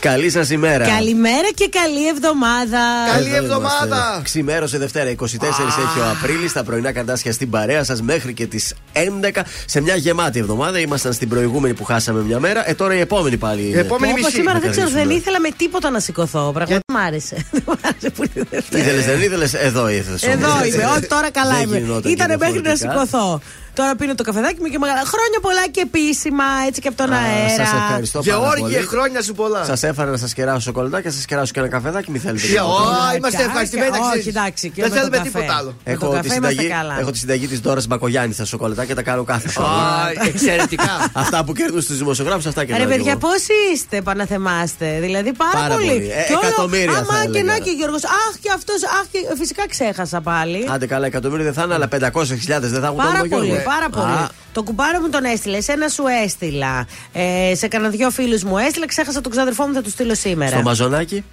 [0.00, 0.86] Καλή σας ημέρα.
[0.86, 2.78] Καλημέρα και καλή εβδομάδα.
[3.12, 4.20] Καλή εβδομάδα.
[4.24, 6.52] Ξημέρωσε Δευτέρα, 24 έχει ο Απρίλης.
[6.52, 9.42] Τα πρωινά καρτάσια στην παρέα σας μέχρι και τις 11.
[9.66, 10.78] Σε μια γεμάτη εβδομάδα.
[10.78, 12.68] Ήμασταν στην προηγούμενη που χάσαμε μια μέρα.
[12.70, 13.62] Ε, τώρα η επόμενη πάλι.
[13.62, 14.36] Η επόμενη Όπως μισή.
[14.36, 16.50] σήμερα δεν ξέρω, δεν ήθελα με τίποτα να σηκωθώ.
[16.54, 17.36] Πραγματικά μ' άρεσε.
[17.52, 18.82] Δεν μ' άρεσε που είναι Δευτέρα.
[18.84, 20.22] Ήθελες, δεν ήθελες, εδώ ήθελες.
[20.22, 21.78] Εδώ είμαι, όχι τώρα καλά Δεν είμαι.
[21.78, 23.06] γινόταν Ήτανε και μέχρι να διαφορετικά.
[23.06, 23.40] σηκωθώ.
[23.78, 24.98] Τώρα πίνω το καφεδάκι μου και μεγάλα.
[25.14, 27.62] Χρόνια πολλά και επίσημα, έτσι και από τον Σα αέρα.
[27.84, 28.86] ευχαριστώ πάρα Γεώργιε, πολύ.
[28.92, 29.64] χρόνια σου πολλά.
[29.64, 32.46] Σας έφερα να σας κεράσω σοκολατάκια, σας κεράσω και ένα καφεδάκι, μη θέλετε.
[32.46, 33.10] Γεια, τίποτα.
[33.12, 33.90] ω, είμαστε Καφέ, ευχαριστημένοι.
[33.98, 34.26] όχι, ξέρεις.
[34.26, 35.28] εντάξει, και Δεν με τον θέλουμε καφέ.
[35.30, 35.70] τίποτα άλλο.
[35.84, 36.94] Με τον Έχω τη, καφέ είμαστε συνταγή, καλά.
[37.00, 39.68] έχω τη συνταγή της Δώρα Μπακογιάννης στα σοκολατάκια, τα κάνω κάθε χρόνο.
[39.70, 40.92] Α, Εξαιρετικά.
[41.22, 43.42] Αυτά που κερδούν στους δημοσιογράφους, αυτά και Ρε παιδιά, πώς
[43.72, 44.98] είστε, παναθεμάστε.
[45.00, 45.90] Δηλαδή πάρα, Πάρα πολύ.
[45.90, 47.52] Ε, Και όλο- εκατομμύρια θα Αμά και έλεγα.
[47.52, 48.04] να και Γιώργος.
[48.04, 48.80] Αχ και αυτός.
[48.84, 50.66] Αχ και φυσικά ξέχασα πάλι.
[50.70, 53.62] Άντε καλά, εκατομμύρια δεν θα είναι, αλλά 500.000 δεν θα έχουν Πάρα τον πολύ, Γιώργο.
[53.68, 54.12] Πάρα πολύ.
[54.12, 56.86] Α, Το κουμπάρο μου τον έστειλε, ένα σου έστειλα.
[57.12, 60.50] Ε, σε κανένα δυο φίλους μου έστειλα, ξέχασα τον ξαδερφό μου, θα του στείλω σήμερα.
[60.50, 61.24] Στο Μαζωνάκη,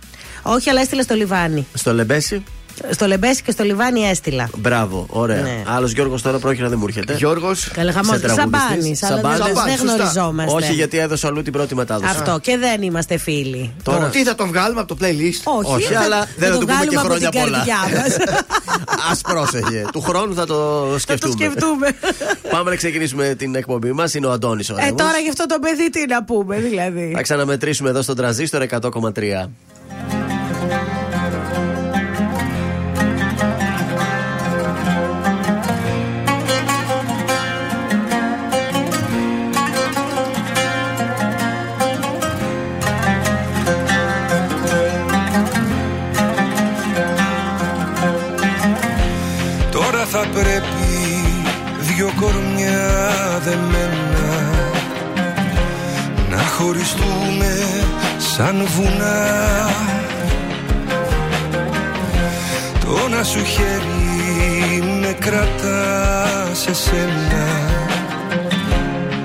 [0.44, 1.68] Όχι, αλλά έστειλα στο Λιβάνι.
[1.74, 2.44] στο Λεμπέση;
[2.90, 4.50] Στο Λεμπέση και στο Λιβάνι έστειλα.
[4.58, 5.42] Μπράβο, ωραία.
[5.42, 5.64] Ναι.
[5.68, 7.14] Άλλος Γιώργος τώρα πρόκειται δεν μου έρχεται.
[7.14, 7.70] Γιώργος.
[7.74, 8.16] Καλά, χαμός.
[8.20, 8.98] Σε τραγουδιστής.
[8.98, 9.76] Σαμπάνη, αλλά δεν- Σαμπάνης.
[9.76, 9.94] δεν Σωστά.
[10.04, 10.54] γνωριζόμαστε.
[10.56, 12.10] Όχι, γιατί έδωσε αλλού την πρώτη μετάδοση.
[12.18, 13.74] Αυτό και δεν είμαστε φίλοι.
[13.84, 16.60] Τώρα- Τι θα τον βγάλουμε από το playlist; Όχι, Όχι, θα- αλλά δεν θα το
[16.60, 17.58] του πούμε και βγάλουμε από χρόνια την πολλά.
[17.58, 18.16] καρδιά μας.
[19.12, 19.86] Α πρόσεχε.
[19.92, 21.34] Του χρόνου θα το Θα το σκεφτούμε.
[21.34, 21.88] σκεφτούμε.
[22.50, 24.14] Πάμε να ξεκινήσουμε την εκπομπή μας.
[24.14, 25.02] Είναι ο Αντώνης ο Ε, Ρέμος.
[25.02, 27.12] τώρα γι' αυτό το παιδί τι να πούμε, δηλαδή.
[27.16, 29.50] Θα ξαναμετρήσουμε εδώ στον τραζίστορ 100,3.
[56.58, 57.52] Χωριστούμε
[58.18, 59.70] σαν βουνά.
[62.80, 67.46] Το να σου χέρι με κρατά σε σένα.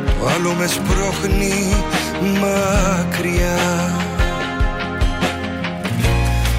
[0.07, 1.75] Το άλλο με σπρώχνει
[2.41, 3.59] μακριά.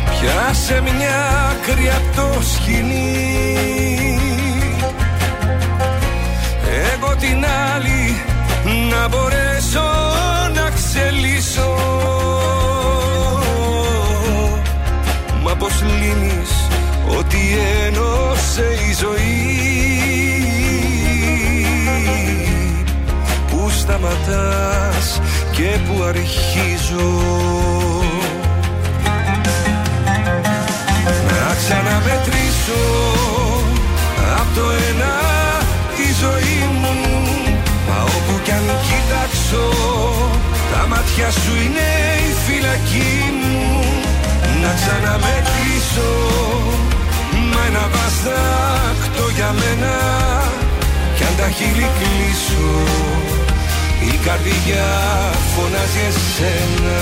[0.10, 3.31] Πιάσε μια άκρη απ' το σκηνή
[6.94, 7.46] Εγώ την
[7.76, 8.11] άλλη
[8.90, 9.88] να μπορέσω
[10.54, 11.76] να ξελίσω.
[15.44, 16.52] Μα πως λύνεις
[17.18, 17.38] ότι
[17.86, 19.62] ένωσε η ζωή
[23.50, 25.22] Πού σταματάς
[25.52, 27.10] και πού αρχίζω.
[31.28, 32.81] Να ξαναμετρήσω
[34.40, 35.31] από το ένα
[40.72, 41.90] τα μάτια σου είναι
[42.30, 43.59] η φυλακή μου.
[44.62, 46.12] Να ξαναμετρήσω
[47.50, 49.96] με ένα βαστάκτο για μένα.
[51.16, 52.70] Κι αν τα χείλη κλείσω
[54.14, 54.90] η καρδιά
[55.56, 57.02] φωνάζει εσένα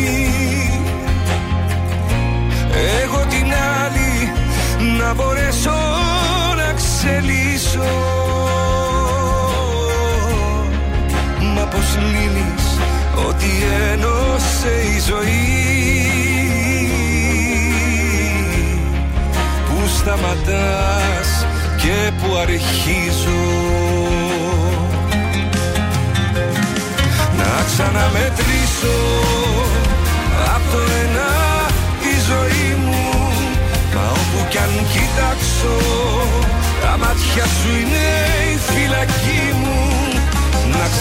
[2.73, 3.53] Εγώ την
[3.83, 4.31] άλλη
[4.97, 5.79] να μπορέσω
[6.55, 7.89] να ξελίσω.
[11.55, 12.79] Μα πως λύνεις
[13.27, 13.49] ότι
[13.91, 15.51] ένωσε η ζωή;
[19.65, 21.45] Πού σταματάς
[21.77, 23.41] και πού αρχίζω;
[27.37, 28.97] Να ξαναμετρήσω
[30.55, 31.00] από το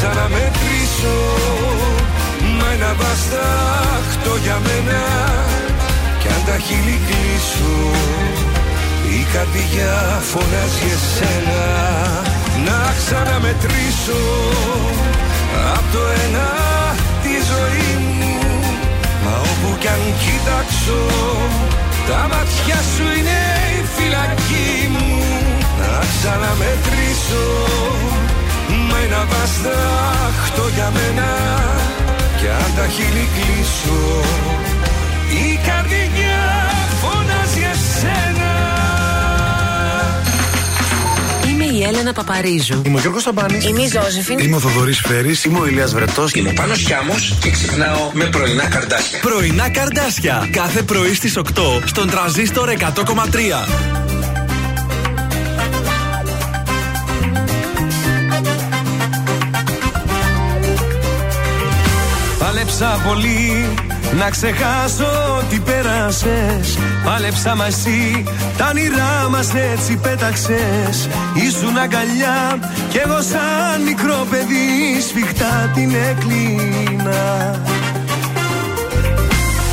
[0.00, 1.19] ξαναμετρήσω
[2.58, 5.02] Μα ένα βαστάχτο για μένα.
[6.20, 7.76] Κι αν τα χείλη κλείσω
[9.19, 9.94] Η καρδιά
[10.31, 11.64] φωνάζει εσένα
[12.67, 14.23] Να ξαναμετρήσω
[15.76, 16.49] Απ' το ένα
[17.23, 18.35] τη ζωή μου.
[19.25, 21.00] Μα όπου κι αν κοιτάξω
[22.08, 23.41] Τα μάτια σου είναι
[23.79, 25.11] η φυλακή μου.
[25.81, 27.44] Να ξαναμετρήσω
[28.89, 31.29] Μα ένα βαστάχτο για μένα
[32.39, 34.01] Κι αν τα χείλη κλείσω
[35.45, 36.41] Η καρδιά
[37.01, 38.49] φωνάζει εσένα
[41.49, 42.83] Είμαι η Έλενα Παπαρίζου.
[42.87, 43.65] Είμαι ο Γιώργος Σαμπάνης.
[43.65, 44.39] Είμαι η Ζώζεφιν.
[44.39, 45.45] Είμαι ο Θοδωρής Φέρης.
[45.45, 46.33] Είμαι ο Ηλίας Βρετός.
[46.33, 49.19] Είμαι ο Πάνος Χιάμος και ξυπνάω με πρωινά καρδάσια.
[49.21, 50.49] Πρωινά καρδάσια.
[50.53, 53.69] Κάθε πρωί στις 8 στον τραζίστορ 100,3.
[62.81, 63.69] Πάλεψα πολύ.
[64.19, 66.79] Να ξεχάσω τι πέρασες.
[67.05, 68.25] Πάλεψα μα εσύ
[68.56, 71.09] τα όνειρά μας έτσι πέταξες.
[71.35, 72.59] Ήσουν αγκαλιά.
[72.91, 77.61] Κι εγώ σαν μικρό παιδί σφιχτά την έκλεινα.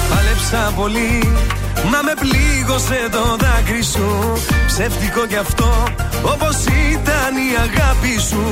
[0.10, 1.31] Πάλεψα πολύ.
[1.92, 4.33] Μα με πλήγωσε το δάκρυ σου.
[4.68, 5.83] Ψεύτικο κι αυτό
[6.24, 6.57] Όπως
[6.92, 8.45] ήταν η αγάπη σου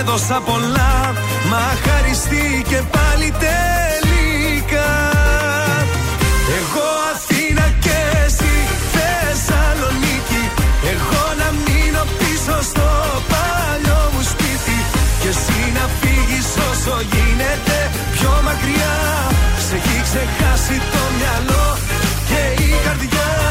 [0.00, 1.14] Έδωσα πολλά
[1.50, 4.90] Μα χαριστεί πάλι τελικά.
[6.58, 8.54] Εγώ Αθήνα και εσύ
[8.94, 10.44] Θεσσαλονίκη.
[10.92, 12.88] Εγώ να μείνω πίσω στο
[13.32, 14.78] παλιό μου σπίτι.
[15.20, 17.78] Και εσύ να φύγεις όσο γίνεται
[18.14, 18.96] πιο μακριά.
[19.66, 21.66] Σε έχει ξεχάσει το μυαλό
[22.28, 23.47] και η καρδιά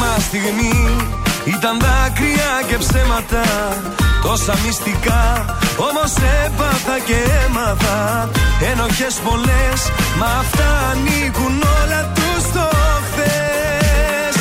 [0.00, 0.76] Κάθε μας στιγμή.
[1.54, 3.44] Ήταν δάκρυα και ψέματα
[4.22, 5.24] Τόσα μυστικά.
[5.88, 6.12] Όμως
[6.44, 7.98] έπαθα και έμαθα.
[8.70, 9.78] Ενοχές πολλές
[10.20, 12.66] Μα αυτά ανήκουν όλα τους στο
[13.06, 14.36] χθες.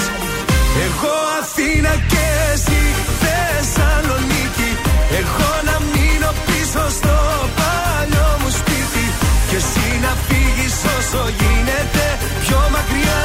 [0.85, 2.81] Εγώ Αθήνα και εσύ
[3.21, 4.71] Θεσσαλονίκη.
[5.19, 7.15] Εγώ να μείνω πίσω στο
[7.59, 9.05] παλιό μου σπίτι.
[9.49, 12.05] Και εσύ να φύγεις όσο γίνεται
[12.43, 13.21] πιο μακριά.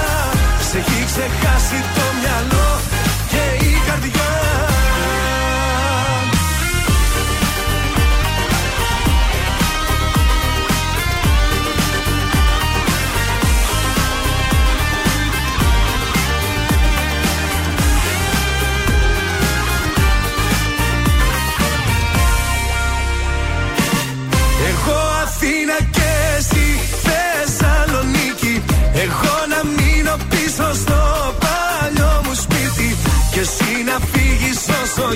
[0.68, 2.03] Σε έχει ξεχάσει το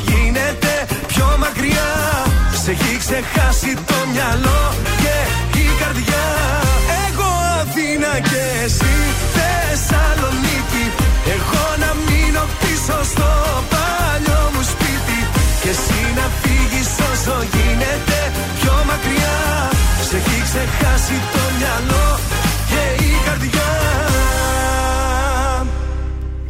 [0.09, 0.73] γίνεται
[1.07, 1.91] πιο μακριά.
[2.63, 4.63] Σε έχει ξεχάσει το μυαλό
[5.03, 5.17] και
[5.65, 6.27] η καρδιά.
[7.07, 7.31] Εγώ
[7.61, 8.95] Αθήνα και εσύ
[9.37, 10.85] Θεσσαλονίκη.
[11.35, 13.31] Εγώ να μείνω πίσω στο
[13.73, 15.21] παλιό μου σπίτι.
[15.63, 18.19] Και εσύ να φύγεις όσο γίνεται
[18.59, 19.37] πιο μακριά.
[20.09, 22.07] Σε έχει ξεχάσει το μυαλό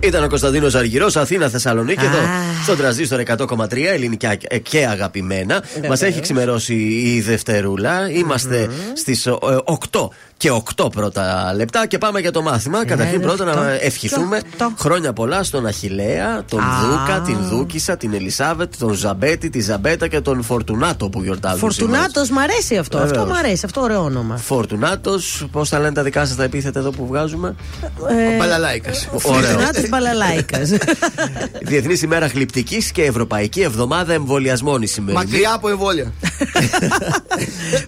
[0.08, 2.00] Ήταν ο Κωνσταντίνος Αργυρός, Αθήνα, Θεσσαλονίκη.
[2.00, 2.08] Α.
[2.08, 2.18] Εδώ
[2.62, 5.62] στον τραζίστορ 100,3 ελληνικά και αγαπημένα.
[5.88, 6.74] Μας έχει ξημερώσει
[7.14, 8.10] η Δευτερούλα.
[8.10, 9.26] Είμαστε στις
[9.64, 12.84] 8 και 8 πρώτα λεπτά και πάμε για το μάθημα.
[12.86, 14.72] Καταρχήν ναι, πρώτα να οκτώ ευχηθούμε και οκτώ.
[14.78, 16.64] χρόνια πολλά στον Αχηλέα, τον Α.
[16.82, 21.70] Δούκα, την Δούκησα, την Ελισάβετ, τον Ζαμπέτη, τη Ζαμπέτα και τον Φορτουνάτο που γιορτάζουν.
[21.70, 21.96] σήμερα.
[21.98, 22.98] Φορτουνάτος, μ' αρέσει αυτό.
[22.98, 23.30] Αυτό Βεβαίως.
[23.30, 23.62] μ' αρέσει.
[23.64, 24.36] Αυτό ωραίο όνομα.
[24.36, 27.54] Φορτουνάτος, πώς θα λένε τα δικά σας τα επίθετα εδώ που βγάζουμε;
[28.08, 28.90] Ε, Μπαλαλάικα.
[29.22, 29.58] Ωραίο.
[29.98, 30.58] Φορτουνάτο Μπαλαλάικα.
[31.70, 35.24] Διεθνής ημέρα γλυπτικής και Ευρωπαϊκή Εβδομάδα Εμβολιασμών η σημερινή.
[35.24, 36.12] Μακριά από εμβόλια.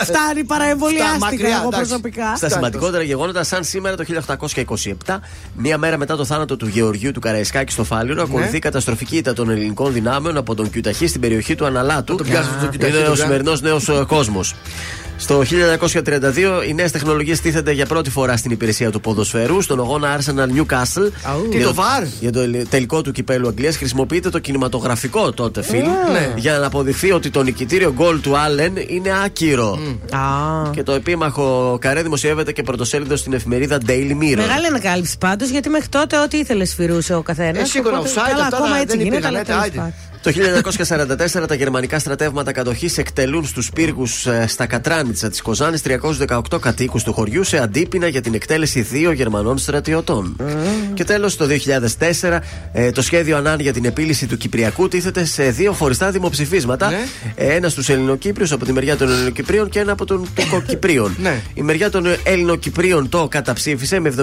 [0.01, 1.89] Φτάνει, Στα παραεμβολιάστηκα μακριά, εγώ εντάξει.
[1.89, 2.37] προσωπικά.
[2.37, 4.05] Στα σημαντικότερα γεγονότα, σαν σήμερα το
[5.07, 5.19] 1827,
[5.57, 9.33] μία μέρα μετά το θάνατο του Γεωργίου του Καραϊσκάκη στο Φάληρο, ακολουθεί η καταστροφική ήττα
[9.33, 12.15] των ελληνικών δυνάμεων από τον Κιουταχή στην περιοχή του Αναλάτου.
[12.15, 13.23] το πιάσετε το Κιουταχή, Είναι το ο πιάσετε.
[13.27, 14.55] σημερινός νέος κόσμος.
[15.21, 15.43] Στο
[16.65, 19.61] 1932 οι νέες τεχνολογίες τίθενται για πρώτη φορά στην υπηρεσία του ποδοσφαίρου.
[19.63, 21.11] Στον αγώνα Arsenal Newcastle.
[21.51, 22.07] Τι, Για το VAR?
[22.21, 26.33] Για το τελικό του κυπέλου Αγγλίας χρησιμοποιείται το κινηματογραφικό τότε φιλμ Ναι.
[26.37, 29.79] για να αποδειχθεί ότι το νικητήριο γκολ του Άλεν είναι άκυρο.
[30.11, 30.71] Α.
[30.71, 34.37] Και το επίμαχο καρέ δημοσιεύεται και πρωτοσέλιδο στην εφημερίδα Daily Mirror.
[34.37, 37.63] Μεγάλη ανακάλυψη πάντως, γιατί μέχρι τότε ό,τι ήθελε σφυρούσε ο καθένας.
[37.63, 39.93] Ε, σίγουρα offside, Καλά, αυτά ακόμα δεν έτσι υπήρχαν, γίνεται,
[40.25, 41.05] αλλά ε, τέλος άιντε.
[41.07, 41.17] πάντων.
[41.19, 45.83] Το 1944 τα γερμανικά στρατεύματα κατοχής εκτελούν στους πύργους στα Κατράνιτσα της Κοζάνης
[46.29, 50.37] 318 κατοίκους του χωριού σε αντίπεινα για την εκτέλεση δύο Γερμανών στρατιωτών.
[50.95, 52.39] Και τέλος, το 2004
[52.73, 56.91] ε, το σχέδιο Ανάν για την επίλυση του Κυπριακού τίθεται σε δύο χωριστά δημοψηφίσματα.
[56.91, 56.99] Ναι.
[57.35, 61.17] Ε, Ένα στους Ελληνοκύπριους από τη μεριά των Ελληνοκυπρίων και ένα από των Τουρκοκυπρίων.
[61.21, 61.43] Ναι.
[61.55, 64.15] Η μεριά των Ελληνοκυπρίων το καταψήφισε με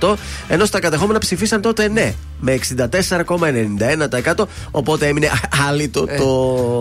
[0.00, 0.14] 75,83%,
[0.48, 2.52] ενώ στα κατεχόμενα ψηφίσαν τότε ναι, με
[4.36, 4.44] 64,91%.
[4.70, 5.28] Οπότε έμεινε
[5.68, 6.24] άλυτο το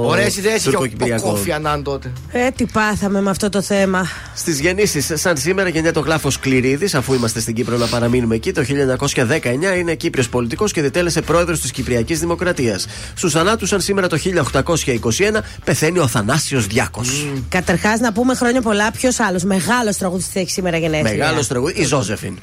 [0.05, 1.29] Ωραίες ιδέες είχε ο- ο τουρκοκυπριακό.
[1.29, 2.11] Κόφι Ανάν τότε.
[2.31, 4.07] Ε, τι πάθαμε με αυτό το θέμα.
[4.35, 8.51] Στις γεννήσεις, σαν σήμερα, γεννιέται ο Γλάφος Κληρίδης, αφού είμαστε στην Κύπρο να παραμείνουμε εκεί.
[8.51, 12.87] Το 1919 είναι Κύπριος πολιτικός και διτέλεσε πρόεδρος της Κυπριακής Δημοκρατίας.
[13.15, 17.25] Στους θανάτους, σαν σήμερα το 1821, πεθαίνει ο Θανάσιος Διάκος.
[17.49, 18.91] Καταρχάς, να πούμε χρόνια πολλά.
[18.91, 21.11] Ποιος άλλος; Μεγάλος τραγουδιστής έχει σήμερα γενέθλια.
[21.11, 22.37] Μεγάλος τραγουδί, η Ζώζεφιν.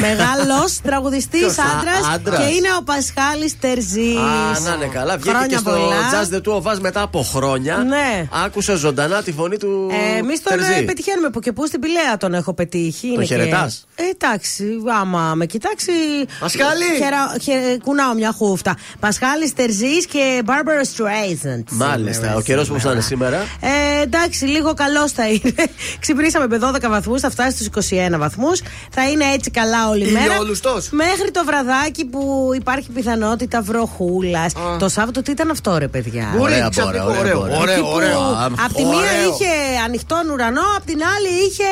[0.00, 2.38] Μεγάλος τραγουδιστής Ποιος, α, άντρας άντρας.
[2.38, 4.16] και είναι ο Πασχάλης Τερζής.
[4.16, 5.14] Α, να είναι καλά.
[5.16, 5.96] Βγήκε Χρόνια και στο πολλά.
[6.12, 7.76] Jazz The Two of Us μετά από χρόνια.
[7.76, 8.28] Ναι.
[8.44, 9.90] Άκουσε ζωντανά τη φωνή του.
[10.14, 10.72] Ε, Εμείς τον Τερζή.
[10.72, 13.06] ε, πετυχαίνουμε που και που στην Πηλαία τον έχω πετύχει.
[13.06, 14.64] Είναι και- χαιρετάς; Ε, εντάξει,
[15.00, 15.92] άμα με κοιτάξει.
[16.40, 16.84] Πασχάλη!
[17.02, 18.76] χερα- χε- κουνάω μια χούφτα.
[19.00, 21.62] Πασχάλης Τερζής και Barbara Streisand.
[21.70, 22.12] Μάλιστα.
[22.12, 22.82] σήμερα, Ο καιρός που σήμερα.
[22.82, 23.36] θα είναι σήμερα.
[23.60, 25.54] Ε, εντάξει, λίγο καλός θα είναι.
[26.00, 28.60] Ξυπνήσαμε με 12 βαθμούς, θα φτάσει στους 21 βαθμούς.
[28.90, 30.32] Θα είναι έτσι καλά όλη μέρα.
[30.34, 30.88] Ηλιόλουστος.
[30.90, 34.52] Μέχρι το βραδάκι που υπάρχει πιθανότητα βροχούλας.
[34.78, 37.40] Το Σάββατο τι ήταν αυτό, ρε παιδιά; Μπορεί, Ωραία, ξαφνικό, ωραία, ωραίο.
[37.40, 37.58] ωραία.
[37.60, 38.20] Ωραίο, Εκεί που ωραίο.
[38.64, 39.28] Απ' τη μία Ωραίο.
[39.28, 39.50] είχε
[39.84, 41.64] ανοιχτόν ουρανό, απ' την άλλη είχε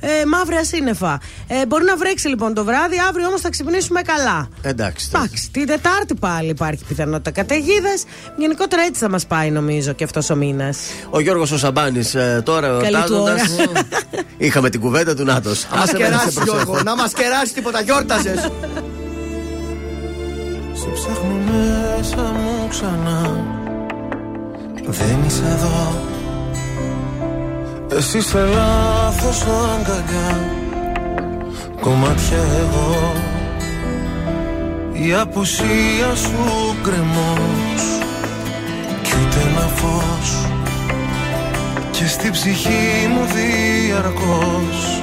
[0.00, 1.20] ε, μαύρη ασύννεφα.
[1.46, 4.48] Ε, μπορεί να βρέξει λοιπόν το βράδυ, αύριο όμως θα ξυπνήσουμε καλά.
[4.62, 5.10] Εντάξει.
[5.10, 5.24] τότε.
[5.24, 7.94] Εντάξει, την Τετάρτη πάλι υπάρχει πιθανότητα καταιγίδε.
[8.36, 10.78] Γενικότερα έτσι θα μας πάει νομίζω και αυτός ο μήνας.
[11.10, 13.32] Ο Γιώργος ο Σαμπάνης τώρα Καλή του ρωτάζοντα.
[13.32, 13.82] ώρα.
[14.36, 15.50] Είχαμε την κουβέντα του Νάτο.
[15.72, 18.40] Να μα κεράσει, Γιώργο, να μας κεράσει τίποτα, γιόρταζες.
[20.74, 23.44] Σε ψάχνω μέσα μου ξανά.
[24.86, 26.02] Δεν είσαι εδώ.
[27.96, 30.48] Εσύ σε λάθος αγκαλιά.
[31.80, 33.12] Κομμάτια εγώ.
[34.92, 37.82] Η απουσία σου κρεμός
[39.02, 40.46] Κι ούτε ένα φως.
[41.90, 45.02] Και στη ψυχή μου διαρκώς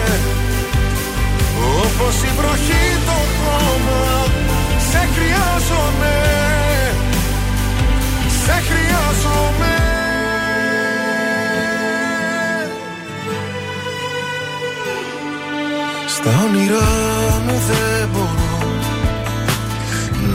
[1.83, 4.25] Όπως η βροχή το χώμα
[4.91, 6.15] Σε χρειάζομαι.
[8.43, 9.75] Σε χρειάζομαι.
[16.07, 16.89] Στα όνειρά
[17.45, 18.59] μου δεν μπορώ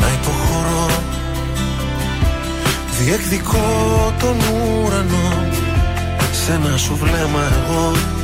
[0.00, 0.86] να υποχωρώ.
[2.98, 5.46] Διεκδικώ τον ουρανό
[6.44, 8.15] σε ένα σου βλέμμα εγώ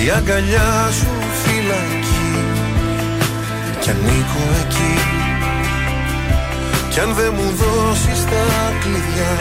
[0.00, 2.34] Η αγκαλιά σου φυλακή.
[3.80, 4.94] Κι ανήκω εκεί.
[6.90, 8.44] Κι αν δεν μου δώσεις τα
[8.82, 9.34] κλειδιά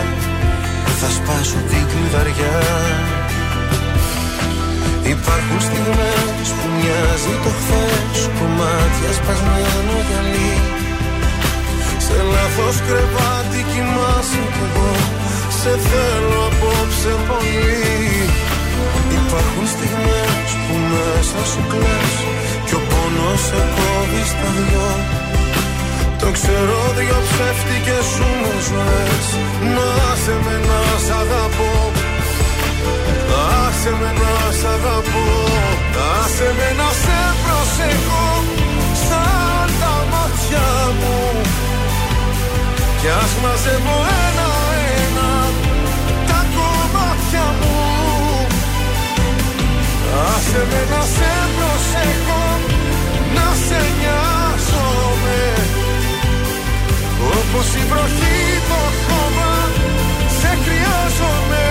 [0.99, 2.59] Θα σπάσω την κλειδαριά.
[5.13, 10.55] Υπάρχουν στιγμές που μοιάζει το χθες Κομμάτια σπασμένο γυαλί.
[12.05, 14.91] Σε λάθος κρεβάτι κοιμάσαι κι εγώ.
[15.59, 18.11] Σε θέλω απόψε πολύ
[19.33, 22.15] Υπάρχουν στιγμές που μέσα σου κλαις
[22.65, 24.89] Κι ο πόνος σε κόβει στα δυο.
[26.21, 29.25] Το ξέρω δυο ψεύτικες σου μου ζωές.
[29.75, 29.89] Να
[30.23, 31.73] σε με να σ' αγαπώ.
[33.63, 35.27] Άσε με να σ' αγαπώ.
[36.15, 38.27] Άσε με να σε προσεχώ
[39.05, 40.69] Σαν τα μάτια
[40.99, 41.19] μου.
[42.99, 43.97] Κι ας μαζεύω
[44.27, 44.60] ένα-ένα
[50.47, 52.43] Σε με να σε προσέχω
[53.35, 55.39] Να σε νοιάζομαι.
[57.37, 59.53] Όπως η βροχή το χώμα
[60.39, 61.65] Σε χρειάζομαι.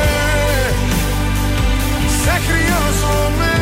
[2.22, 3.52] Σε χρειάζομαι.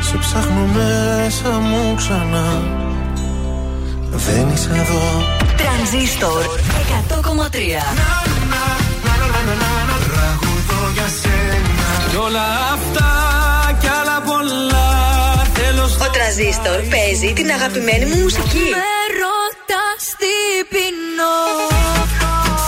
[0.00, 2.62] Σε ψάχνω μέσα μου ξανά.
[4.10, 5.02] Δεν είσαι εδώ.
[5.56, 6.44] Τρανζίστορ
[7.08, 8.21] 100,3
[12.24, 13.10] όλα αυτά
[13.80, 14.90] κι άλλα πολλά
[15.54, 18.66] Θέλω στο Ο Τρανζίστορ παίζει την αγαπημένη μου μουσική.
[18.76, 20.34] Με ρωτάς τι
[20.72, 21.38] πεινώ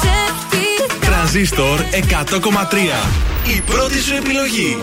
[0.00, 0.16] Σε
[0.50, 3.56] τι Τρανζίστορ 100,3.
[3.56, 4.82] Η πρώτη σου επιλογή.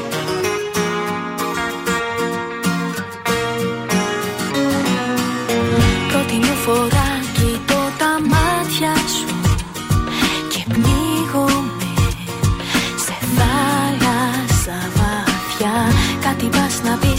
[6.12, 9.21] Πρώτη μου φορά κοιτώ τα μάτια σου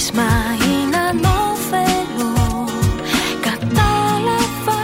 [0.03, 0.31] πας να πεις μα
[0.67, 2.69] είναι ανώφελο.
[3.47, 4.81] Κατάλαβα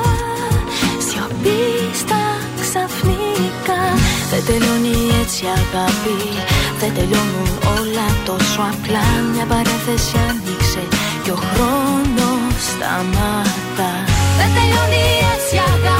[1.06, 1.62] σιωπή
[2.00, 2.22] στα
[2.60, 3.82] ξαφνικά.
[4.30, 6.18] Δεν τελειώνει έτσι αγάπη.
[6.80, 9.06] Δεν τελειώνουν όλα τόσο απλά.
[9.32, 10.82] Μια παρένθεση άνοιξε
[11.22, 13.90] και ο χρόνος σταμάτα.
[14.38, 15.97] Δεν τελειώνει έτσι αγάπη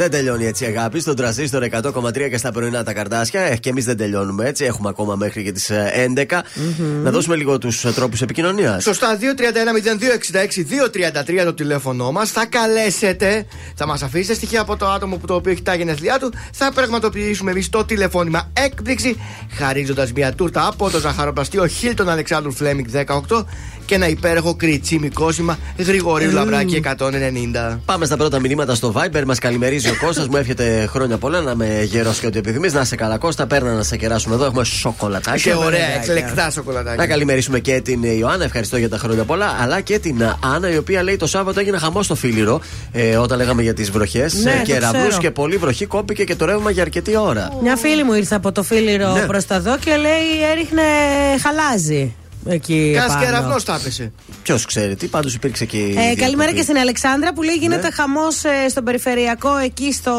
[0.00, 1.00] Δεν τελειώνει έτσι η αγάπη.
[1.00, 3.40] Στον τραζίστορ 100,3 και στα πρωινά τα καρτάσια.
[3.40, 4.64] Ε, και εμείς δεν τελειώνουμε έτσι.
[4.64, 6.42] Έχουμε ακόμα μέχρι και τις 11.
[7.02, 8.82] Να δώσουμε λίγο τους τρόπους επικοινωνίας.
[8.82, 9.18] Σωστά,
[11.40, 12.30] 231-0266-233 το τηλέφωνό μας.
[12.30, 16.18] Θα καλέσετε, θα μας αφήσετε στοιχεία από το άτομο που το οποίο έχει τα γενέθλιά
[16.18, 16.32] του.
[16.52, 19.16] Θα πραγματοποιήσουμε εμείς το τηλεφώνημα έκπληξη,
[19.52, 22.88] χαρίζοντας μια τούρτα από το ζαχαροπλαστείο Χίλτον Αλεξάνδρου Φλέμινγκ
[23.28, 23.44] 18
[23.84, 27.78] και ένα υπέροχο κριτσί μικρόσημα Γρηγορίου Λαμπράκη 190.
[27.84, 29.22] Πάμε στα πρώτα μηνύματα στο Viber.
[29.26, 32.72] Μας καλημερίζει ο Κώστας Μου εύχεται χρόνια πολλά να με γερό και ό,τι επιθυμείς.
[32.72, 33.46] Να σε καλά, Κώστα.
[33.46, 34.44] Παίρνα να σε κεράσουμε εδώ.
[34.44, 35.52] Έχουμε σοκολατάκια.
[35.52, 37.06] Και ωραία, βέβαια, εκλεκτά Να σοκολατάκια.
[37.06, 39.56] καλημερίσουμε και την Ιωάννα, ευχαριστώ για τα χρόνια πολλά.
[39.60, 40.22] Αλλά και την
[40.54, 42.60] Άννα, η οποία λέει το Σάββατο έγινε χαμός στο Φίλιρο
[42.92, 44.34] ε, όταν λέγαμε για τις βροχές.
[44.34, 45.20] Ναι, το κεραυνούς ξέρω.
[45.22, 47.48] και πολύ βροχή κόπηκε και το ρεύμα για αρκετή ώρα.
[47.62, 49.20] Μια φίλη μου ήρθε από το φίλιρο Ναι.
[49.26, 50.82] προς τα δω και λέει έριχνε
[51.42, 52.14] χαλάζι.
[52.46, 53.24] Εκεί Κάνα επάνω.
[53.24, 54.12] κεραυνός τα έπεσε.
[54.42, 55.76] Ποιος ξέρει τι, πάντως υπήρξε και.
[55.76, 56.16] η Ε, διακοπή.
[56.20, 57.90] καλημέρα και στην Αλεξάνδρα που λέει γίνεται Ναι.
[57.90, 60.14] χαμός ε, στον περιφερειακό εκεί στο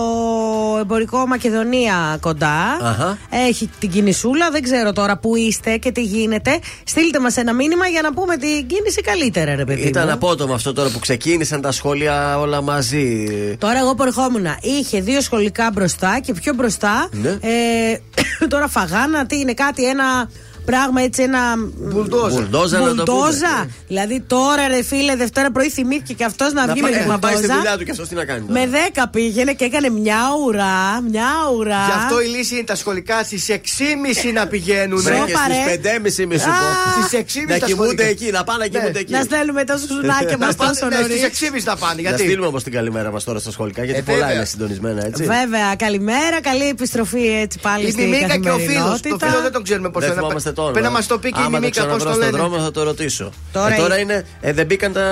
[0.82, 2.78] εμπορικό Μακεδονία κοντά.
[2.82, 3.18] Αχα.
[3.48, 6.60] Έχει την κινησούλα, δεν ξέρω τώρα που είστε και τι γίνεται.
[6.84, 9.82] Στείλτε μας ένα μήνυμα για να πούμε την κίνηση καλύτερα, ρε παιδί.
[9.88, 10.14] Ήταν μου.
[10.14, 13.28] απότομο αυτό τώρα που ξεκίνησαν τα σχόλια όλα μαζί.
[13.60, 17.10] Τώρα εγώ που ερχόμουν είχε δύο σχολικά μπροστά και πιο μπροστά.
[17.12, 17.30] Ναι.
[17.30, 18.00] Ε,
[18.50, 20.30] τώρα φαγάνα, τι είναι κάτι, ένα
[20.65, 21.39] πράγμα έτσι ένα.
[21.78, 22.36] Μπουλντόζα.
[22.36, 23.47] Μπουλντόζα να το Μπουλντόζα.
[23.60, 23.71] πούμε.
[23.88, 27.10] Δηλαδή τώρα ρε φίλε, Δευτέρα πρωί θυμήθηκε και αυτός να Να βγει με πάει, την
[27.10, 27.60] να πάει στη μπουλντόζα.
[27.62, 28.45] δουλειά του και αυτός τι να κάνει.
[28.47, 28.60] τώρα.
[28.60, 31.86] Με 10 πήγαινε και έκανε μια ουρά, μια ουρά.
[31.86, 35.02] Γι' αυτό η λύση είναι τα σχολικά στις 6.30 να πηγαίνουν.
[35.02, 35.54] Βρε, Βρε και Σοπα, ρε.
[35.54, 36.52] στι 5.30 μη σου πω.
[36.52, 38.04] Α, Στις 6.30 Να τα κοιμούνται σχολικά.
[38.04, 39.12] εκεί, να πάνε να κοιμούνται εκεί.
[39.12, 41.15] Να στέλνουμε τα σουζουνάκια μας Να πάνε, τόσο ναι, νωρίς.
[41.19, 41.93] στις 6.30 θα πάνε.
[41.95, 44.36] Να Γιατί; στείλουμε όμως την καλημέρα μας τώρα στα σχολικά γιατί Ε, πολλά βέβαια.
[44.36, 45.24] είναι συντονισμένα έτσι.
[45.24, 48.67] Βέβαια, καλημέρα, καλή επιστροφή έτσι πάλι Η στην Μιμίκα και ο φίλος.
[48.67, 49.28] Το καθημερινότητα.
[49.30, 50.10] φίλο δεν τον ξέρουμε πώ Δεν
[50.52, 50.54] είναι.
[50.54, 50.72] θυμάμαστε το όνομα.
[50.74, 52.38] Πρέπει να μας το πει και η Άμα Μιμίκα πώς το το ξαναβρω στον λένε.
[52.50, 53.32] δρόμο θα το ρωτήσω.
[53.52, 54.26] Τώρα Ε, τώρα η- είναι.
[54.42, 55.06] Ε, δεν μπήκαν τα,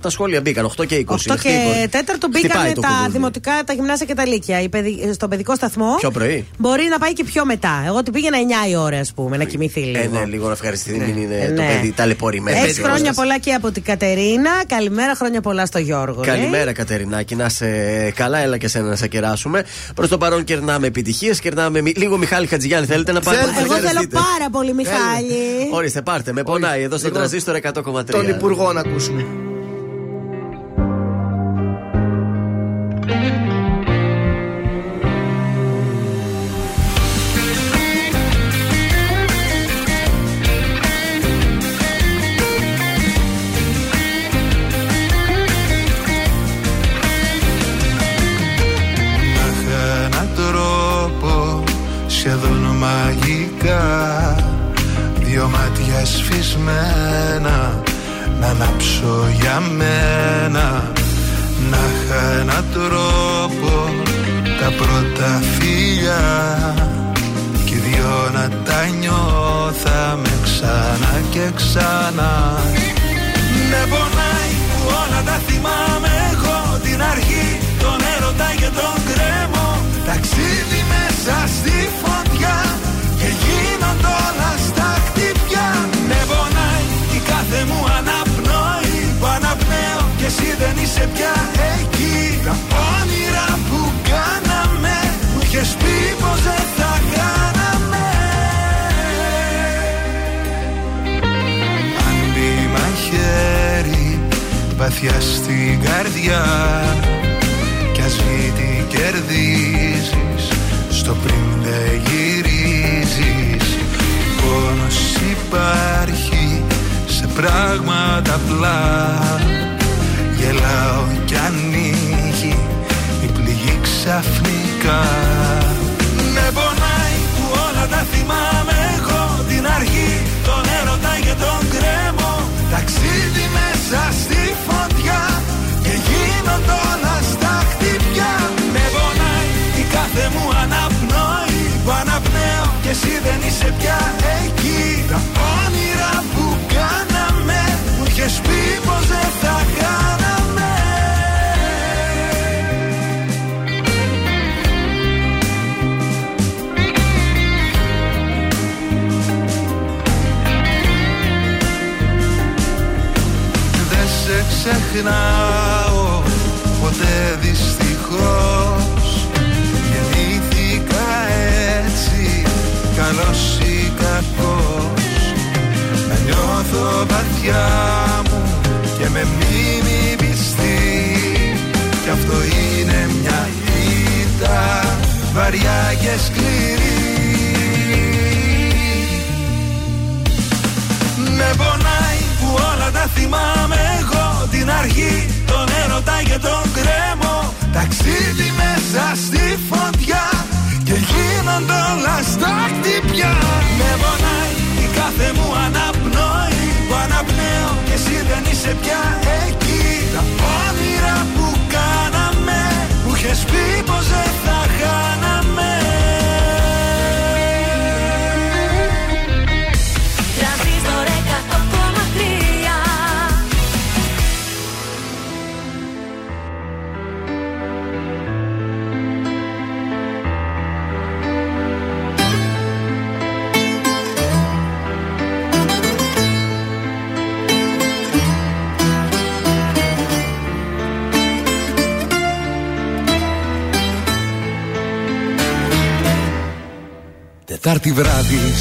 [0.00, 1.14] τα σχόλια, μπήκαν 8 και 20.
[1.32, 3.12] 8 και 4 Χτυπάει μπήκαν το τα κουδούνι.
[3.12, 4.60] δημοτικά, τα γυμνάσια και τα λύκεια.
[4.62, 5.94] Η παιδι- Στον παιδικό σταθμό.
[5.98, 6.46] Πιο πρωί.
[6.58, 7.82] Μπορεί να πάει και πιο μετά.
[7.86, 10.02] Εγώ την πήγαινα 9 η ώρα, ας πούμε, να κοιμηθεί λίγο.
[10.16, 11.68] Ε, ναι, λίγο να ευχαριστηθεί, μην είναι Ε, το ναι.
[11.68, 12.56] παιδί ταλαιπωρημένο.
[12.56, 13.16] Έχεις Έτσι, χρόνια Κώστας.
[13.16, 14.50] πολλά και από την Κατερίνα.
[14.66, 16.22] Καλημέρα, χρόνια πολλά στο Γιώργο.
[16.24, 16.34] λέει.
[16.34, 17.34] Καλημέρα, Κατερινάκη.
[17.36, 17.66] Να σε
[18.10, 19.64] καλά, έλα και σένα να σε κεράσουμε.
[19.94, 21.40] Προς το παρόν κερνάμε επιτυχίες.
[21.40, 22.86] Κερνάμε μι- λίγο Μιχάλη Χατζηγιάννη.
[22.86, 23.42] Θέλετε να πάρετε.
[23.42, 23.54] Θέλω.
[23.56, 24.16] να Εγώ θέλω ευχαριστείτε.
[24.42, 25.70] Πάρα πολύ, Μιχάλη.
[25.72, 26.32] Ορίστε, πάρτε.
[26.32, 28.04] Με πονάει εδώ στο Λοιπόν, τραζίστρο 100,3.
[28.10, 29.26] Τον Υπουργό να ακούσουμε.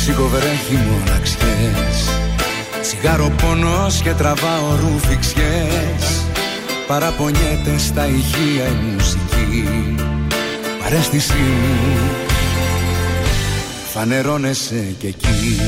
[0.01, 2.09] Βράδυ σιγοβρέχει μοναξιές
[2.81, 6.25] Τσιγάρο πόνος και τραβάω ρουφιξιές.
[6.87, 9.95] Παραπονιέται στα ηχεία η μουσική.
[10.83, 12.09] Παρέστησή μου
[13.93, 15.59] φανερώνεσαι και εκεί.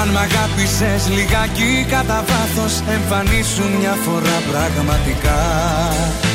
[0.00, 5.40] Αν μ' αγάπησες λιγάκι κατά βάθος Εμφανίσουν μια φορά πραγματικά.
[6.22, 6.31] Το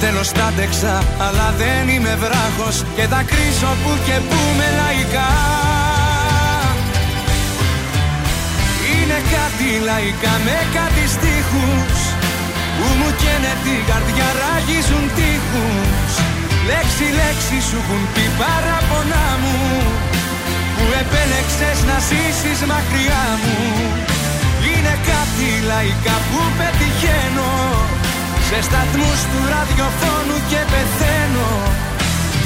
[0.00, 0.94] τέλος τα άντεξα
[1.26, 5.32] αλλά δεν είμαι βράχος Και θα κρίσω που και που με λαϊκά.
[8.90, 11.98] Είναι κάτι λαϊκά με κάτι στίχους
[12.76, 16.12] Που μου καίνε την καρδιά ράγιζουν τείχους.
[16.68, 19.58] Λέξη λέξη σου έχουν πει παραπονά μου
[20.76, 23.58] που επέλεξες να ζήσεις μακριά μου.
[24.68, 27.50] Είναι κάτι λαϊκά που πετυχαίνω
[28.48, 31.50] Σε σταθμούς του ραδιοφώνου και πεθαίνω.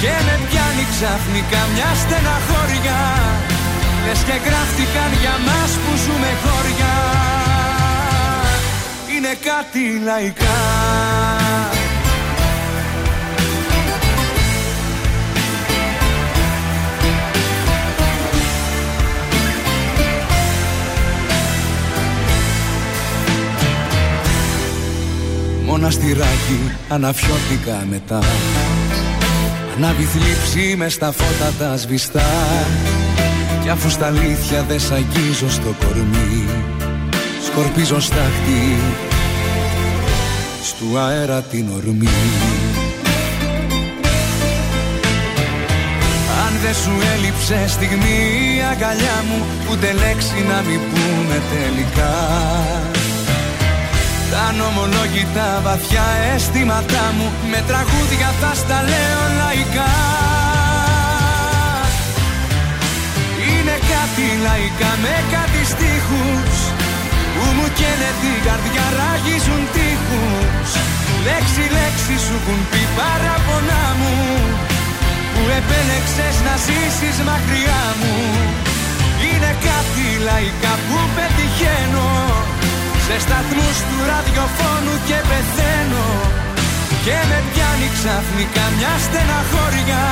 [0.00, 3.00] Και με πιάνει ξαφνικά μια στεναχώρια.
[4.06, 6.94] Λες και γράφτηκαν για μας που ζούμε χώρια.
[9.14, 10.58] Είναι κάτι λαϊκά
[25.70, 28.18] Μοναστηράκι αναφιώθηκα μετά.
[29.76, 32.30] Ανάβει θλίψη μες στα φώτα τα σβηστά.
[33.62, 36.44] Κι αφού στα αλήθεια δεν σ' αγγίζω στο κορμί
[37.46, 38.76] Σκορπίζω στάχτη
[40.62, 42.08] Στου αέρα την ορμή.
[46.46, 48.18] Αν δεν σου έλειψε στιγμή
[48.56, 52.99] η αγκαλιά μου Ούτε λέξη να μην πούμε τελικά
[54.32, 57.26] τα νομολόγητα βαθιά αισθήματά μου.
[57.50, 59.92] Με τραγούδια θα στα λέω λαϊκά.
[63.48, 66.54] Είναι κάτι λαϊκά με κάτι στίχους
[67.34, 70.70] Που μου καίνε την καρδιά ράγιζουν τείχους.
[71.26, 74.16] Λέξη λέξη σου έχουν πει παραπονά μου
[75.32, 78.16] Που επέλεξες να ζήσεις μακριά μου.
[79.26, 82.10] Είναι κάτι λαϊκά που πετυχαίνω
[83.10, 86.06] σε σταθμούς του ραδιοφώνου και πεθαίνω.
[87.04, 90.04] Και με πιάνει ξαφνικά μια στεναχώρια.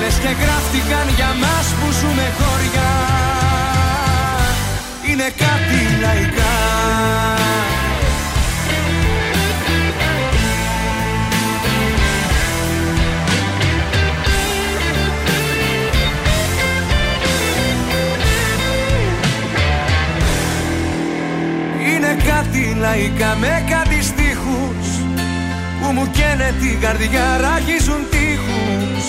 [0.00, 2.90] Λες και γράφτηκαν για μας που ζούμε χώρια.
[5.08, 7.41] Είναι κάτι λαϊκά
[22.30, 24.86] κάτι λαϊκά με κάτι στίχους
[25.78, 29.04] Που μου καίνε την καρδιά ράγιζουν τείχους.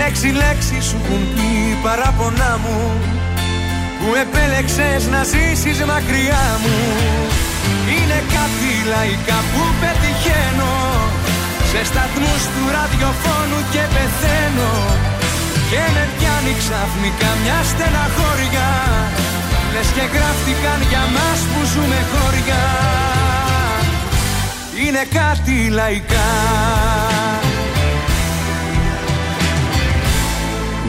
[0.00, 1.48] Λέξη λέξη σου έχουν πει
[1.84, 2.78] παράπονά μου
[3.98, 6.78] Που επέλεξες να ζήσεις μακριά μου.
[7.94, 10.74] Είναι κάτι λαϊκά που πετυχαίνω
[11.70, 14.72] Σε σταθμούς του ραδιοφώνου και πεθαίνω.
[15.70, 18.68] Και με πιάνει ξαφνικά μια στεναχώρια
[19.74, 22.64] Λες και γράφτηκαν για μας που ζούμε χωριά.
[24.86, 26.28] Είναι κάτι λαϊκά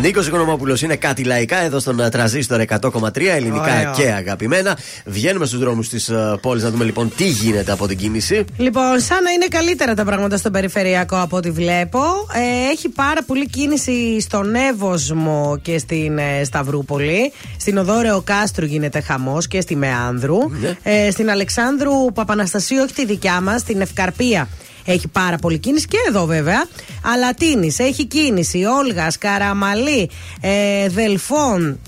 [0.02, 3.94] Νίκος Οικονομόπουλος είναι κάτι λαϊκά εδώ στον ε, τραζίστορ 100,3 ελληνικά Ωραίο.
[3.94, 4.78] και αγαπημένα.
[5.06, 6.12] Βγαίνουμε στους δρόμους της
[6.42, 8.46] πόλης να δούμε λοιπόν τι γίνεται από την κίνηση.
[8.58, 12.00] Λοιπόν, σαν να είναι καλύτερα τα πράγματα στον περιφερειακό από ό,τι βλέπω.
[12.34, 17.32] Ε, έχει πάρα πολύ κίνηση στον Εύωσμο και στην ε, Σταυρούπολη.
[17.58, 20.38] Στην Οδόρεο Κάστρου γίνεται χαμός και στη Μεάνδρου.
[20.84, 24.48] Ε, στην Αλεξάνδρου Παπαναστασίου, όχι τη δικιά μας, στην Ευκαρπία.
[24.86, 26.68] Έχει πάρα πολύ κίνηση και εδώ βέβαια.
[27.04, 28.64] Αλατίνης έχει κίνηση.
[28.64, 30.10] Όλγας, Καραμαλή,
[30.42, 31.80] ε, Δελφών,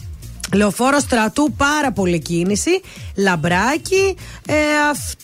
[0.53, 2.81] Λεωφόρος στρατού, πάρα πολύ κίνηση.
[3.15, 4.15] Λαμπράκι.
[4.47, 4.53] Ε,
[4.91, 5.17] αυτά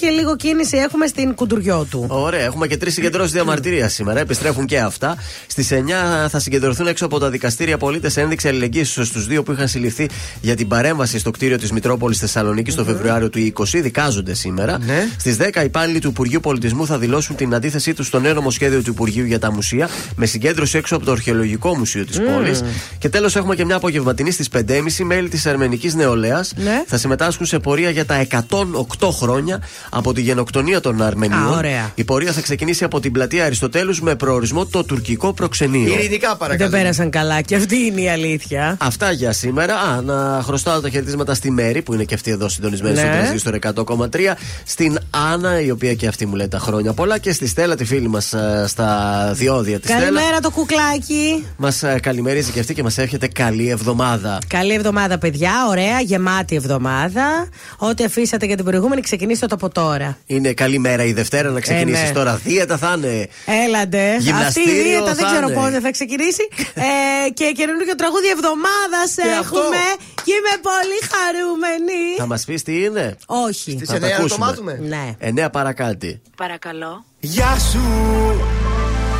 [0.00, 2.06] και λίγο κίνηση έχουμε στην κουντουριό του.
[2.08, 4.20] Ωραία, έχουμε και τρεις συγκεντρώσεις διαμαρτυρίας σήμερα.
[4.20, 5.16] Επιστρέφουν και αυτά.
[5.46, 9.68] Στις 9 θα συγκεντρωθούν έξω από τα δικαστήρια πολίτες ένδειξη αλληλεγγύης στου δύο που είχαν
[9.68, 10.08] συλληφθεί
[10.40, 13.64] για την παρέμβαση στο κτίριο της Μητρόπολης Θεσσαλονίκης το Φεβρουάριο του 20.
[13.82, 14.78] Δικάζονται σήμερα.
[14.78, 15.08] Ναι.
[15.18, 18.90] Στις 10 υπάλληλοι του Υπουργείου Πολιτισμού θα δηλώσουν την αντίθεσή τους στο νέο νομοσχέδιο του
[18.90, 22.26] Υπουργείου για τα μουσεία με συγκέντρωση έξω από το Αρχαιολογικό Μουσείο της Μμμ.
[22.34, 22.62] πόλης.
[22.98, 26.82] Και τέλος έχουμε και μια απογευματινή στις 5.30 μέλη της Αρμενική Νεολαίας Ναι.
[26.86, 29.53] θα συμμετάσχουν σε πορεία για τα 108 χρόνια
[29.90, 31.42] από τη γενοκτονία των Αρμενίων.
[31.54, 31.90] Α, ωραία.
[31.94, 35.92] Η πορεία θα ξεκινήσει από την πλατεία Αριστοτέλους με προορισμό το τουρκικό προξενείο.
[35.94, 36.70] Ειρηνικά Δεν παρακαλώ.
[36.70, 38.76] πέρασαν καλά και αυτή είναι η αλήθεια.
[38.80, 39.74] Αυτά για σήμερα.
[39.74, 43.00] Α, να χρωστάω τα χαιρετίσματα στη Μέρη που είναι και αυτή εδώ συντονισμένη Ναι.
[43.00, 44.36] στο τραζίστορ 100,3.
[44.64, 44.98] Στην
[45.32, 47.18] Άννα η οποία και αυτή μου λέει τα χρόνια πολλά.
[47.18, 48.34] Και στη Στέλλα τη φίλη μας
[48.66, 50.04] στα διόδια της Στέλλα.
[50.04, 51.46] Καλημέρα το κουκλάκι.
[51.56, 54.38] Μας καλημερίζει και αυτή και μας εύχεται καλή εβδομάδα.
[54.48, 55.52] Καλή εβδομάδα, παιδιά.
[55.68, 57.48] Ωραία, γεμάτη εβδομάδα.
[57.76, 60.18] Ό,τι αφήσατε για την προηγούμενη ξεκινήσει ξεκινήσω το από τώρα.
[60.26, 62.12] Είναι καλή μέρα η Δευτέρα να ξεκινήσεις ναι.
[62.12, 62.40] τώρα.
[62.44, 63.28] Δίαιτα θα είναι.
[63.66, 64.08] Έλαντε.
[64.10, 65.60] Αυτή η Γυμναστήριο δίαιτα δεν θα ξέρω είναι.
[65.60, 66.48] πότε θα ξεκινήσει.
[66.86, 69.58] ε, και καινούργιο τραγούδι εβδομάδας αυτό.
[69.58, 69.82] έχουμε.
[70.24, 72.02] Και είμαι πολύ χαρούμενη.
[72.18, 73.70] Θα μας πεις τι είναι; Όχι.
[73.70, 74.46] Στις Θα τα 9 να το ακούσουμε.
[74.46, 74.78] μάθουμε.
[74.82, 75.04] Ναι.
[75.18, 76.20] Εννέα παρακάτι.
[76.36, 77.04] Παρακαλώ.
[77.20, 77.84] Γεια σου,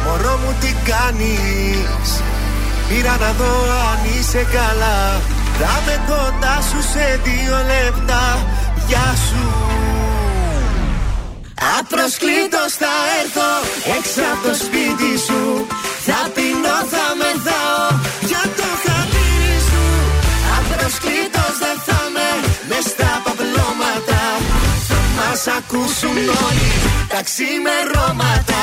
[0.05, 2.09] μωρό μου τι κάνεις;
[2.89, 3.55] Πήρα να δω
[3.91, 4.99] αν είσαι καλά
[5.61, 8.25] Θα με κοντά σου σε δύο λεπτά
[8.89, 9.74] Γεια σου
[11.79, 13.51] Απροσκλήτως θα έρθω.
[13.97, 15.43] Έξω από το σπίτι σου.
[16.07, 17.87] Θα πεινώ, θα μεθάω.
[18.29, 19.85] Για το χατήρι σου.
[20.59, 22.31] Απροσκλήτως δεν θα με.
[22.69, 24.23] Μες στα παπλώματα.
[24.89, 26.71] Θα μας ακούσουν όλοι
[27.13, 28.63] τα ξημερώματα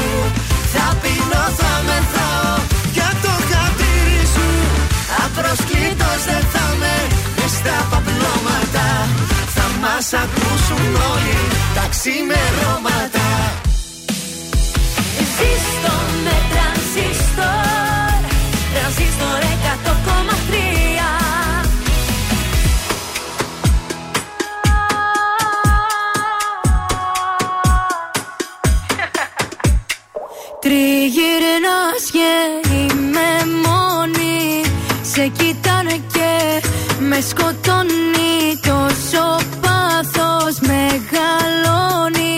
[1.41, 2.55] πεινώ, θα μεθάω
[2.91, 4.49] για το χατήρι σου.
[5.25, 6.95] Απροσκλήτως δεν θα με
[7.37, 8.87] μες στα παπλώματα.
[9.55, 11.39] Θα μας ακούσουν όλοι
[11.75, 13.20] τα ξημερώματα
[37.21, 39.25] με σκοτώνει Τόσο
[39.61, 42.37] πάθος μεγαλώνει.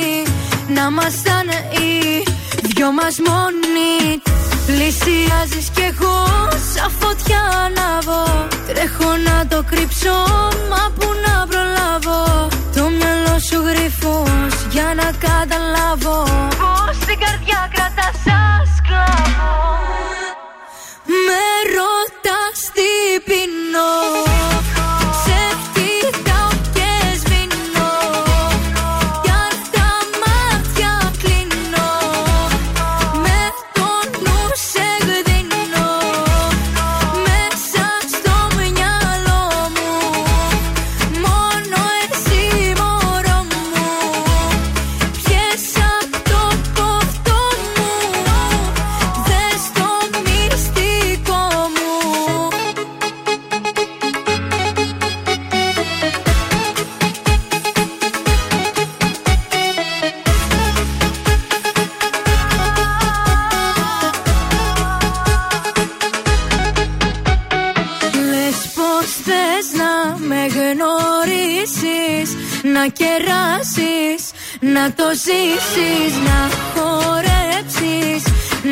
[0.76, 2.24] Να ήμασταν οι
[2.62, 4.22] δυο μας μόνοι.
[4.66, 6.18] Πλησιάζεις κι εγώ
[6.74, 10.16] σαν φωτιά ανάβω Τρέχω να το κρύψω
[10.70, 12.48] μα που να προλάβω.
[12.76, 16.18] Το μυαλό σου γρυφός για να καταλάβω.
[16.62, 19.52] Πως την καρδιά κρατάς σαν σκλάβο
[21.28, 21.44] Με
[21.76, 22.90] ρωτάς τι
[23.28, 23.73] πεινώ
[74.84, 76.40] να το ζήσεις Να
[76.74, 78.24] χορέψεις,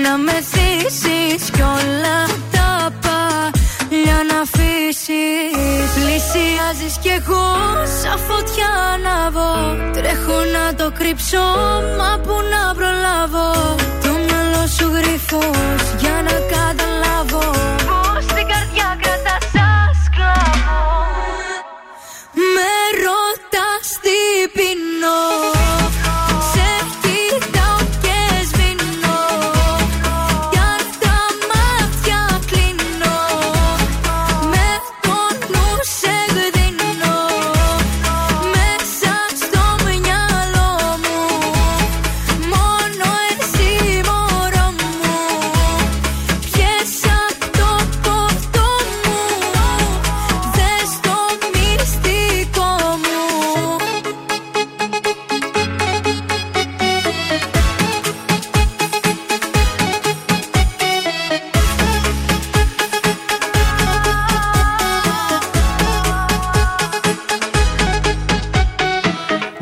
[0.04, 2.20] να με θύσεις Κι όλα
[2.56, 2.72] τα
[3.04, 5.90] παλιά να αφήσεις.
[5.96, 7.48] Πλησιάζεις κι εγώ
[8.02, 9.52] σαν φωτιά ανάβω
[9.94, 11.46] Τρέχω να το κρύψω,
[11.98, 13.48] μα που να προλάβω.
[14.04, 16.91] Το μυαλό σου γρυφός για να καταλάβω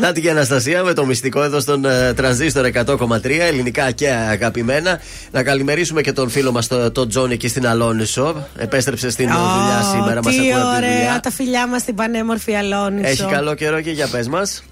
[0.10, 5.00] Νάτι και Αναστασία με το μυστικό εδώ στον ε, τρανζίστορ 100,3 ελληνικά και αγαπημένα.
[5.32, 8.48] Να καλημερίσουμε και τον φίλο μας τον το Τζόνι εκεί στην Αλόνισο.
[8.58, 11.20] Επέστρεψε στην ε, δουλειά σήμερα, μας Τι ακούει από τη ωραία δουλειά.
[11.24, 13.08] τα φιλιά μας στην πανέμορφη Αλόνισο.
[13.08, 14.64] Έχει καλό καιρό και για πες μας.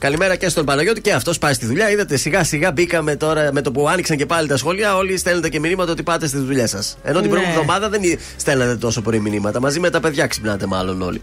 [0.00, 1.90] Καλημέρα και στον Παναγιώτη και αυτός πάει στη δουλειά.
[1.90, 4.96] Είδατε σιγά σιγά μπήκαμε τώρα με το που άνοιξαν και πάλι τα σχολεία.
[4.96, 6.96] Όλοι στέλνετε και μηνύματα ότι πάτε στη δουλειά σας.
[7.02, 7.36] Ενώ την Ναι.
[7.36, 8.00] προηγούμενη εβδομάδα δεν
[8.36, 9.60] στέλνατε τόσο πολύ μηνύματα.
[9.60, 11.20] Μαζί με τα παιδιά ξυπνάτε μάλλον όλοι.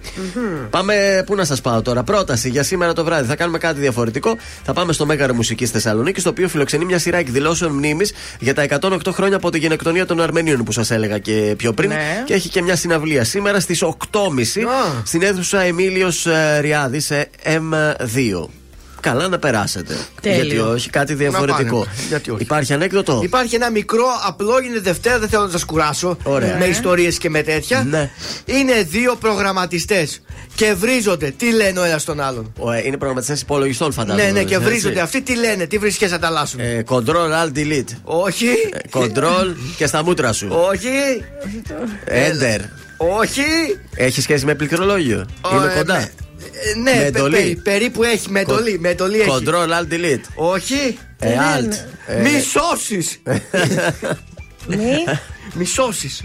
[0.69, 2.03] Πάμε, πού να σας πάω τώρα.
[2.03, 3.27] Πρόταση για σήμερα το βράδυ.
[3.27, 4.37] Θα κάνουμε κάτι διαφορετικό.
[4.63, 8.61] Θα πάμε στο Μέγαρο Μουσική Θεσσαλονίκη, το οποίο φιλοξενεί μια σειρά εκδηλώσεων μνήμης για τα
[8.63, 11.89] 108 χρόνια από τη γενοκτονία των Αρμενίων που σας έλεγα και πιο πριν.
[11.89, 12.23] Ναι.
[12.25, 14.67] Και έχει και μια συναυλία σήμερα στις 8.30
[15.03, 16.27] στην αίθουσα Εμίλιος
[16.59, 18.47] Ριάδης σε M2.
[18.99, 19.97] Καλά να περάσετε.
[20.21, 20.41] Τέλειο.
[20.43, 21.79] Γιατί όχι, κάτι διαφορετικό.
[21.79, 21.91] πάνε.
[22.07, 22.41] Γιατί όχι.
[22.41, 26.17] Υπάρχει ανέκδοτο; Υπάρχει ένα μικρό απλό, είναι Δευτέρα, δεν θέλω να σας κουράσω.
[26.23, 26.57] Ωραία.
[26.57, 27.83] Με ιστορίες και με τέτοια.
[27.89, 28.09] Ναι.
[28.45, 30.21] Είναι δύο προγραμματιστές
[30.55, 31.33] και βρίζονται.
[31.37, 34.25] Τι λένε ο ένας τον άλλον; Ο, ε, είναι προγραμματιστές υπολογιστών, φαντάζομαι.
[34.25, 34.67] Ναι, ναι, και έτσι.
[34.67, 34.99] βρίζονται.
[34.99, 36.59] Αυτοί τι λένε, τι βρίσκε ανταλλάσσουν.
[36.59, 37.95] Ε, control Alt Delete.
[38.03, 38.45] Όχι.
[38.45, 40.47] Ε, Control και στα μούτρα σου.
[40.69, 40.87] Όχι.
[42.07, 42.59] Enter.
[42.97, 43.41] Όχι.
[43.95, 46.09] Έχει σχέση με πληκτρολόγιο; Είναι Ε, κοντά;
[46.83, 47.35] Με- ε, Ναι, Με πε- εντολή.
[47.35, 48.29] περί- περίπου έχει.
[48.31, 49.29] Με εντολή, με εντολή έχει.
[49.31, 50.21] Control Alt Delete.
[50.35, 50.97] Όχι.
[51.19, 51.73] Ε, Alt.
[52.07, 53.21] Ε, Μη σώσεις.
[54.67, 55.03] Μη.
[55.53, 56.23] Μη σώσεις.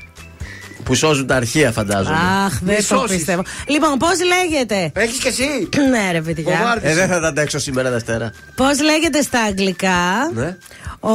[0.85, 2.17] Που σώζουν τα αρχεία, φαντάζομαι.
[2.45, 3.17] Αχ, δεν Μη το σώσεις.
[3.17, 3.43] πιστεύω.
[3.67, 5.69] Λοιπόν, πώς λέγεται; Έχεις και εσύ.
[5.91, 6.57] ναι, ρε παιδιά.
[6.57, 6.91] Φοβάρτης.
[6.91, 8.33] Ε, δεν θα τα αντέξω σήμερα Δευτέρα.
[8.55, 10.57] Πώς λέγεται στα αγγλικά Ναι.
[11.01, 11.13] ο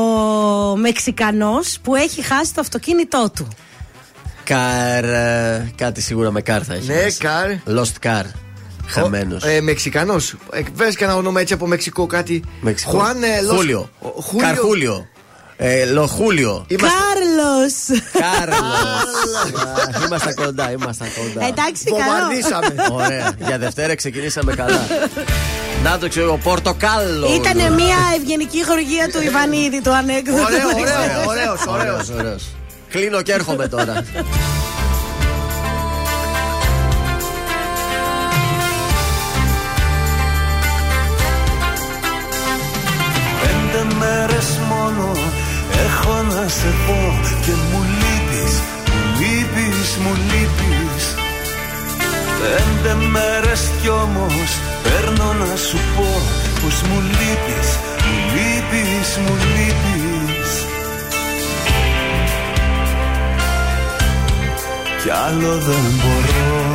[0.77, 3.47] Μεξικανός που έχει χάσει το αυτοκίνητό του;
[4.43, 5.03] Καρ.
[5.03, 6.87] ε, Κάτι σίγουρα με κάρ θα έχει.
[6.87, 7.17] Ναι, μέσα.
[7.23, 7.51] καρ.
[7.79, 8.23] Lost car.
[8.87, 9.43] Χαμένος.
[9.43, 10.35] Ε, Μεξικανός.
[10.51, 12.43] Ε, Βες και ένα όνομα έτσι από Μεξικό κάτι.
[12.85, 13.89] Χουάν ε, Λος- Χούλιο.
[13.99, 14.47] Ο- Χούλιο.
[14.47, 15.07] Καρχούλιο.
[15.59, 16.65] Ε, Λοχούλιο.
[16.67, 17.73] Είμαστε- Κάρλος!
[18.11, 20.05] Κάρλος.
[20.05, 21.47] Είμαστε κοντά, είμαστε κοντά.
[21.47, 21.97] Εντάξει, καλό.
[22.03, 22.75] Βομβαρδίσαμε.
[22.91, 23.31] Ωραία.
[23.47, 24.87] Για Δευτέρα ξεκινήσαμε καλά.
[25.83, 27.35] Να το ξέρω, ο Πορτοκάλος.
[27.35, 30.43] Ήταν μια ευγενική χορηγία του Ιβανίδη το ανέκδοτο.
[30.43, 31.65] Ωραίο, ωραίο, ωραίος, ωραίος.
[31.67, 32.43] Ωραίος, ωραίος.
[32.89, 34.03] Κλείνω και έρχομαι τώρα.
[44.89, 45.11] Μέρες μόνο.
[45.85, 48.53] Έχω να σε πω και μου λείπεις,
[48.87, 51.15] μου λείπεις, μου λείπεις.
[52.41, 54.49] Πέντε μέρες κι όμως
[54.83, 56.09] παίρνω να σου πω
[56.61, 57.69] πως μου λείπεις,
[58.03, 60.51] μου λείπεις, μου λείπεις.
[65.03, 66.65] Κι άλλο δεν μπορώ.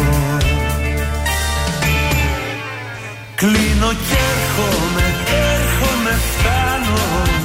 [3.34, 5.06] Κλείνω και έρχομαι,
[5.54, 7.00] έρχομαι, φτάνω.
[7.26, 7.41] Με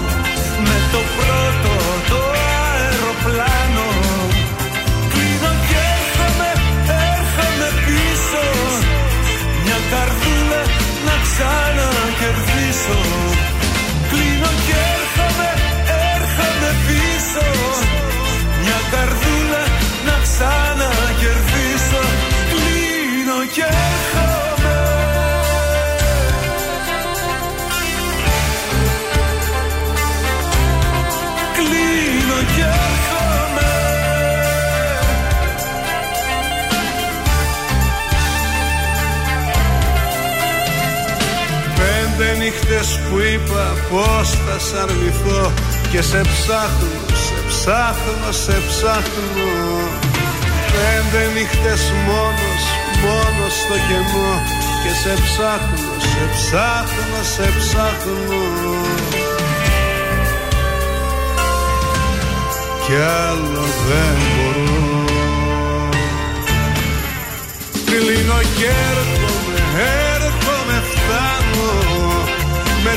[0.93, 1.73] το πρώτο
[2.09, 2.19] το
[2.71, 3.88] αεροπλάνο.
[5.11, 6.51] Κλείνω και έρχομαι,
[7.13, 8.45] έρχομαι πίσω.
[9.63, 10.61] Μια καρδούλα
[11.07, 11.66] να ξανακερδίσω
[42.48, 45.52] νύχτες που είπα πως θα σ' αρνηθώ
[45.91, 49.52] Και σε ψάχνω, σε ψάχνω, σε ψάχνω.
[50.74, 52.64] Πέντε νύχτες μόνος,
[53.04, 54.34] μόνος στο κενό
[54.84, 58.41] Και σε ψάχνω, σε ψάχνω, σε ψάχνω.
[62.86, 65.06] Κι άλλο δεν μπορώ.
[67.86, 70.16] Κλείνω και έρχομαι, έρχομαι, φτάνω Με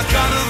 [0.00, 0.49] Μια καρδούλα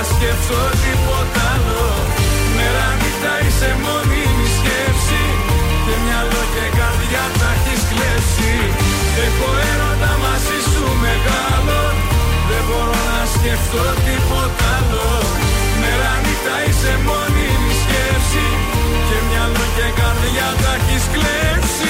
[0.00, 1.84] μπορώ να σκεφτώ τίποτα άλλο.
[2.56, 5.22] Μέρα νύχτα είσαι μόνιμη σκέψη.
[5.84, 8.52] Και μυαλό και καρδιά τα έχεις κλέψει.
[9.24, 11.80] Έχω έρωτα μαζί σου μεγάλο.
[12.48, 15.08] Δεν μπορώ να σκεφτώ τίποτα άλλο.
[15.80, 18.46] Μέρα νύχτα είσαι μόνιμη σκέψη.
[19.06, 21.89] Και μυαλό και καρδιά τα έχεις κλέψει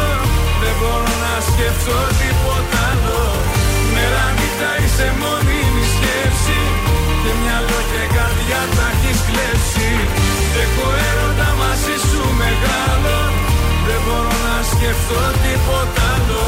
[0.81, 3.23] μπορώ να σκεφτώ τίποτα άλλο.
[3.93, 6.59] Μέρα νύχτα είσαι μόνιμη σκέψη.
[7.21, 9.89] Και μυαλό και καρδιά τα έχεις κλέψει.
[10.63, 13.17] Έχω έρωτα μαζί σου μεγάλο.
[13.87, 16.45] Δεν μπορώ να σκεφτώ τίποτα άλλο.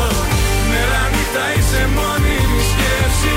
[0.69, 3.36] Μέρα νύχτα είσαι μόνιμη σκέψη.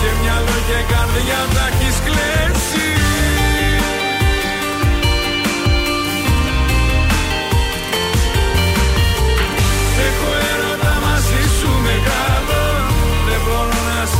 [0.00, 2.55] Και μυαλό και καρδιά τα έχεις κλέψει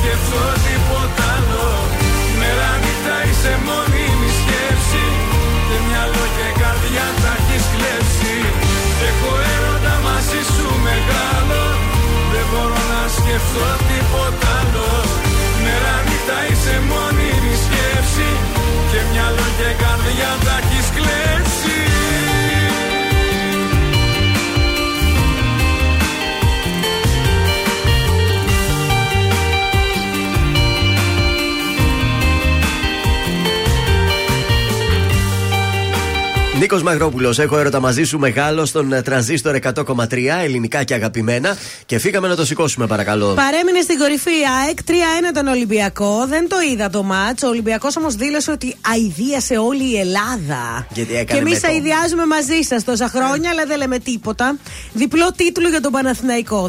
[0.06, 1.68] μπορώ να σκεφτώ τίποτα άλλο.
[2.40, 5.06] Μέρα νύχτα είσαι μόνιμη σκέψη.
[5.68, 8.34] Και μυαλό και καρδιά τα έχεις κλέψει.
[9.08, 11.62] Έχω έρωτα μαζί σου μεγάλο.
[12.32, 14.90] Δεν μπορώ να σκεφτώ τίποτα άλλο.
[15.64, 18.30] Μέρα νύχτα είσαι μόνιμη σκέψη.
[18.90, 21.45] Και μυαλό και καρδιά τα έχεις κλέψει
[36.66, 40.12] Νίκος Μαγρόπουλο, έχω έρωτα μαζί σου μεγάλο στον ε, τρανζίστορ 100,3
[40.44, 41.56] ελληνικά και αγαπημένα.
[41.86, 43.34] Και φύγαμε να το σηκώσουμε, παρακαλώ.
[43.34, 44.30] Παρέμεινε στην κορυφή.
[44.64, 44.90] ΑΕΚ 3-1
[45.34, 46.26] τον Ολυμπιακό.
[46.28, 47.42] Δεν το είδα το μάτς.
[47.42, 50.86] Ο Ολυμπιακός όμως δήλωσε ότι αηδίασε όλη η Ελλάδα.
[50.92, 54.56] Γιατί Και έκανε εμείς με το- αηδιάζουμε μαζί σας τόσα χρόνια, αλλά δεν λέμε τίποτα.
[54.92, 56.68] Διπλό τίτλο για τον Παναθηναϊκό.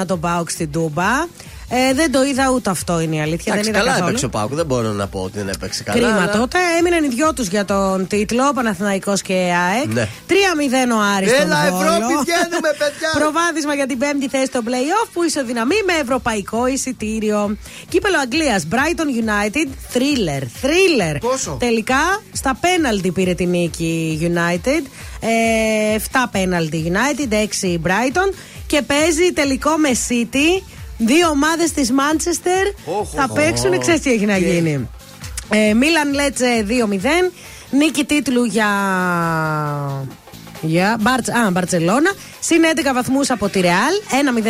[0.00, 1.26] 2-1 τον Πάοξ στην Τούμπα.
[1.68, 3.52] Ε, δεν το είδα ούτε αυτό είναι η αλήθεια.
[3.52, 4.08] Εντάξει, δεν είδα καλά καθόλου.
[4.08, 5.98] έπαιξε ο Πάκου, δεν μπορώ να πω ότι δεν έπαιξε καλά.
[5.98, 6.58] Κρίμα αλλά- τότε.
[6.78, 9.92] Έμειναν οι δυο τους για τον τίτλο, Παναθηναϊκός και ΑΕΚ.
[9.92, 10.08] Ναι.
[10.26, 11.82] 3-0 ο Άρης στον Έλα, Βόλο.
[11.84, 13.10] Ευρώπη, βγαίνουμε, παιδιά!
[13.18, 17.56] Προβάδισμα για την πέμπτη θέση στο playoff που ισοδυναμεί με ευρωπαϊκό εισιτήριο.
[17.88, 20.42] Κύπελο Αγγλίας, Brighton United, thriller.
[20.62, 21.16] Thriller.
[21.20, 24.82] Πόσο; Τελικά στα πέναλτι πήρε την νίκη United.
[25.20, 28.34] Ε, 7 πέναλτι United, 6 Brighton.
[28.66, 30.62] Και παίζει τελικό με City.
[31.06, 33.72] Δύο ομάδες της Manchester Οχ, θα οχ, παίξουν.
[33.72, 33.78] οχ.
[33.78, 34.88] Ξέρεις τι έχει να Και- γίνει.
[35.48, 37.30] Ε, Μίλαν Λέτσε 2-0.
[37.70, 38.66] Νίκη τίτλου για.
[40.60, 42.10] Για Μπαρτς, α, Μπαρτσελώνα.
[42.46, 43.94] Συν 11 βαθμούς από τη Ρεάλ.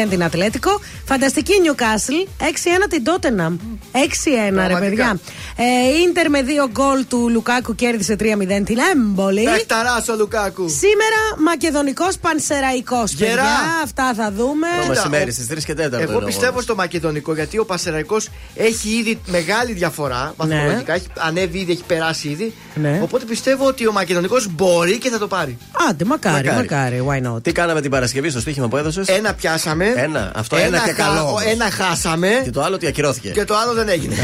[0.04, 0.80] 1-0 την Ατλέτικο.
[1.04, 2.12] Φανταστική Νιουκάσλ.
[2.38, 3.56] 6-1 την Τότεναμ.
[3.92, 3.98] 6-1
[4.44, 4.88] ρε Πραγματικά.
[4.88, 5.18] παιδιά.
[5.56, 9.42] Ε, Ίντερ με 2 γκολ του Λουκάκου κέρδισε 3-0 την Έμπολη.
[9.44, 10.68] Πεχταράς ο Λουκάκου.
[10.68, 13.12] Σήμερα Μακεδονικός Πανσεραϊκός.
[13.12, 13.42] Γερά.
[13.82, 14.66] Αυτά θα δούμε.
[14.76, 16.00] Το Κοίτα, μεσημέρι ο- στις 3 και 4.
[16.00, 18.16] Εγώ πιστεύω στο μακεδονικό γιατί ο Πασεραϊκό
[18.54, 20.92] έχει ήδη μεγάλη διαφορά βαθμολογικά.
[20.94, 22.52] Έχει ανέβει ήδη, έχει περάσει ήδη.
[22.74, 23.00] Ναι.
[23.02, 25.58] Οπότε πιστεύω ότι ο μακεδονικός μπορεί και θα το πάρει.
[25.90, 26.56] Άντε, μακάρι, Μακάρι.
[26.56, 27.04] μακάρι.
[27.08, 29.08] Why not; Τι κάναμε την Παρασκευή στο στοίχημα που έδωσες.
[29.08, 29.92] Ένα πιάσαμε.
[29.96, 30.30] Ένα.
[30.34, 31.20] Αυτό ένα, και χα- καλό.
[31.28, 31.42] όμως.
[31.44, 32.28] Ένα χάσαμε.
[32.44, 33.28] Και το άλλο τι ακυρώθηκε.
[33.30, 34.14] Και το άλλο δεν έγινε.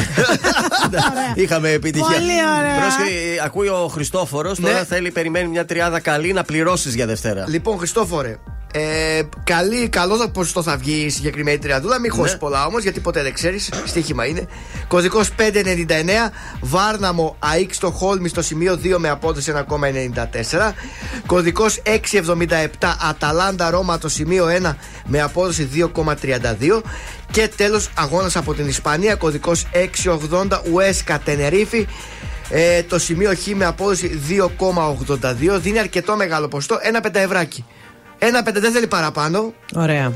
[1.43, 2.07] Είχαμε επιτυχία.
[2.17, 2.75] Πολύ ωραία.
[2.81, 4.61] Πρόσεχε, ε, ακούει ο Χριστόφορος.
[4.61, 4.85] Τώρα Ναι.
[4.85, 7.45] θέλει, περιμένει μια τριάδα καλή να πληρώσεις για Δευτέρα.
[7.49, 8.37] λοιπόν, Χριστόφορε.
[8.73, 11.99] Ε, καλή, καλός το ποσοστό θα βγει η συγκεκριμένη τριαδούλα.
[12.01, 12.39] Μην χώσει Ναι.
[12.39, 13.71] πολλά όμως, γιατί ποτέ δεν ξέρεις.
[13.85, 14.47] Στοίχημα είναι.
[14.89, 16.33] Κωδικός 599.
[16.61, 20.75] Βάρναμο ΑΕΚ στο Χόλμη στο σημείο 2 με απόδοση 1,94.
[21.27, 22.97] Κωδικός 677.
[23.09, 26.83] Αταλάντα Ρώμα το σημείο 1 με απόδοση 2,32.
[27.31, 29.15] Και τέλος αγώνας από την Ισπανία.
[29.15, 30.63] Κωδικός 680.
[30.73, 31.87] Ουέσκα Τενερίφη.
[32.53, 36.79] Ε, το σημείο Χ με απόδοση 2,82 δίνει αρκετό μεγάλο ποσοστό.
[36.83, 37.65] Ένα πενταευράκι.
[38.23, 39.53] Ένα πέντε δεν θέλει παραπάνω.
[39.75, 40.13] Ωραία.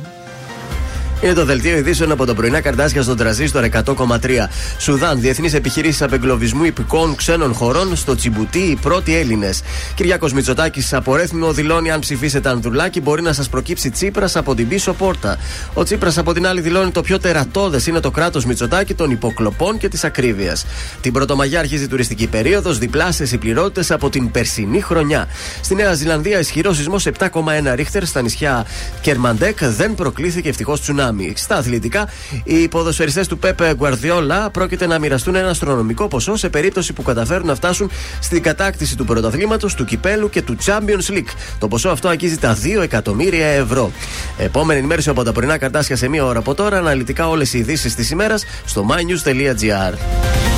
[1.22, 4.48] Είναι το δελτίο ειδήσεων από τα πρωινά καρτάσια στον τραζίστορ 100,3.
[4.78, 9.62] Σουδάν, διεθνείς επιχειρήσεις απεγκλωβισμού υπηκών ξένων χωρών στο Τσιμπουτί, οι πρώτοι Έλληνες.
[9.94, 14.92] Κυριάκος Μητσοτάκης απορέθμιο δηλώνει: Αν ψηφίσετε Ανδρουλάκη, μπορεί να σας προκύψει Τσίπρας από την πίσω
[14.92, 15.38] πόρτα.
[15.74, 19.78] Ο Τσίπρας από την άλλη δηλώνει: Το πιο τερατώδες είναι το κράτος Μητσοτάκη των υποκλοπών
[19.78, 20.66] και της ακρίβειας.
[21.00, 25.28] Την Πρωτομαγιά αρχίζει η τουριστική περίοδος, διπλάσιες οι πληρότητε από την περσινή χρονιά.
[25.60, 28.66] Στη Νέα Ζηλανδία, ισχυρό σεισμός 7,1 ρίχτερ στα νησιά
[29.00, 31.32] Κερμαντέκ δεν προκλήθηκε ευτυχώς τσουνάμι.
[31.36, 32.08] Στα αθλητικά,
[32.44, 37.46] οι ποδοσφαιριστές του Πέπε Γκουαρδιόλα πρόκειται να μοιραστούν ένα αστρονομικό ποσό σε περίπτωση που καταφέρουν
[37.46, 37.90] να φτάσουν
[38.20, 41.32] στην κατάκτηση του πρωταθλήματος, του κυπέλου και του Champions League.
[41.58, 43.90] Το ποσό αυτό αγγίζει τα 2 εκατομμύρια ευρώ.
[44.38, 46.78] Επόμενη ενημέρωση από τα πρωινά καρτάσια σε μία ώρα από τώρα.
[46.78, 50.53] Αναλυτικά όλες οι ειδήσεις της ημέρας στο mynews.gr.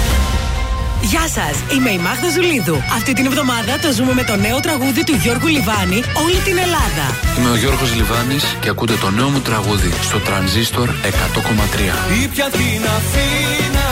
[1.03, 2.77] Γεια σας, είμαι η Μάγδα Ζουλίδου.
[2.97, 7.05] Αυτή την εβδομάδα το ζούμε με το νέο τραγούδι του Γιώργου Λιβάνη, Όλη την Ελλάδα.
[7.39, 12.23] Είμαι ο Γιώργος Λιβάνης και ακούτε το νέο μου τραγούδι στο Τρανζίστορ 100,3.
[12.25, 13.87] Ήπια την Αθήνα,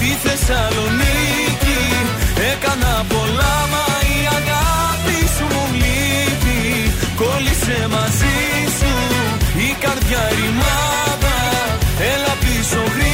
[0.00, 1.82] τη Θεσσαλονίκη
[2.52, 3.86] Έκανα πολλά μα
[4.16, 6.60] η αγάπη σου μου λείπει
[7.20, 8.36] Κόλλησε μαζί
[8.78, 8.92] σου
[9.68, 11.36] η καρδιά ρημάδα
[12.12, 13.13] Έλα πίσω γρήγορα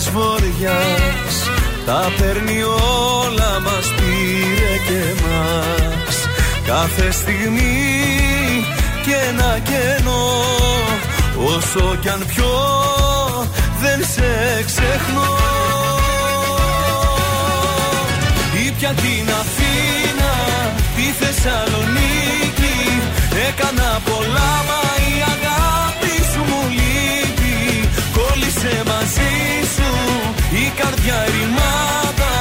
[0.00, 1.36] ένας βοριάς.
[1.86, 6.16] Τα παίρνει όλα μας πήρε και μας.
[6.66, 8.64] Κάθε στιγμή
[9.04, 10.28] και ένα κενό
[11.56, 12.56] Όσο κι αν πιω
[13.80, 15.34] δεν σε ξεχνώ.
[18.66, 20.32] Ήπια την Αθήνα,
[20.96, 22.76] τη Θεσσαλονίκη
[23.48, 27.88] Έκανα πολλά μα η αγάπη σου μου λείπει.
[28.16, 29.30] Κόλλησε μαζί
[29.64, 29.69] σου
[30.70, 32.32] η καρδιά ρημάδα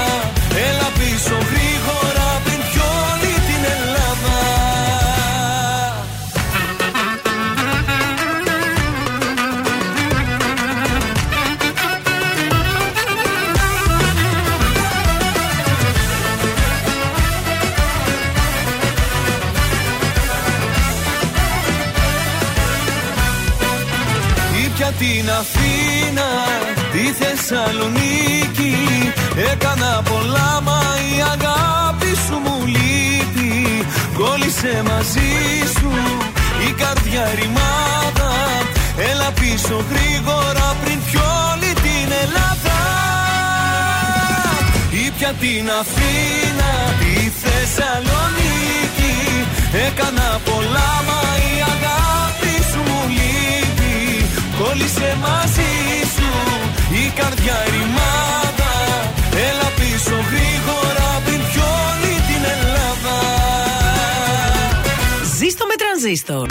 [0.68, 4.38] Έλα πίσω γρήγορα πριν πιώνει την Ελλάδα.
[24.66, 25.59] Ήπια την Αθήνα, τη
[27.52, 28.76] Θεσσαλονίκη.
[29.52, 30.82] Έκανα πολλά μα
[31.12, 33.86] η αγάπη σου μου λείπει.
[34.18, 35.32] Κόλλησε μαζί
[35.76, 35.92] σου
[36.68, 38.32] η καρδιά ρημάδα.
[39.10, 42.80] Έλα πίσω γρήγορα πριν πιόλει την Ελλάδα.
[45.06, 49.16] Ήπια την Αθήνα, τη Θεσσαλονίκη.
[49.88, 51.22] Έκανα πολλά μα
[51.52, 53.98] η αγάπη σου μου λείπει.
[54.60, 55.72] Κόλλησε μαζί
[56.16, 56.30] σου
[57.10, 58.74] η καρδιά ρημάδα
[59.48, 63.18] Έλα πίσω γρήγορα πριν πιώνει την Ελλάδα
[65.38, 66.48] Ζήστο με τρανζίστορ.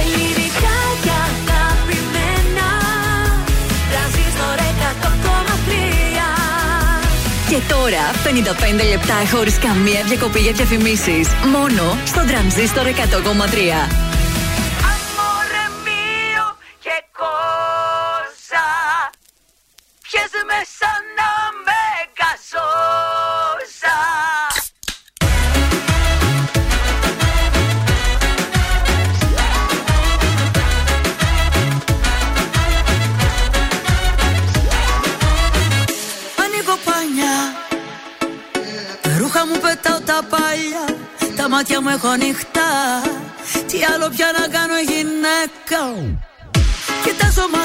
[0.00, 2.68] Ελληνικά και αγαπημένα
[3.90, 5.70] Τρανζίστορ 100,3
[7.50, 8.04] Και τώρα
[8.84, 11.28] 55 λεπτά χωρίς καμία διακοπή για διαφημίσεις.
[11.52, 14.09] Μόνο στο Τρανζίστορ 100,3.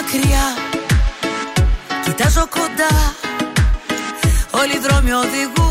[0.06, 0.46] μακριά.
[2.04, 3.14] Κοιτάζω κοντά.
[4.52, 5.65] Όλοι οι δρόμοι οδηγούν.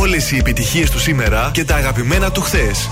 [0.00, 2.88] Όλες οι επιτυχίες του σήμερα και τα αγαπημένα του χθες.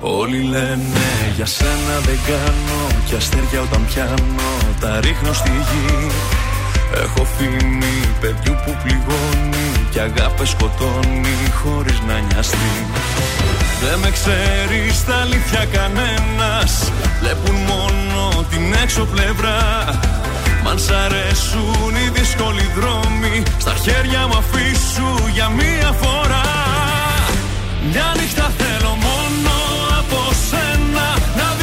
[0.00, 6.10] Όλοι λένε για σένα δεν κάνω και αστέρια όταν πιάνω τα ρίχνω στη γη
[6.94, 12.86] Έχω φήμη παιδιού που πληγώνει και αγάπη σκοτώνει χωρίς να νοιαστεί.
[13.82, 19.58] Δεν με ξέρεις τα αλήθεια κανένας Βλέπουν μόνο την έξω πλευρά.
[20.62, 26.44] Μ' αν σ' αρέσουν οι δύσκολοι δρόμοι Στα χέρια μου αφήσου για μία φορά.
[27.90, 29.54] Μια νύχτα θέλω μόνο
[29.98, 31.06] από σένα
[31.36, 31.55] Να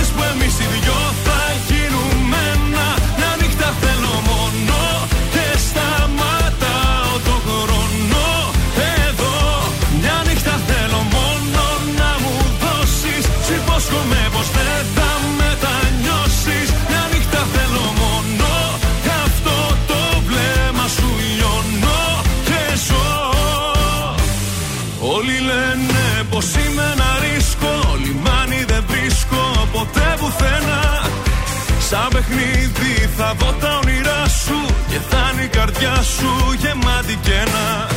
[33.23, 34.59] θα δω όνειρά σου
[34.89, 36.29] και θα είναι η καρδιά σου
[36.61, 37.87] γεμάτη Ένα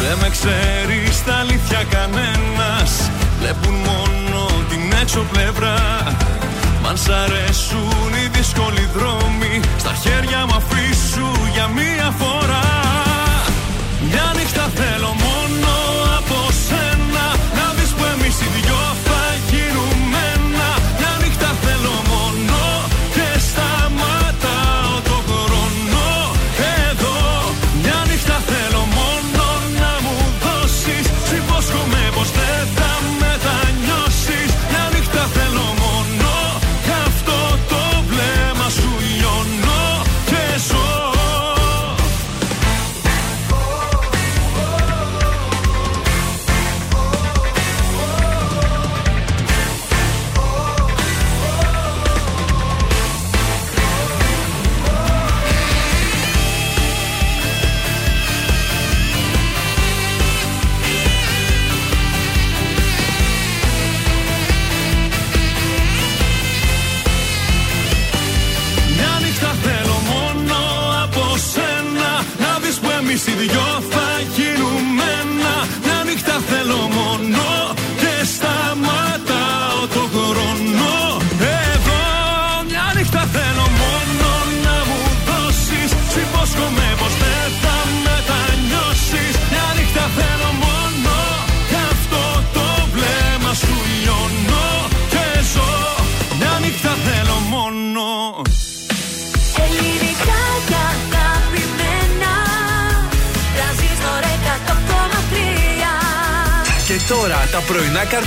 [0.00, 3.10] Δεν με ξέρεις τα αλήθεια κανένας.
[3.40, 4.40] Βλέπουν μόνο
[4.70, 5.76] την έξω πλευρά.
[6.82, 12.45] Μ' αν σ' αρέσουν οι δύσκολοι δρόμοι, στα χέρια μου αφήσου για μία φορά.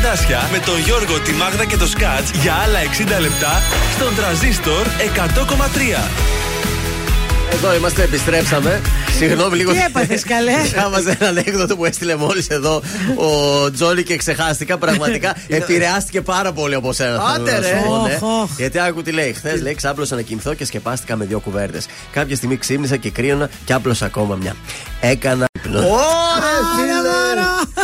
[0.10, 2.80] Καρδάσια με τον Γιώργο, τη Μάγδα και το Σκάτ για άλλα
[3.18, 3.62] 60 λεπτά
[3.96, 6.10] στον τραζίστορ 100,3.
[7.54, 8.82] Εδώ είμαστε, επιστρέψαμε.
[9.18, 9.72] Συγγνώμη λίγο.
[9.72, 12.82] Τι έπαθες, καλέ; Διάβαζα ένα ανέκδοτο που έστειλε μόλις εδώ
[13.16, 14.78] ο Τζόλι και ξεχάστηκα.
[14.78, 17.12] Πραγματικά επηρεάστηκε πάρα πολύ από σένα.
[17.12, 17.82] θέλω Άντε, να σου ρε.
[17.88, 18.18] πω, ναι.
[18.22, 18.50] Οχ, οχ.
[18.58, 19.34] Γιατί άκου τι λέει.
[19.34, 21.86] Χθες λέει ξάπλωσα να κοιμηθώ και σκεπάστηκα με δύο κουβέρτες.
[22.12, 24.56] Κάποια στιγμή ξύπνησα και κρύωνα και άπλωσα ακόμα μια.
[25.02, 25.80] Έκανα ύπνο.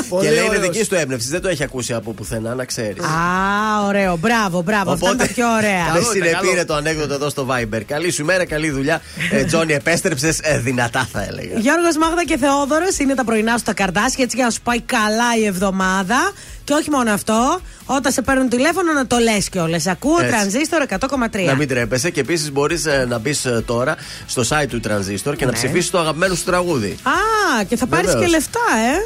[0.10, 0.36] Ωρε φίλε!
[0.36, 0.76] Και λέει είναι ωραίος.
[0.76, 1.30] δική του έμπνευση.
[1.30, 3.04] Δεν το έχει ακούσει από πουθενά, να ξέρεις.
[3.04, 4.18] Α, ωραίο.
[4.18, 4.92] Μπράβο, μπράβο.
[4.92, 5.84] Αυτά είναι τα πιο ωραία.
[5.84, 6.66] με Καλό ήταν, συνεπήρε καλό.
[6.66, 7.82] το ανέκδοτο εδώ στο Viber.
[7.88, 9.02] Καλή σου μέρα, καλή δουλειά.
[9.32, 11.60] Ε, Τζόνι, επέστρεψες δυνατά, θα έλεγα.
[11.60, 14.82] Γιώργος Μάγδα και Θεόδωρος είναι τα πρωινά σου τα καρτάσια έτσι για να σου πάει
[14.82, 16.32] καλά η εβδομάδα.
[16.66, 19.88] Και όχι μόνο αυτό, όταν σε παίρνουν τηλέφωνο να το λες κιόλας.
[19.88, 20.30] Ακούω Έτσι.
[20.32, 21.46] τρανζίστορ 100,3.
[21.46, 23.96] Να μην τρέπεσαι και επίσης μπορείς να μπεις τώρα
[24.26, 25.58] στο site του Transistor και να Ναι.
[25.58, 26.98] ψηφίσεις το αγαπημένο σου τραγούδι.
[27.04, 28.26] Α, και θα πάρεις Βεβαίως.
[28.26, 28.60] και λεφτά,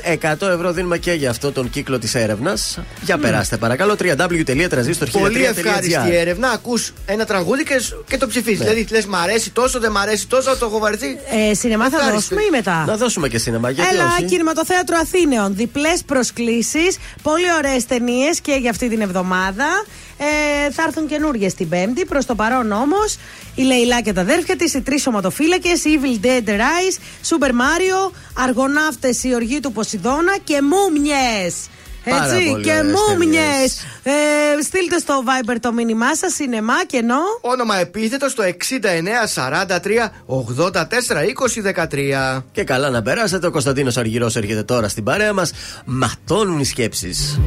[0.03, 0.12] ε.
[0.12, 2.80] 100 ευρώ δίνουμε και για αυτό τον κύκλο της έρευνας.
[3.01, 5.10] Για περάστε παρακαλώ www.transistor.gr.
[5.12, 6.49] Πολύ ευχάριστη έρευνα.
[6.49, 8.60] Ακούς ένα τραγούδι και, και το ψηφίζεις.
[8.60, 11.07] Δηλαδή λες, μ' αρέσει τόσο, δεν μ' αρέσει τόσο, το έχω βαρεθεί.
[11.49, 12.16] ε σινεμά θα Ευχάριστη.
[12.16, 15.55] δώσουμε ή μετά; Να δώσουμε και σινεμά, γιατί Έλα, όχι; κινηματοθέατρο Αθήνεων.
[15.55, 16.97] Διπλές προσκλήσεις.
[17.22, 19.85] Πολύ ωραίες ταινίες και για αυτή την εβδομάδα.
[20.17, 22.05] Ε, θα έρθουν καινούργιες την Πέμπτη.
[22.05, 23.17] Προς το παρόν όμως,
[23.55, 26.97] η Λεϊλά και τα αδέρφια της, οι τρεις σωματοφύλακες, Evil Dead Rise,
[27.29, 31.55] Super Mario, Αργοναύτες, η οργή του Ποσειδώνα και Μούμιες.
[32.05, 33.33] Πάρα Έτσι, πολύ και ωραίες μούμιες.
[33.43, 33.85] ταινίες.
[34.03, 37.19] Ε, στείλτε στο Viber το μήνυμά σας, σινεμά κενό.
[37.41, 42.43] Όνομα επίθετο στο 69 43 84 20 13.
[42.51, 43.47] Και καλά να περάσετε.
[43.47, 45.51] Ο Κωνσταντίνος Αργυρός έρχεται τώρα στην παρέα μας.
[45.85, 47.39] Ματώνουν οι σκέψεις.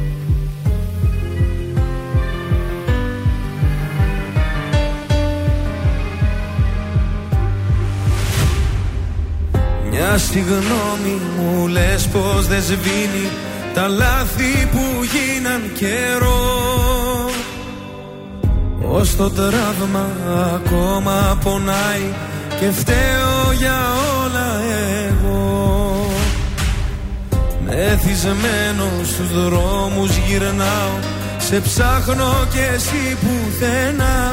[9.89, 13.29] Μια στιγνώμη μου λες πως δεν σβήνει
[13.73, 17.29] Τα λάθη που γίναν καιρό
[18.89, 20.09] Ως το τραύμα
[20.55, 22.13] ακόμα πονάει
[22.59, 23.79] Και φταίω για
[24.23, 24.61] όλα
[25.07, 26.07] εγώ.
[27.65, 30.97] Μεθυσμένο στους δρόμους γυρνάω
[31.37, 34.32] Σε ψάχνω κι εσύ πουθενά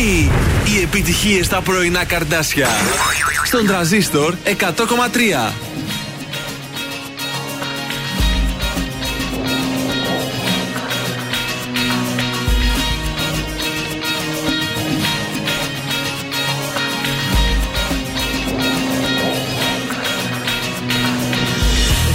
[0.00, 0.30] Βροχή!
[0.64, 2.68] Οι επιτυχίες στα πρωινά καρδάσια.
[3.44, 5.52] Στον τραζίστορ 100,3.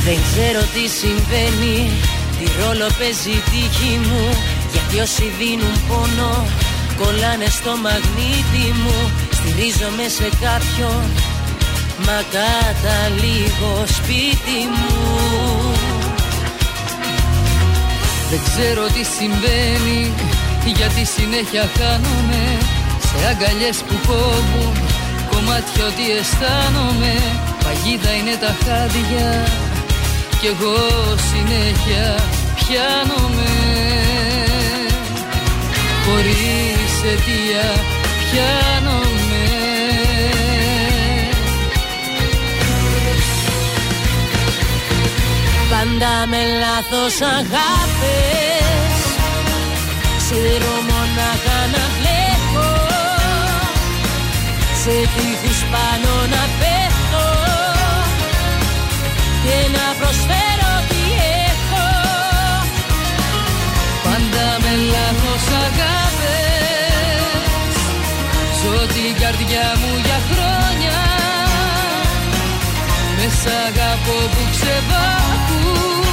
[0.03, 1.89] Δεν ξέρω τι συμβαίνει,
[2.39, 4.36] τι ρόλο παίζει η τύχη μου
[4.71, 6.45] Γιατί όσοι δίνουν πόνο,
[6.99, 8.99] κολλάνε στο μαγνήτη μου.
[9.37, 11.03] Στηρίζομαι σε κάποιον,
[12.05, 14.95] μα καταλήγω σπίτι μου.
[18.29, 20.13] Δεν ξέρω τι συμβαίνει
[20.65, 22.43] Γιατί συνέχεια χάνομαι.
[23.07, 24.73] Σε αγκαλιές που κόβουν
[25.31, 27.13] Κομμάτια ότι αισθάνομαι.
[27.63, 29.43] Παγίδα είναι τα χάδια
[30.39, 30.77] Κι εγώ
[31.29, 32.15] συνέχεια
[32.55, 33.51] πιάνομαι.
[36.05, 37.68] Χωρίς αιτία
[38.20, 39.43] πιάνομαι.
[45.70, 48.97] Πάντα με λάθος αγάπες
[50.18, 52.68] Ξέρω μονάχα να βλέπω.
[54.82, 57.28] Σε τείχους πάνω να πέφτω
[59.43, 61.03] Και να προσφέρω τι
[61.49, 61.88] έχω.
[64.03, 66.05] Πάντα με λάθος αγάπες
[68.66, 70.97] Ζω την καρδιά μου για χρόνια.
[73.18, 76.03] Μέσα αγαπώ που ξεβάκουν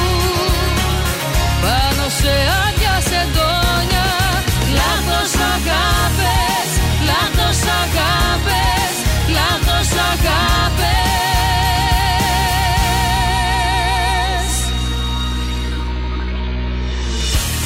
[1.62, 2.34] Πάνω σε
[2.64, 4.08] άδεια σεντόνια
[4.78, 6.68] Λάθος αγάπες,
[7.10, 8.92] λάθος αγάπες,
[9.36, 10.92] λάθος αγάπες.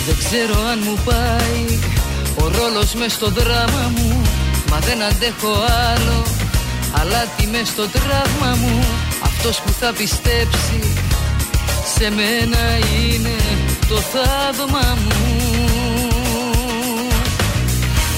[0.07, 1.79] Δεν ξέρω αν μου πάει
[2.43, 4.23] ο ρόλος μες στο δράμα μου
[4.79, 5.53] Μα δεν αντέχω
[5.93, 6.23] άλλο
[7.01, 8.85] Αλάτι μες στο τραύμα μου
[9.23, 10.81] Αυτός που θα πιστέψει
[11.95, 12.63] Σε μένα
[12.99, 13.37] είναι
[13.89, 15.21] το θαύμα μου.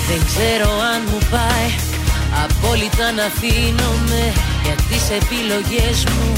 [0.09, 1.71] Δεν ξέρω αν μου πάει
[2.45, 4.23] Απόλυτα να αφήνομαι
[4.65, 6.33] Για τις επιλογές μου.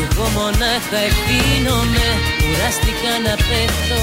[0.00, 2.06] Εγώ μονάχα ευθύνομαι
[2.40, 4.00] Κουράστηκα να πέφτω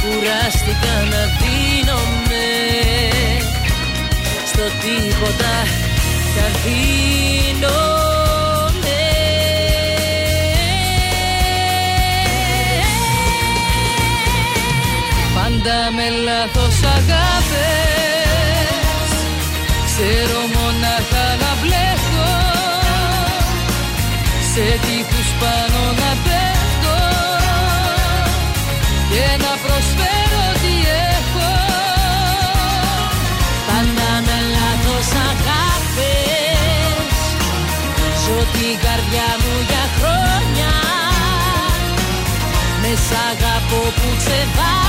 [0.00, 2.87] Κουράστηκα να δίνομαι
[4.58, 5.56] Στο τίποτα
[6.32, 7.78] Κι αφήνομαι.
[15.34, 17.48] Πάντα με λάθος αγάπες
[19.86, 22.32] Ξέρω μονάχα να μπλέκω.
[24.52, 26.98] Σε τείχους πάνω να πέφτω
[29.10, 30.17] Και να προσφέρω
[38.58, 40.72] την καρδιά μου για χρόνια.
[42.82, 44.87] Με σ' αγαπώ που ξεβάκουν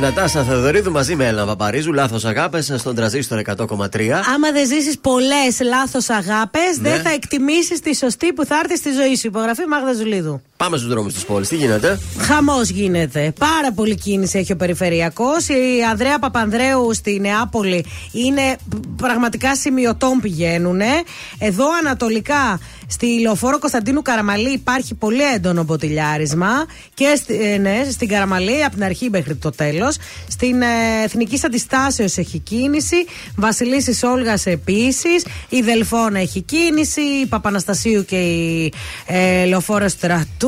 [0.00, 1.92] αγάπες Νατάσα Θεοδωρίδου μαζί με Έλληνα Παπαρίζου.
[1.92, 4.22] Λάθος αγάπες στον τραζίστορ 100,3.
[4.34, 6.90] Άμα δεν ζήσεις πολλές λάθος αγάπες, Ναι.
[6.90, 9.26] δεν θα εκτιμήσεις τη σωστή που θα έρθει στη ζωή σου.
[9.26, 10.42] Υπογραφή Μάγδα Ζουλίδου.
[10.58, 11.48] Πάμε στους δρόμους της πόλης.
[11.48, 13.32] Τι γίνεται; Χαμός γίνεται.
[13.38, 15.48] Πάρα πολύ κίνηση έχει ο Περιφερειακός.
[15.48, 18.56] Η Ανδρέα Παπανδρέου στη Νεάπολη είναι
[18.96, 20.80] πραγματικά σημειωτών πηγαίνουν.
[21.38, 26.48] Εδώ ανατολικά στη λεωφόρο Κωνσταντίνου Καραμαλή υπάρχει πολύ έντονο μποτιλιάρισμα.
[26.94, 29.96] Και στη, ε, ναι, στην Καραμαλή από την αρχή μέχρι το τέλος.
[30.28, 30.66] Στην ε,
[31.04, 32.96] Εθνική Αντιστάσεως έχει κίνηση.
[33.36, 35.24] Βασιλίση Όλγας επίσης.
[35.48, 37.00] Η Δελφόνα έχει κίνηση.
[37.00, 38.72] Η Παπαναστασίου και η
[39.06, 40.47] ε, λεωφόρος Στρατού.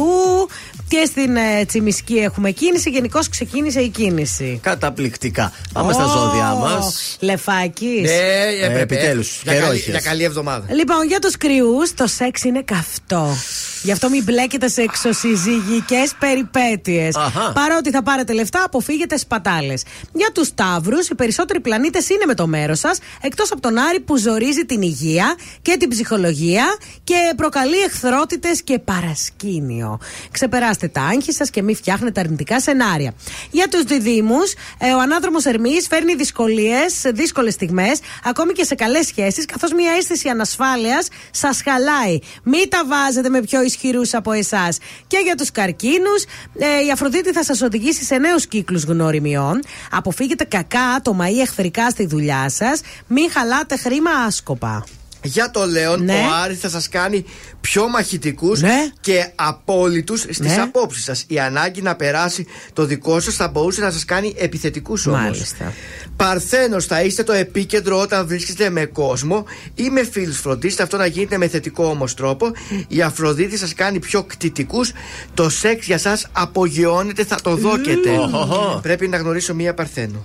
[0.89, 2.91] Και στην ε, Τσιμισκή έχουμε κίνηση.
[2.91, 4.59] Γενικώς ξεκίνησε η κίνηση.
[4.63, 5.53] Καταπληκτικά.
[5.73, 7.17] Πάμε στα ζώδια μας.
[7.21, 8.01] Λεφάκι.
[8.03, 8.81] Ναι, έπρεπε.
[8.81, 9.41] επιτέλους.
[9.43, 9.91] Για, Καιρό καλή, είχες.
[9.91, 10.75] για καλή εβδομάδα.
[10.75, 13.37] Λοιπόν, για τους κρυούς, το σεξ είναι καυτό.
[13.83, 17.17] Γι' αυτό μην μπλέκετε σε εξωσυζυγικές περιπέτειες.
[17.17, 17.53] Αχα.
[17.53, 19.83] Παρότι θα πάρετε λεφτά, αποφύγετε σπατάλες.
[20.13, 24.01] Για τους Ταύρου, οι περισσότεροι πλανήτες είναι με το μέρος σας, εκτός από τον Άρη
[24.01, 26.65] που ζορίζει την υγεία και την ψυχολογία
[27.05, 29.99] και προκαλεί εχθρότητες και παρασκήνιο.
[30.31, 33.15] Ξεπεράστε τα άγχη σας και μην φτιάχνετε αρνητικά σενάρια.
[33.51, 34.39] Για τους Διδήμου,
[34.79, 39.93] ε, ο ανάδρομος Ερμής φέρνει δυσκολίες, δύσκολες στιγμές, ακόμη και σε καλές σχέσεις, καθώς μια
[39.99, 42.19] αίσθηση ανασφάλειας σας χαλάει.
[42.43, 44.79] Μην τα βάζετε με πιο ισχυρούς από εσάς.
[45.07, 46.25] Και για τους καρκίνους,
[46.59, 49.63] ε, η Αφροδίτη θα σας οδηγήσει σε νέους κύκλους γνωριμιών.
[49.91, 52.81] Αποφύγετε κακά άτομα ή εχθρικά στη δουλειά σας.
[53.07, 54.85] Μην χαλάτε χρήμα άσκοπα.
[55.23, 56.13] Για το Λέον, Ναι.
[56.13, 57.25] ο Άρης θα σας κάνει
[57.61, 58.61] πιο μαχητικούς
[59.01, 60.57] και απόλυτους στις Ναι.
[60.63, 61.25] απόψεις σας.
[61.29, 65.21] Η ανάγκη να περάσει το δικό σας θα μπορούσε να σας κάνει επιθετικούς όμως.
[65.21, 65.73] Μάλιστα.
[66.17, 69.45] Παρθένος, θα είστε το επίκεντρο όταν βρίσκεστε με κόσμο
[69.75, 70.39] ή με φίλους.
[70.39, 72.53] Φροντίστε αυτό να γίνεται με θετικό όμως τρόπο.
[72.89, 74.93] Η Αφροδίτη σας κάνει πιο κτητικούς.
[75.35, 78.11] Το σεξ για σας απογειώνεται, θα το δόκετε.
[78.11, 78.79] Οχοχο.
[78.83, 80.25] Πρέπει να γνωρίσω μία Παρθένο.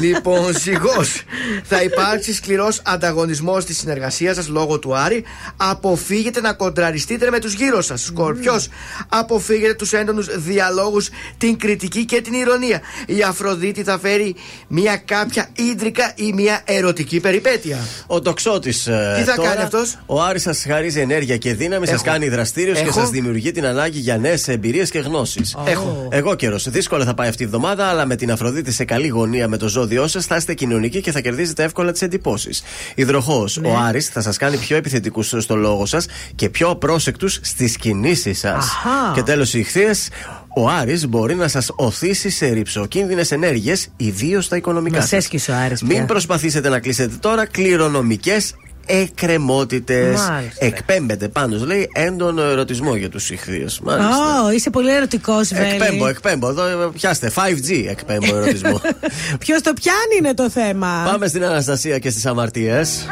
[0.00, 1.22] λοιπόν, ζυγός.
[1.64, 5.24] θα υπάρξει σκληρός ανταγωνισμός στη συνεργασία σας λόγω του Άρη.
[5.56, 8.02] Αποφύγετε να κοντραριστείτε με τους γύρω σας.
[8.02, 8.68] Σκορπιός.
[9.08, 11.08] Αποφύγετε τους έντονους διαλόγους,
[11.38, 12.80] την κριτική και την ηρωνία.
[13.06, 14.34] Η Αφροδίτη θα φέρει
[14.68, 17.78] μία κάποια ίντρικα ή μία ερωτική περιπέτεια.
[18.06, 18.82] Ο τοξότης.
[19.16, 22.04] Τι θα κάνει αυτός; Ο Άρης σας χαρίζει ενέργεια και δύναμη, σας Έχω.
[22.04, 23.00] κάνει δραστήριος και Έχω.
[23.00, 25.56] σας δημιουργεί την ανάγκη για νέες εμπειρίες και γνώσεις.
[25.66, 26.08] Έχω.
[26.10, 26.68] Εγώ καιρός.
[26.70, 29.68] Δύσκολα θα πάει αυτή η εβδομάδα, αλλά με την Αφροδίτη σε καλή γωνία με το
[29.68, 32.62] ζώδιό σας θα είστε κοινωνικοί και θα κερδίζετε εύκολα τις εντυπώσεις.
[32.94, 33.56] Υδροχός.
[33.56, 33.68] Ναι.
[33.68, 38.38] Ο Άρης θα σας κάνει πιο επιθετικούς στο λόγο σας και πιο απρόσεκτους στις κινήσεις
[38.38, 38.54] σας.
[38.54, 39.12] Αχα.
[39.14, 40.08] Και τέλος οι ηχθείες.
[40.56, 44.96] Ο Άρης μπορεί να σας οθήσει σε ρηψοκίνδυνε ενέργειες, ιδίως στα οικονομικά.
[44.98, 45.18] Μας σας.
[45.18, 46.04] έσκησε ο Άρης Μην πια.
[46.04, 48.54] προσπαθήσετε να κλείσετε τώρα κληρονομικές
[48.86, 50.20] εκκρεμότητες.
[50.20, 50.64] Μάλιστα.
[50.64, 53.80] Εκπέμπεται πάντως, λέει, έντονο ερωτισμό για τους ηχθείες.
[53.82, 54.42] Μάλιστα.
[54.44, 55.70] Ω, είσαι πολύ ερωτικός, Βέλη.
[55.70, 56.48] Εκπέμπω, εκπέμπω.
[56.48, 57.32] Εδώ ε, πιάστε.
[57.34, 58.80] 5G εκπέμπω ερωτισμό.
[59.44, 61.02] Ποιος το πιάνει είναι το θέμα.
[61.10, 63.06] Πάμε στην Αναστασία και στις αμαρτίες.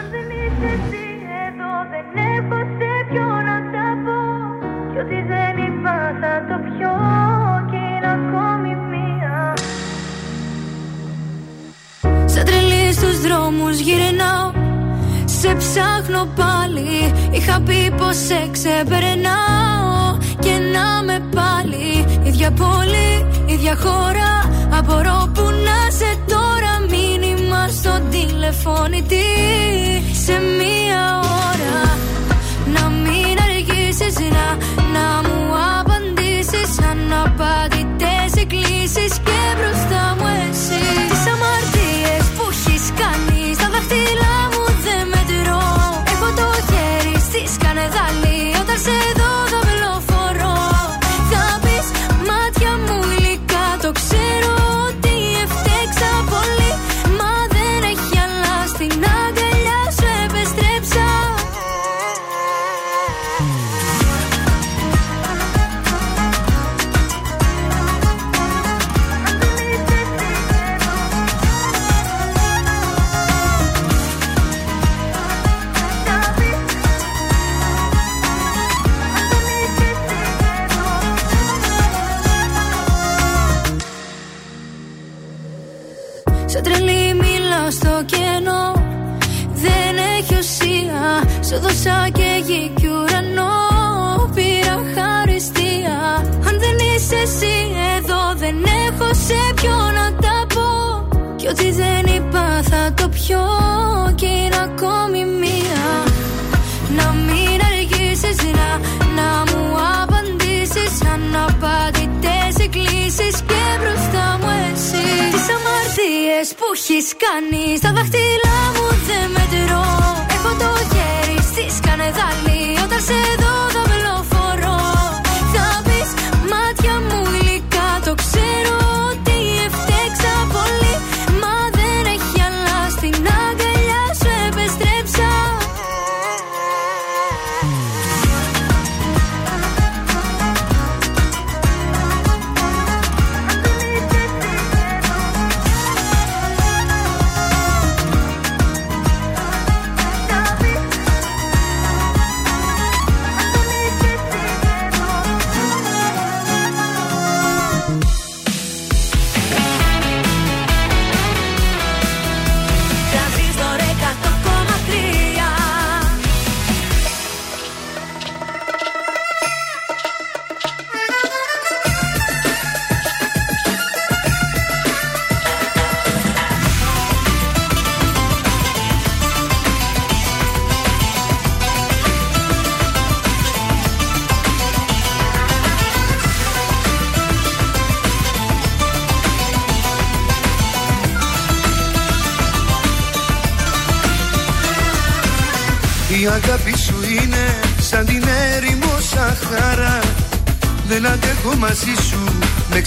[2.47, 4.21] Έχω σε ποιο να τα πω.
[4.93, 6.95] Κι ότι δεν είπα θα το πιω.
[7.71, 9.55] Κι είναι ακόμη μία.
[12.25, 14.51] Σαν τρελή στους δρόμους γυρνάω.
[15.25, 17.13] Σε ψάχνω πάλι.
[17.31, 20.19] Είχα πει πως σε ξεπερνάω.
[20.39, 21.89] Και να με πάλι.
[22.23, 23.11] Ίδια πόλη,
[23.47, 24.33] ίδια χώρα.
[24.79, 26.74] Απορώ που να σε τώρα
[27.65, 29.25] Μήνυμα στο τηλεφώνητη
[30.25, 31.99] Σε μία ώρα.
[32.75, 34.57] Να μην αργήσεις να,
[34.95, 36.79] να μου απαντήσεις.
[36.91, 40.34] Αναπαντητές εκκλήσεις Και μπροστά μου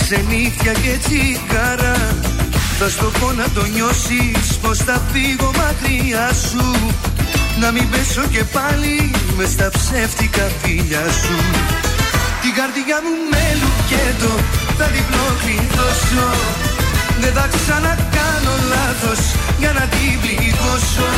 [0.09, 1.95] ξενύχια και τσιγάρα.
[2.79, 6.65] Θα στο πω να το νιώσεις πως θα φύγω μακριά σου.
[7.61, 8.95] Να μην πέσω και πάλι
[9.37, 11.37] μες στα ψεύτικα φίλια σου.
[12.41, 14.33] Την καρδιά μου με λουκέτο
[14.77, 16.27] θα διπλό κλειδώσω
[17.21, 19.21] Δεν θα ξανακάνω λάθος
[19.61, 21.11] για να την πληγώσω.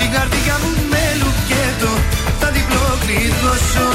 [0.00, 1.92] Την καρδιά μου με λουκέτο
[2.40, 3.88] θα διπλό κλειδώσω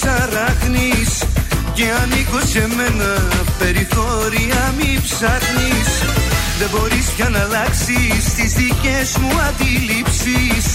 [0.00, 1.10] δίχτυ της αράχνης
[1.72, 3.12] Και ανήκω σε μένα.
[3.58, 5.90] Περιθώρια μη ψάχνεις.
[6.58, 10.66] Δεν μπορείς πια να αλλάξεις τις δικές μου αντιλήψεις.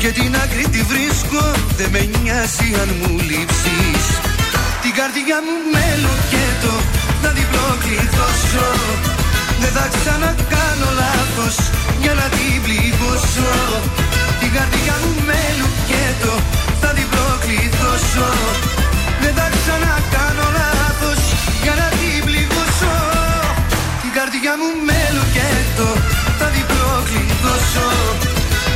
[0.00, 1.44] Και την άκρη τη βρίσκω
[1.78, 4.04] δεν με νοιάζει αν μου λείψεις.
[4.82, 6.74] Την καρδιά μου με λοκέτο
[7.22, 8.68] να διπλό κλειδώσω.
[9.60, 11.56] Δεν θα ξανακάνω λάθος
[12.02, 13.52] για να την πληγώσω.
[14.40, 16.34] Την καρδιά μου με λουκέτο
[16.80, 17.13] θα την
[18.14, 18.28] προκληθώσω
[19.22, 21.20] Δεν θα ξανακάνω λάθος
[21.62, 22.94] για να την πληγώσω.
[24.02, 25.88] Την καρδιά μου με λουκέτο
[26.38, 27.88] θα την προκληθώσω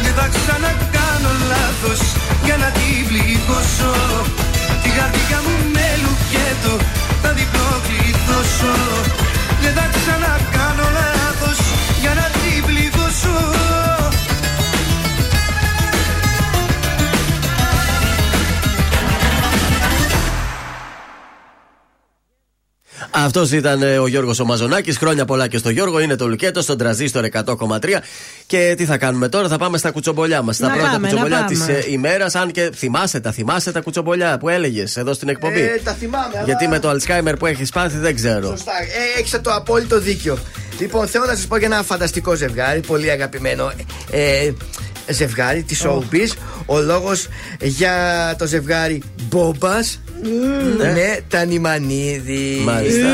[0.04, 2.00] Δεν θα ξανακάνω λάθος
[2.46, 3.94] για να την πληγώσω.
[4.82, 6.72] Την καρδιά μου με λουκέτο
[7.22, 8.74] θα την προκληθώσω
[9.62, 11.17] Δεν θα ξανακάνω λάθος
[23.28, 24.92] Αυτός ήταν ε, ο Γιώργος ο Μαζονάκη.
[24.92, 26.00] Χρόνια πολλά και στο Γιώργο.
[26.00, 27.78] Είναι το Λουκέτο στον τραζίστορ 100,3.
[28.46, 30.56] Και τι θα κάνουμε τώρα, θα πάμε στα κουτσομπολιά μας.
[30.56, 31.84] Τα Να πρώτα πάμε, κουτσομπολιά να της πάμε.
[31.88, 32.34] ημέρας.
[32.34, 35.60] Αν και θυμάσαι τα, θυμάσαι τα κουτσομπολιά που έλεγες εδώ στην εκπομπή.
[35.60, 36.24] Ε, τα θυμάμαι.
[36.34, 38.48] αλλά- Γιατί με το Αλτσχάιμερ που έχεις πάθει δεν ξέρω.
[38.48, 38.72] Σωστά.
[39.16, 40.38] Ε, Έχεις το απόλυτο δίκιο.
[40.78, 43.72] Λοιπόν, θέλω να σας πω για ένα φανταστικό ζευγάρι, πολύ αγαπημένο
[44.10, 44.50] ε,
[45.10, 46.32] ζευγάρι της Showbiz.
[46.66, 47.26] Ο λόγος
[47.60, 47.94] για
[48.38, 50.00] το ζευγάρι Μπόμπας.
[50.78, 52.62] Ναι, Τανιμανίδη.
[52.64, 53.06] Μάλιστα.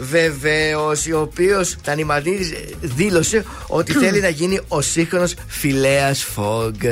[0.00, 6.74] Βεβαίως, ο οποίος Τανιμανίδη δήλωσε ότι θέλει να γίνει ο σύγχρονος φιλέας Φόγκ.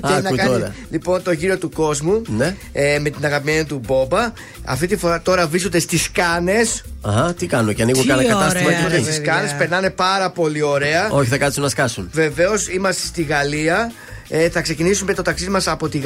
[0.00, 0.74] να Άκου κάνει τώρα.
[0.90, 2.56] λοιπόν το γύρο του κόσμου Ναι.
[2.72, 4.32] ε, με την αγαπημένη του Μπόμπα.
[4.64, 6.82] Αυτή τη φορά τώρα βρίσκονται στις Κάνες.
[7.02, 8.90] Αχα, τι κάνουν και ανοίγουν Τι κανένα κατάστημα ωραία, εκεί.
[8.96, 9.02] ρε.
[9.02, 9.32] Στις παιδιά.
[9.32, 11.08] Κάνες περνάνε πάρα πολύ ωραία.
[11.10, 12.08] Όχι, θα κάτσουν να σκάσουν.
[12.12, 13.92] Βεβαίως είμαστε στη Γαλλία.
[14.28, 15.98] Ε, θα ξεκινήσουμε το ταξίδι μας από τη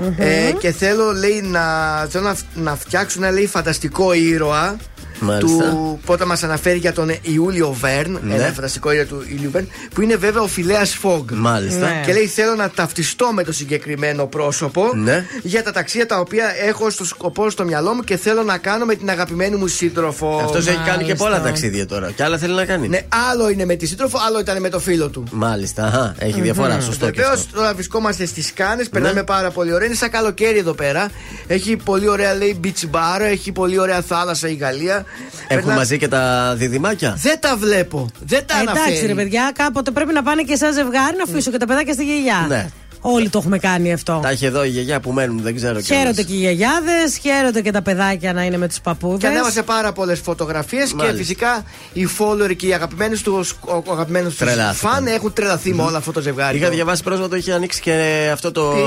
[0.00, 1.62] γαλλια Ε, και θέλω, λέει, να,
[2.10, 4.76] θέλω να, να φτιάξω ένα λέει, φανταστικό ήρωα.
[5.18, 5.64] Μάλιστα.
[5.70, 8.18] Του πρώτα μας αναφέρει για τον Ιούλιο Βέρν.
[8.22, 8.34] Ναι.
[8.34, 9.68] Ένα φανταστικό ήρωα του Ιούλιο Βέρν.
[9.94, 11.30] Που είναι βέβαια ο φιλέας Φόγκ.
[11.32, 11.78] Μάλιστα.
[11.86, 12.02] Ναι.
[12.06, 15.24] Και λέει θέλω να ταυτιστώ με το συγκεκριμένο πρόσωπο Ναι.
[15.42, 18.84] για τα ταξίδια τα οποία έχω στο σκοπό στο μυαλό μου και θέλω να κάνω
[18.84, 20.40] με την αγαπημένη μου σύντροφο.
[20.44, 21.24] Αυτός έχει κάνει και Μάλιστα.
[21.24, 22.10] πολλά ταξίδια τώρα.
[22.10, 22.88] Και άλλα θέλει να κάνει.
[22.88, 23.00] Ναι,
[23.30, 25.24] άλλο είναι με τη σύντροφο, άλλο ήταν με το φίλο του.
[25.30, 25.84] Μάλιστα.
[25.84, 26.80] Αχα, έχει διαφορά.
[26.80, 27.56] Σωστό και Βεβαίως αυτό.
[27.56, 29.22] τώρα βρισκόμαστε στις Κάνες, περνάμε Ναι.
[29.22, 29.86] πάρα πολύ ωραία.
[29.86, 31.10] Είναι σαν καλοκαίρι εδώ πέρα.
[31.46, 35.03] Έχει πολύ ωραία λέει beach bar, έχει πολύ ωραία θάλασσα η Γαλλία.
[35.48, 38.06] Έχουν Περνά- μαζί και τα διδυμάκια; Δεν τα βλέπω.
[38.20, 39.06] Δεν τα Ε, Εντάξει, αναφέρει.
[39.06, 42.04] ρε παιδιά, κάποτε πρέπει να πάνε και σαν ζευγάρι να αφήσω και τα παιδάκια στη
[42.04, 42.46] γιαγιά.
[42.48, 42.66] Ναι.
[43.06, 44.18] Όλοι το έχουμε κάνει αυτό.
[44.22, 46.00] Τα έχει εδώ η γιαγιά που μένουν, δεν ξέρω κιόλας.
[46.02, 49.26] Χαίρονται και οι γιαγιάδες, χαίρονται και τα παιδάκια να είναι με τους Και παππούδε.
[49.28, 51.16] ανέβασε πάρα πολλές φωτογραφίες και Μάλιστα.
[51.18, 51.62] φυσικά
[51.92, 53.44] οι follower και οι αγαπημένοι του
[53.86, 54.90] ο αγαπημένος τους Τρελάθηκαν.
[54.92, 56.56] φαν έχουν τρελαθεί με όλο αυτό το ζευγάρι.
[56.58, 58.72] Είχα διαβάσει πρόσφατα ότι είχε ανοίξει και αυτό το.
[58.72, 58.80] Τι;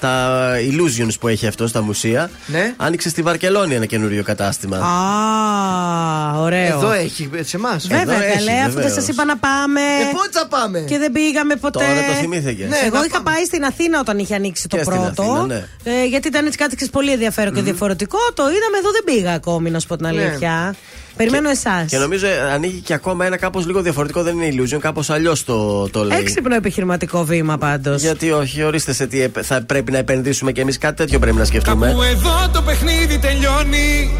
[0.00, 2.30] τα illusions που έχει αυτό στα μουσεία.
[2.46, 2.74] Ναι.
[2.76, 4.76] Άνοιξε στη Βαρκελόνη ένα καινούριο κατάστημα.
[4.76, 6.76] Α, ωραίο.
[6.76, 7.86] Εδώ έχει σε εμάς.
[7.86, 9.04] Βέβαια, Εδώ έχει, καλέ, αφού δεν βεβαίως.
[9.04, 9.80] σα είπα να πάμε.
[9.80, 10.78] Ε, πότε θα πάμε.
[10.80, 11.78] Και δεν πήγαμε ποτέ.
[11.78, 12.68] Τώρα το θυμήθηκες.
[12.68, 13.30] Ναι, Εγώ να είχα πάμε.
[13.30, 15.22] πάει στην Αθήνα όταν είχε ανοίξει το Και στην πρώτο.
[15.22, 15.64] Αθήνα, ναι.
[15.84, 18.18] ε, γιατί ήταν έτσι κάτι ξέρεις, πολύ ενδιαφέρον και διαφορετικό.
[18.34, 20.22] Το είδαμε εδώ, δεν πήγα ακόμη, να σου πω την Ναι.
[20.22, 20.74] αλήθεια.
[21.16, 21.84] Περιμένω εσάς.
[21.90, 25.44] Και νομίζω ε, ανοίγει και ακόμα ένα κάπως λίγο διαφορετικό, δεν είναι illusion, κάπως αλλιώς
[25.44, 26.18] το, το λέει.
[26.18, 28.00] Έξυπνο επιχειρηματικό βήμα πάντως.
[28.02, 31.36] Γιατί όχι, ορίστε σε τι επ- θα πρέπει να επενδύσουμε και εμείς κάτι τέτοιο πρέπει
[31.36, 31.86] να σκεφτούμε.
[31.86, 34.10] Κάπου εδώ το παιχνίδι τελειώνει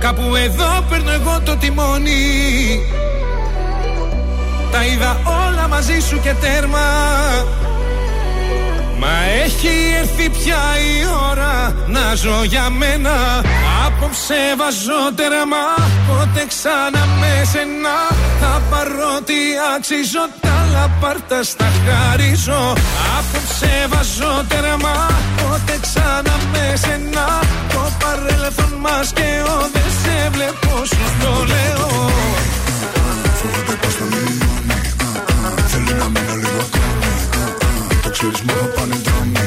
[0.00, 2.12] Κάπου εδώ παίρνω εγώ το τιμόνι
[4.72, 6.86] Τα είδα όλα μαζί σου και τέρμα.
[9.00, 9.14] Μα
[9.44, 13.14] έχει έρθει πια η ώρα να ζω για μένα.
[13.86, 15.64] Απόψε βάζω τέρμα
[16.08, 17.96] Πότε ξανά με σένα.
[18.40, 19.40] Θα πάρω τι
[19.76, 22.62] αξίζω τα άλλα πάρτα στα χαρίζω.
[23.18, 27.26] Απόψε βάζω τερμά Πότε ξανά με σένα.
[27.72, 32.10] Το παρέλθον μας και ο Δεν σε βλέπω σου το λέω
[38.20, 39.44] ξέρεις μόνο πάνε δρόμοι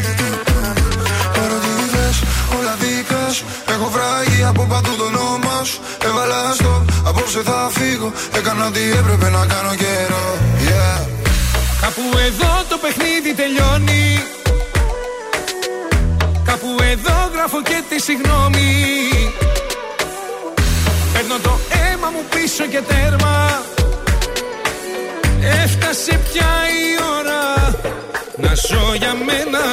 [1.42, 2.16] Ερωτήτες,
[2.58, 5.80] όλα δικά σου Έχω βράγει από παντού το όνομα σου.
[6.08, 8.12] Έβαλα στο, απόψε θα φύγω.
[8.38, 10.26] Έκανα ό,τι έπρεπε να κάνω καιρό.
[10.68, 11.00] Yeah.
[11.82, 14.24] Κάπου εδώ το παιχνίδι τελειώνει.
[16.44, 18.70] Κάπου εδώ γράφω και τη συγγνώμη
[21.14, 23.64] Παίρνω το αίμα μου πίσω και τέρμα.
[25.64, 26.52] Έφτασε πια
[26.82, 26.86] η
[27.18, 27.33] ώρα
[28.38, 29.64] να ζω για μένα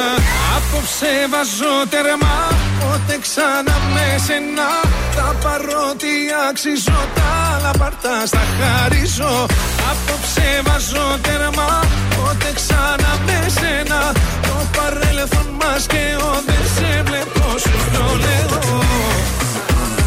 [0.55, 2.37] Απόψε βάζω τερμά
[2.79, 4.69] Πότε ξανά με σένα
[5.15, 6.13] Τα παρότι
[6.49, 9.45] αξίζω Τα άλλα πάρτα στα χαρίζω.
[9.91, 11.71] Απόψε βάζω τερμά
[12.15, 13.99] Πότε ξανά με σένα
[14.47, 17.43] Το παρέλθον μας και ο Δεν σε βλέπω.
[17.63, 18.59] Σου το λέω.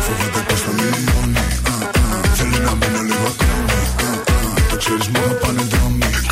[0.05, 1.33] Φοβάται πως θα μείνει
[2.37, 3.81] Θέλει να μείνω λίγο ακόμη
[4.71, 5.34] Το ξέρεις μόνο πάνε δρόμοι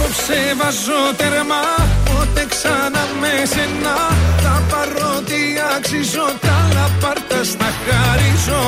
[0.00, 1.62] Απόψε βάζω τερμά
[2.08, 3.94] Πότε ξανά με σένα
[4.44, 5.40] Τα παρότι
[5.76, 8.62] αξίζω Τα άλλα πάρτα στα χαρίζω.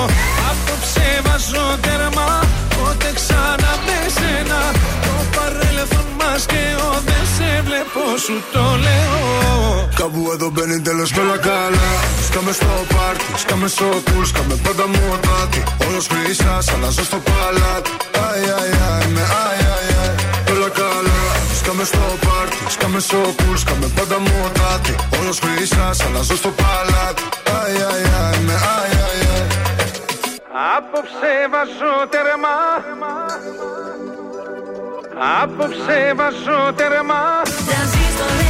[0.50, 2.30] Απόψε βάζω τερμά
[2.74, 4.60] Πότε ξανά με σένα
[5.04, 9.88] Το παρέλθον μας και ο Δεν σε βλέπω σου το λέω.
[10.00, 11.88] Κάπου εδώ μπαίνει τέλος και όλα καλά.
[12.26, 15.60] Σκάμε στο πάρτι, σκάμε στο πουλ Σκάμε πάντα μοτάτι.
[15.86, 17.90] Όλος χρυσάς, αλλάζω στο παλάτι.
[18.16, 19.79] Αι, αι, αι, με αι, αι, αι Όλα καλά
[21.70, 24.94] Σκάμε στο πάρτι, σκάμε στο πουλ Σκάμε πάντα μοτάτι.
[25.20, 27.22] Όλος χρυσάς, αλλάζω στο παλάτι.
[27.44, 29.46] Αι, αι, αι, με αι, αι, αι.
[30.76, 32.58] Απόψε βάζω τερμά
[35.42, 37.22] Απόψε βάζω τερμά
[37.66, 38.49] Τρανζίστορ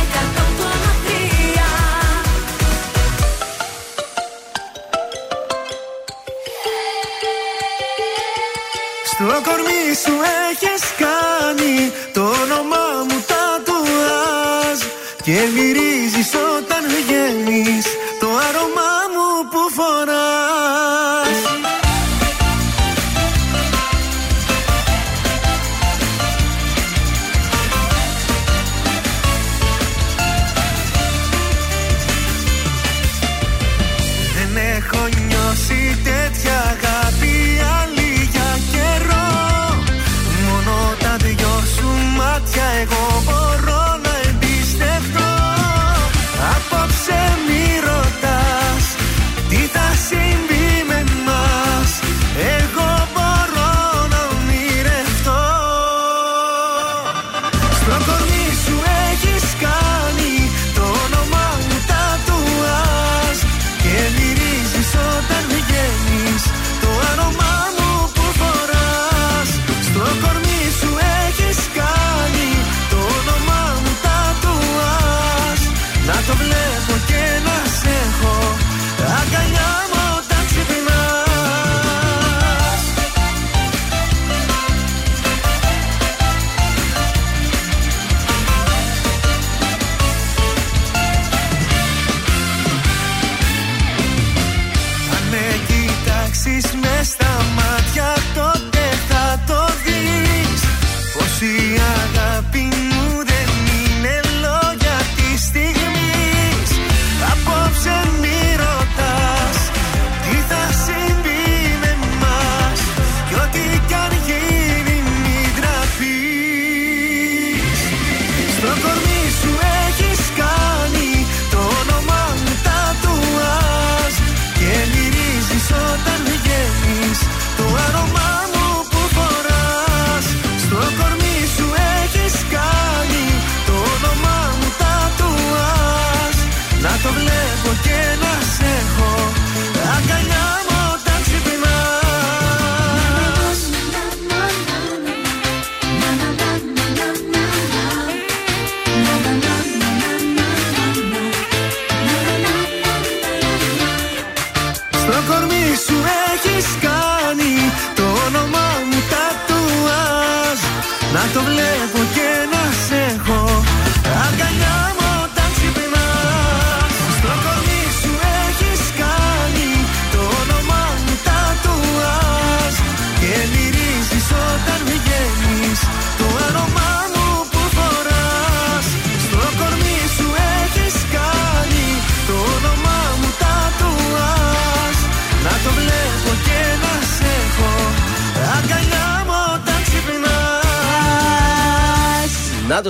[9.20, 10.14] Στο κορμί σου
[10.50, 14.78] έχεις κάνει το όνομά μου τατουάζ
[15.22, 17.86] Και μυρίζεις όταν βγαίνεις
[18.20, 18.99] το άρωμά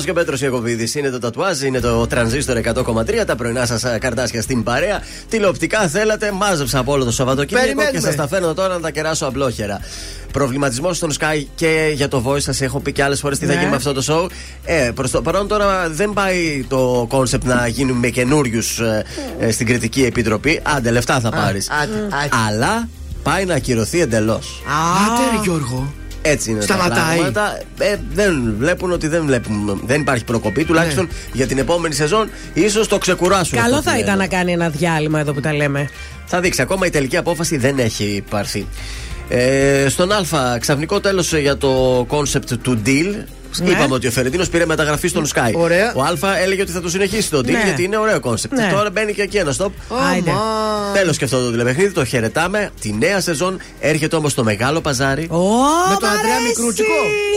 [0.01, 3.24] Νάτο και Πέτρος Ιακοβίδης είναι το τατουάζ, είναι το τρανζίστορ 100,3.
[3.27, 5.01] Τα πρωινά σας καρτάσια στην παρέα.
[5.28, 8.06] Τηλεοπτικά θέλατε, μάζεψα από όλο το Σαββατοκύριακο και Περιμένουμε.
[8.06, 9.81] σας τα φέρνω τώρα να τα κεράσω απλόχερα.
[10.32, 13.52] Προβληματισμός στον Sky και για το Voice, σας έχω πει και άλλες φορές τι θα
[13.52, 13.59] Ναι.
[13.59, 14.31] γίνει με αυτό το show.
[14.64, 18.78] Ε, προς το παρόν τώρα δεν πάει το κόνσεπτ να γίνουμε καινούριους
[19.39, 20.60] ε, στην κριτική επιτροπή.
[20.62, 21.70] Άντε, λεφτά θα πάρεις.
[21.82, 21.93] άντε,
[22.24, 22.28] άντε.
[22.48, 22.89] Αλλά
[23.22, 24.62] πάει να ακυρωθεί εντελώς.
[25.06, 25.93] Άντε ρε Γιώργο.
[26.22, 26.98] Έτσι είναι Σταματάει.
[26.98, 27.60] τα πράγματα.
[27.78, 30.64] Ε, δεν βλέπουν ότι δεν, βλέπουν, δεν υπάρχει προκοπή.
[30.64, 33.59] Τουλάχιστον για την επόμενη σεζόν ίσως το ξεκουράσουν.
[33.59, 34.28] Καλό αυτό θα που ήταν λένε.
[34.30, 35.88] να κάνει ένα διάλειμμα εδώ που τα λέμε.
[36.26, 36.62] Θα δείξει.
[36.62, 38.66] Ακόμα η τελική απόφαση δεν έχει πάρθει.
[39.28, 40.22] Ε, στον Α,
[40.60, 43.14] ξαφνικό τέλος για το κόνσεπτ του deal.
[43.59, 43.70] Ναι.
[43.70, 45.52] Είπαμε ότι ο Φερεντίνο πήρε μεταγραφή στον Sky.
[45.55, 45.93] Ωραία.
[45.94, 47.62] Ο Α έλεγε ότι θα το συνεχίσει το deal Ναι.
[47.64, 48.55] γιατί είναι ωραίο κόνσεπτ.
[48.55, 48.70] Ναι.
[48.72, 49.70] Τώρα μπαίνει και εκεί ένα stop.
[50.10, 50.31] Άιντε.
[50.94, 52.70] Τέλος και αυτό το τηλεπαιχνίδι, το χαιρετάμε.
[52.81, 55.28] Τη νέα σεζόν έρχεται όμως το μεγάλο παζάρι.
[55.31, 56.47] Ω, Με τον μ' Ανδρέα αρέσει.
[56.48, 56.89] Μικρούτσικο.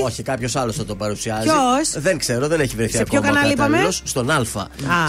[0.06, 1.44] Όχι, κάποιος άλλος θα το παρουσιάζει.
[1.44, 4.02] Ποιος; Δεν ξέρω, δεν έχει βρεθεί Σε ποιο ακόμα κανάλι είπαμε; κατάλληλος.
[4.06, 4.42] Στον Α.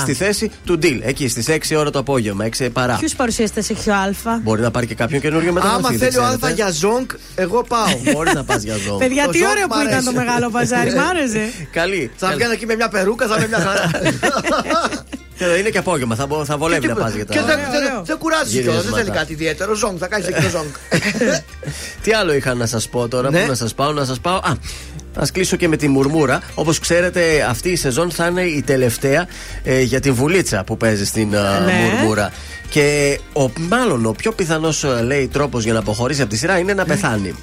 [0.00, 2.96] Στη θέση του Deal, εκεί στις 6 ώρα το απόγευμα, 6 παρά.
[2.96, 4.38] Ποιους παρουσιαστές έχει ο Α.
[4.42, 5.78] Μπορεί να πάρει και κάποιον καινούριο μεταγραφή.
[5.78, 6.46] Άμα δεν θέλει ο ξέρετε.
[6.46, 7.04] Α για ζόγκ,
[7.34, 8.12] εγώ πάω.
[8.12, 8.96] Μπορεί να πας για ζώο.
[8.96, 10.04] Παιδιά, Το τι ζώο ωραίο μ' που ήταν αρέσει.
[10.04, 11.52] το μεγάλο παζάρι, μ' άρεσε.
[11.70, 12.10] Καλή.
[12.16, 12.36] Θα Καλή.
[12.38, 13.90] βγαίνω εκεί με μια περούκα, θα είμαι μια χαρά.
[15.38, 17.44] Και είναι και απόγευμα, θα, μπο- θα βολεύει να πας για Και τα.
[17.44, 17.70] δεν- Ωραίο.
[17.94, 19.02] δεν- δεν κουράζεις κιόλας, δεν Γυρίσματα.
[19.04, 19.74] θέλει κάτι ιδιαίτερο.
[19.74, 20.64] Ζόγκ, θα κάνεις εκεί το ζόγκ.
[22.02, 23.40] Τι άλλο είχα να σας πω τώρα, Ναι.
[23.40, 24.36] πού να σας πάω, να σας πάω.
[24.36, 24.50] Α,
[25.16, 26.40] Α κλείσω και με τη μουρμούρα.
[26.54, 29.26] Όπως ξέρετε, αυτή η σεζόν θα είναι η τελευταία
[29.64, 31.72] ε, για την βουλίτσα που παίζει στην α, Ναι.
[31.72, 32.32] μουρμούρα.
[32.74, 36.74] Και ο, μάλλον ο πιο πιθανός λέει τρόπος για να αποχωρήσει από τη σειρά είναι
[36.74, 37.28] να πεθάνει.
[37.28, 37.34] Α,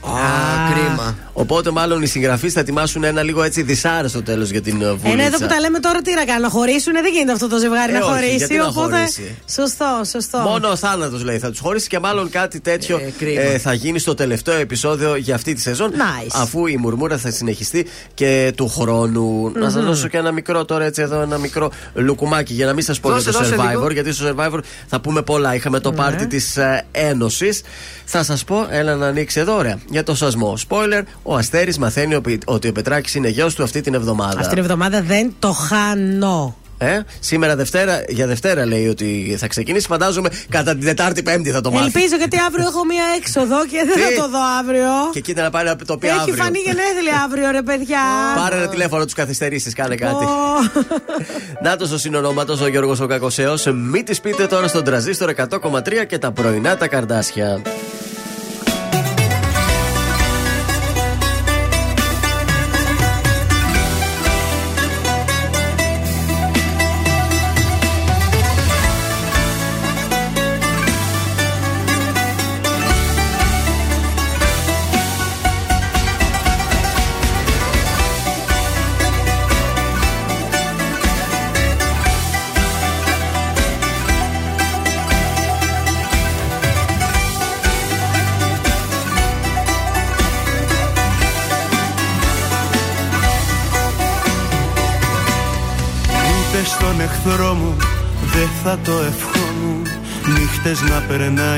[0.74, 1.16] κρίμα.
[1.34, 5.10] Οπότε, μάλλον οι συγγραφείς θα ετοιμάσουν ένα λίγο έτσι δυσάρεστο τέλος για την ε, βουλίτσα.
[5.12, 7.58] Ενώ εδώ που τα λέμε τώρα τι να κάνουν, να χωρίσουν, δεν γίνεται αυτό το
[7.58, 8.36] ζευγάρι Ε, να όχι, χωρίσει.
[8.36, 8.96] γιατί να οπότε.
[8.98, 9.38] χωρίσει.
[9.50, 10.38] Σωστό, σωστό.
[10.38, 13.42] Μόνο ο θάνατος λέει θα τους χωρίσει και μάλλον κάτι τέτοιο Ε, κρίμα.
[13.42, 15.92] ε, θα γίνει στο τελευταίο επεισόδιο για αυτή τη σεζόν.
[15.92, 16.32] Nice.
[16.34, 19.52] Αφού η μουρμούρα θα συνεχιστεί και του χρόνου.
[19.56, 22.84] Να σας δώσω και ένα μικρό τώρα έτσι εδώ, ένα μικρό λουκουμάκι για να μην
[22.84, 23.70] σας πω Δώσε, για το δώσε survivor.
[23.70, 23.92] λίγο.
[23.92, 25.56] Γιατί στο survivor θα πούμε πολλά.
[25.56, 26.58] Είχαμε το πάρτι της
[26.92, 27.62] Ένωσης.
[28.06, 29.80] Θα σας πω, έλα να ανοίξει εδώ, ωραία.
[29.90, 30.58] Για το σασμό.
[30.70, 34.40] Spoiler, ο Αστέρης μαθαίνει ο Πι- ότι ο Πετράκης είναι γιος του αυτή την εβδομάδα.
[34.40, 36.56] Αυτή την εβδομάδα δεν το χάνω.
[36.84, 39.88] Ε, σήμερα Δευτέρα, για Δευτέρα λέει ότι θα ξεκινήσει.
[39.88, 41.86] Φαντάζομαι κατά την Τετάρτη Πέμπτη θα το μάθει.
[41.86, 44.90] Ελπίζω γιατί αύριο έχω μία έξοδο και δεν Τι; θα το δω αύριο.
[45.12, 46.36] Και κοίτα να πάρει να το πει Έχει αύριο.
[46.36, 48.00] φανεί γενέθλια αύριο, ρε παιδιά.
[48.42, 50.26] Πάρε ένα τηλέφωνο τους καθυστερήσεις, κάνε κάτι.
[50.26, 50.30] Ω.
[51.64, 53.66] Να το συνονόματος ο Γιώργος ο Κακοσέος.
[53.66, 57.62] Μην τη πείτε τώρα στον τραζίστορ 100,3 και τα πρωινά τα καρδάσια.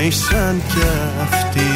[0.04, 0.82] Περνάει σαν κι
[1.24, 1.72] αυτή.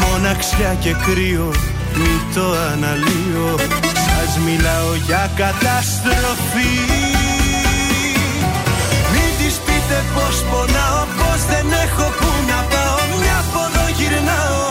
[0.00, 1.50] Μοναξιά και κρύο
[1.94, 3.56] μη το αναλύω.
[4.06, 6.74] Σας μιλάω για καταστροφή.
[9.12, 13.00] Μην της πείτε πως πονάω Πως δεν έχω που να πάω.
[13.20, 14.64] Μια από εδώ γυρνάω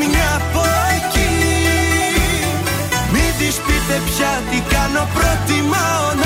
[0.00, 0.62] Μια από
[0.94, 1.32] εκεί.
[3.12, 6.23] Μην της πείτε πια τι κάνω Προτιμάω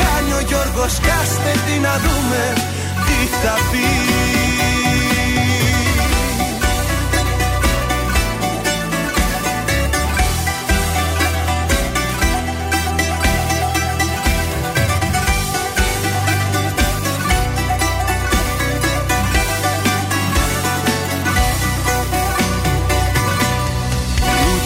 [0.00, 2.52] κάνει ο Γιώργος Κάστε τι να δούμε
[3.06, 3.86] τι θα πει.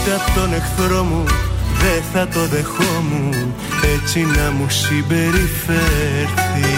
[0.06, 1.24] Ούτε απ' τον εχθρό μου
[1.80, 3.45] δεν θα το δεχόμουν
[3.96, 6.74] έτσι να μου συμπεριφέρθει.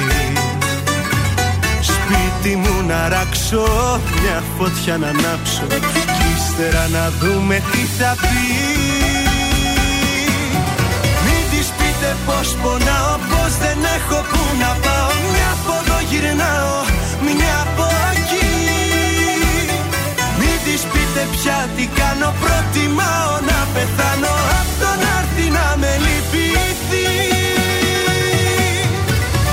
[1.90, 3.66] Σπίτι μου να ράξω,
[4.20, 5.62] μια φωτιά να ανάψω
[5.93, 6.03] Κι
[6.36, 8.40] ύστερα να δούμε τι θα πει.
[11.24, 15.12] Μην της πείτε πως πονάω, πως δεν έχω που να πάω.
[15.32, 16.77] Μια από εδώ γυρνάω,
[17.27, 18.51] μια από εκεί.
[20.39, 24.35] Μην της πείτε πια τι κάνω, προτιμάω να πεθάνω.
[24.59, 25.93] Απ' το να έρθει να με
[26.89, 27.06] λυπηθεί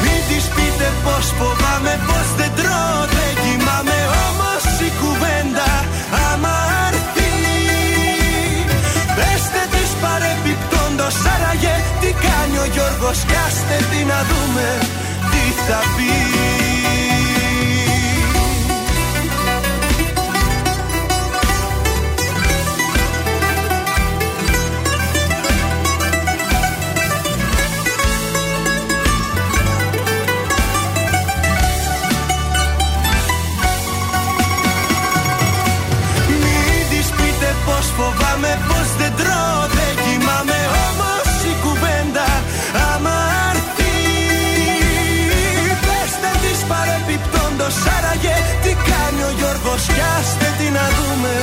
[0.03, 3.99] Μην της πείτε πως φοβάμαι, πως δεν τρώω, δεν κοιμάμαι.
[4.27, 5.71] Όμως η κουβέντα
[6.27, 6.55] άμα
[6.87, 7.31] έρθει.
[9.15, 13.17] Πεστε της παρεπιπτόντος άραγε τι κάνει ο Γιώργος.
[13.31, 14.67] Κάστε τι να δούμε
[15.31, 16.74] τι θα πει
[38.35, 42.27] πως φοβάμαι πως δεν τρώω δεν κοιμάμαι Όμως η κουβέντα.
[42.91, 43.17] Άμα
[43.49, 43.95] έρθει
[45.85, 51.33] Πεστε της παρεπιπτόντος άραγε τι κάνει ο Γιώργος Κι άστε τι να δούμε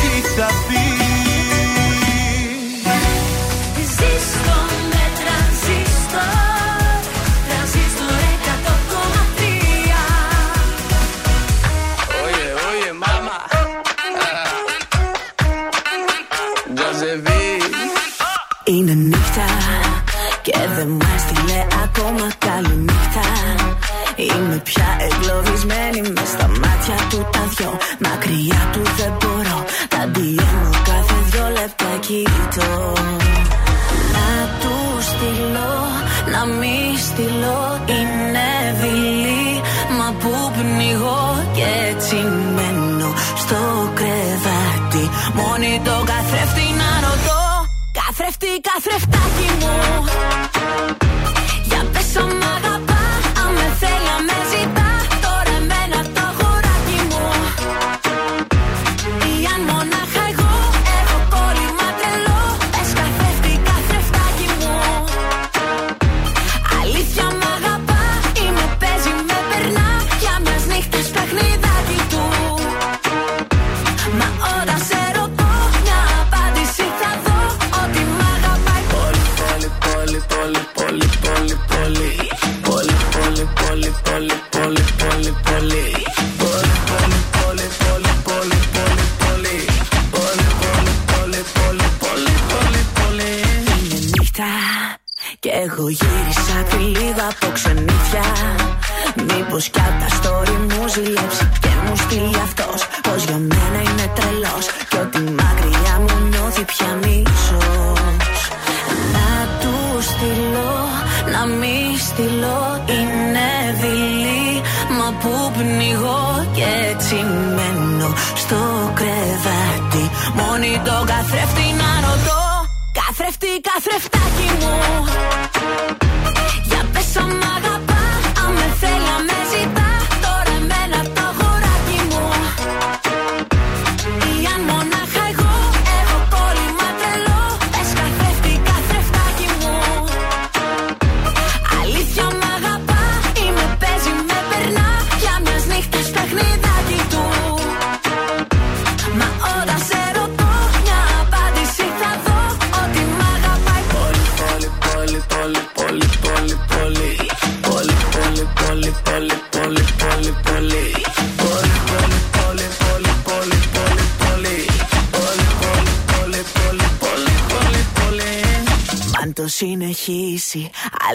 [0.00, 0.84] τι θα πει.
[3.96, 4.79] Ζήστο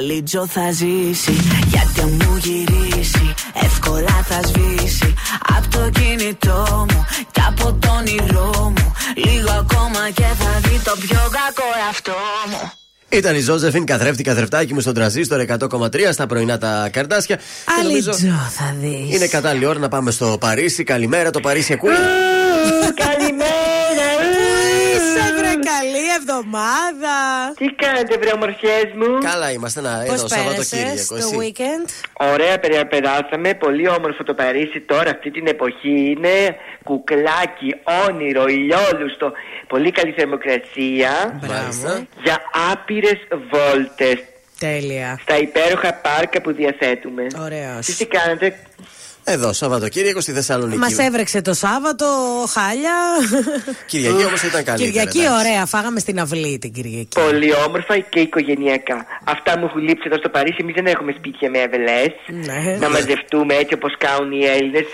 [0.05, 1.31] συνεχίσει, άλλη τζο θα ζήσει.
[1.67, 3.33] Γιατί αν μου γυρίσει,
[3.63, 5.13] εύκολα θα σβήσει.
[5.57, 8.93] Απ' το κινητό μου και από το όνειρό μου.
[9.15, 12.11] Λίγο ακόμα και θα δει το πιο κακό εαυτό
[12.49, 12.71] μου.
[13.09, 17.35] Ήταν η Ζώζεφιν, καθρέφτη καθρεφτάκι μου στον τραζίστορ 100,3 στα πρωινά τα καρτάσια.
[17.35, 17.41] Και
[17.79, 19.15] Άλλη νομίζω τζο θα δεις.
[19.15, 20.83] Είναι κατάλληλη ώρα να πάμε στο Παρίσι.
[20.83, 21.91] Καλημέρα, το Παρίσι ακούει.
[26.37, 27.15] Εβδομάδα.
[27.57, 31.07] Τι κάνετε, βρε ομορφιές μου; Καλά είμαστε, να Πώς εδώ πέρασες Σαββατοκύριακο.
[31.07, 31.85] το Εσύ; weekend;
[32.33, 33.53] Ωραία, παιδιά, περάσαμε.
[33.53, 37.69] Πολύ όμορφο το Παρίσι τώρα, αυτή την εποχή είναι κουκλάκι,
[38.07, 39.31] όνειρο, ηλιόλουστο.
[39.67, 41.39] Πολύ καλή θερμοκρασία.
[41.47, 42.05] Μάλιστα.
[42.23, 42.37] Για
[42.71, 43.19] άπειρες
[43.51, 44.17] βόλτες.
[44.59, 45.19] Τέλεια.
[45.21, 47.27] Στα υπέροχα πάρκα που διαθέτουμε.
[47.41, 47.77] Ωραίος.
[47.77, 48.59] Εσείς τι κάνετε,
[49.27, 50.77] Εδώ, Σαββατοκύριακο στη Θεσσαλονίκη.
[50.79, 52.05] Μας έβρεξε το Σάββατο,
[52.49, 52.93] χάλια.
[53.85, 54.89] Κυριακή όμως ήταν καλύτερη.
[54.91, 55.39] Κυριακή, εντάξει.
[55.39, 55.65] ωραία.
[55.65, 57.07] Φάγαμε στην αυλή την Κυριακή.
[57.29, 59.05] Πολύ όμορφα και οικογενειακά.
[59.23, 60.57] Αυτά μου έχουν λείψει εδώ στο Παρίσι.
[60.61, 62.03] Εμείς δεν έχουμε σπίτια με αβελέ.
[62.45, 62.77] Ναι.
[62.79, 64.85] Να μαζευτούμε έτσι όπως κάνουν οι Έλληνες.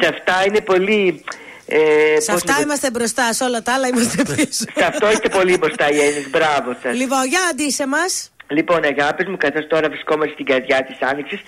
[0.00, 1.24] Σε αυτά είναι πολύ.
[1.70, 1.76] Ε,
[2.20, 4.64] Σε πώς αυτά να το- είμαστε μπροστά, σε όλα τα άλλα είμαστε πίσω.
[4.76, 6.28] Σε αυτό είστε πολύ μπροστά οι Έλληνες.
[6.30, 6.94] Μπράβο σας.
[6.96, 8.30] Λοιπόν, για αντίσε μας.
[8.50, 11.40] Λοιπόν, αγάπη μου, καθώς τώρα βρισκόμαστε στην καρδιά της Άνοιξης,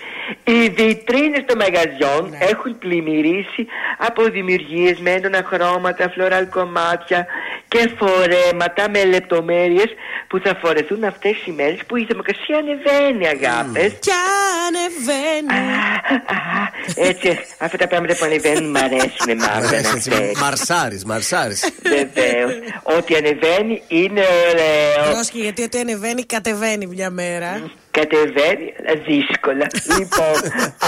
[0.43, 2.37] οι βιτρίνες των μαγαζιών Ναι.
[2.41, 3.67] έχουν πλημμυρίσει
[3.97, 7.25] από δημιουργίες με έντονα χρώματα, φλωράλ κομμάτια
[7.67, 9.89] και φορέματα με λεπτομέρειες
[10.27, 13.91] που θα φορεθούν αυτές οι μέρες που η θερμοκρασία ανεβαίνει, αγάπες.
[13.99, 14.11] Κι
[14.67, 15.69] ανεβαίνει.
[17.09, 19.51] Έτσι, αυτά τα πράγματα που ανεβαίνουν μ' αρέσουν εμένα.
[19.51, 21.55] Αρέσει, έτσι, Μαρσάρι, μαρσάρι.
[21.83, 22.53] Βεβαίως.
[22.83, 25.11] Ό,τι ανεβαίνει είναι ωραίο.
[25.11, 27.71] Πρόσχε, γιατί ό,τι ανεβαίνει, κατεβαίνει μια μέρα.
[27.91, 28.73] Κατεβαίνει
[29.07, 29.67] δύσκολα.
[29.97, 30.35] λοιπόν,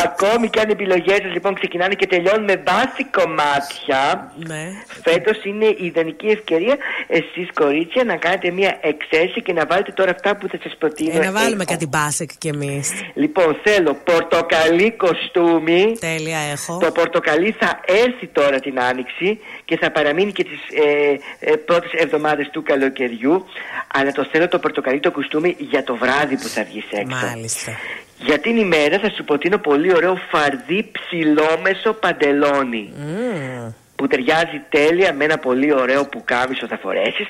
[0.06, 4.64] ακόμη και αν οι επιλογές σας λοιπόν ξεκινάνε και τελειώνουν με βάση κομμάτια, Ναι.
[5.04, 6.76] φέτος είναι η ιδανική ευκαιρία
[7.08, 11.18] εσείς κορίτσια να κάνετε μια εξαίρεση και να βάλετε τώρα αυτά που θα σας προτείνω.
[11.22, 11.72] Ε, να βάλουμε εγώ.
[11.72, 12.92] κάτι μπάσεκ κι εμείς.
[13.14, 15.98] Λοιπόν, θέλω πορτοκαλί κοστούμι.
[16.00, 16.78] Τέλεια, έχω.
[16.78, 19.40] Το πορτοκαλί θα έρθει τώρα την άνοιξη
[19.74, 23.46] και θα παραμείνει και τις ε, ε, πρώτες εβδομάδες του καλοκαιριού
[23.94, 27.26] αλλά το θέλω το πορτοκαλί το κουστούμι για το βράδυ που θα βγεις έξω.
[27.26, 27.72] Μάλιστα.
[28.18, 32.94] Για την ημέρα θα σου προτείνω πολύ ωραίο φαρδί ψηλόμεσο παντελόνι
[34.04, 37.28] που ταιριάζει τέλεια με ένα πολύ ωραίο πουκάμισο θα φορέσεις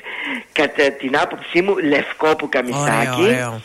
[0.52, 3.60] κατά την άποψή μου λευκό πουκαμισάκι Ωραίο, ωραίο.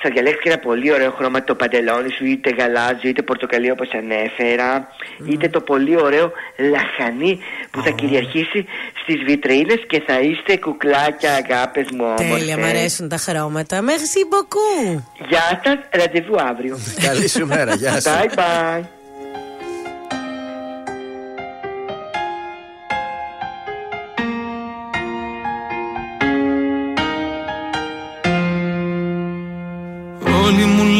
[0.00, 3.88] θα διαλέξεις και ένα πολύ ωραίο χρώμα το παντελόνι σου είτε γαλάζιο είτε πορτοκαλί όπως
[3.92, 4.88] ανέφερα
[5.30, 6.32] είτε το πολύ ωραίο
[6.72, 7.38] λαχανί
[7.70, 8.66] που θα κυριαρχήσει
[9.02, 12.38] στις βιτρίνες και θα είστε κουκλάκια αγάπες μου όμορφες.
[12.38, 13.80] Τέλεια, μ' αρέσουν τα χρώματα.
[13.80, 15.02] Merci beaucoup.
[15.28, 16.78] Γεια σας, ραντεβού αύριο.
[17.06, 18.10] Καλή σου μέρα, γεια σου.
[18.10, 18.99] Bye bye.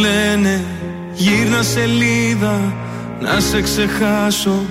[0.00, 0.64] Λένε
[1.12, 2.60] γύρνα σελίδα
[3.20, 4.64] να σε ξεχάσω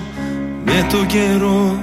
[0.66, 1.80] με το καιρό.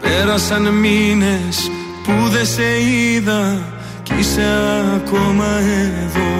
[0.00, 1.70] Πέρασαν μήνες
[2.04, 3.58] που δεν σε είδα
[4.02, 4.46] κι είσαι
[4.94, 5.58] ακόμα
[6.02, 6.32] εδώ.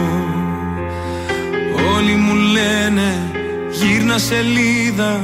[1.96, 3.30] Όλοι μου λένε
[3.70, 5.20] γύρνα σελίδα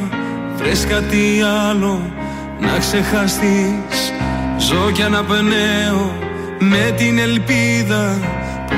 [0.57, 2.13] βρες κάτι άλλο
[2.61, 4.13] να ξεχαστείς.
[4.59, 6.13] Ζω κι αναπνέω
[6.59, 8.19] με την ελπίδα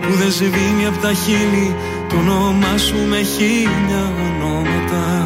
[0.00, 1.74] που δεν σβήνει από τα χείλη.
[2.08, 5.24] Το όνομά σου με χίλια ονόματα.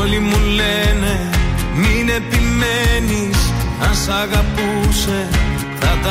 [0.00, 1.30] Όλοι μου λένε
[1.74, 5.33] μην επιμένεις Αν σ' αγαπούσες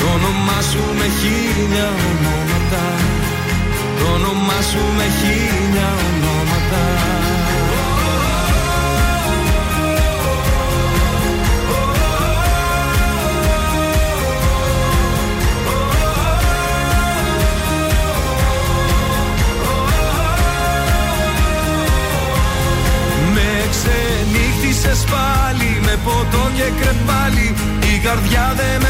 [0.00, 2.84] Το όνομά σου με χίλια ονόματα.
[3.98, 6.84] Το όνομά σου με χίλια ονόματα.
[23.34, 27.54] Με ξενύχτησες πάλι με ποτό και κρεπάλι
[27.94, 28.89] Η καρδιά δεν με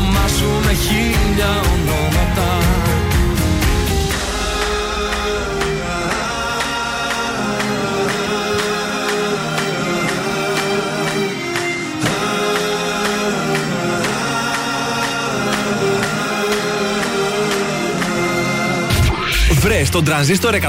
[0.00, 2.58] όνομά σου με χίλια ονόματα
[19.60, 20.60] Βρες τον τρανζίστορ 100,3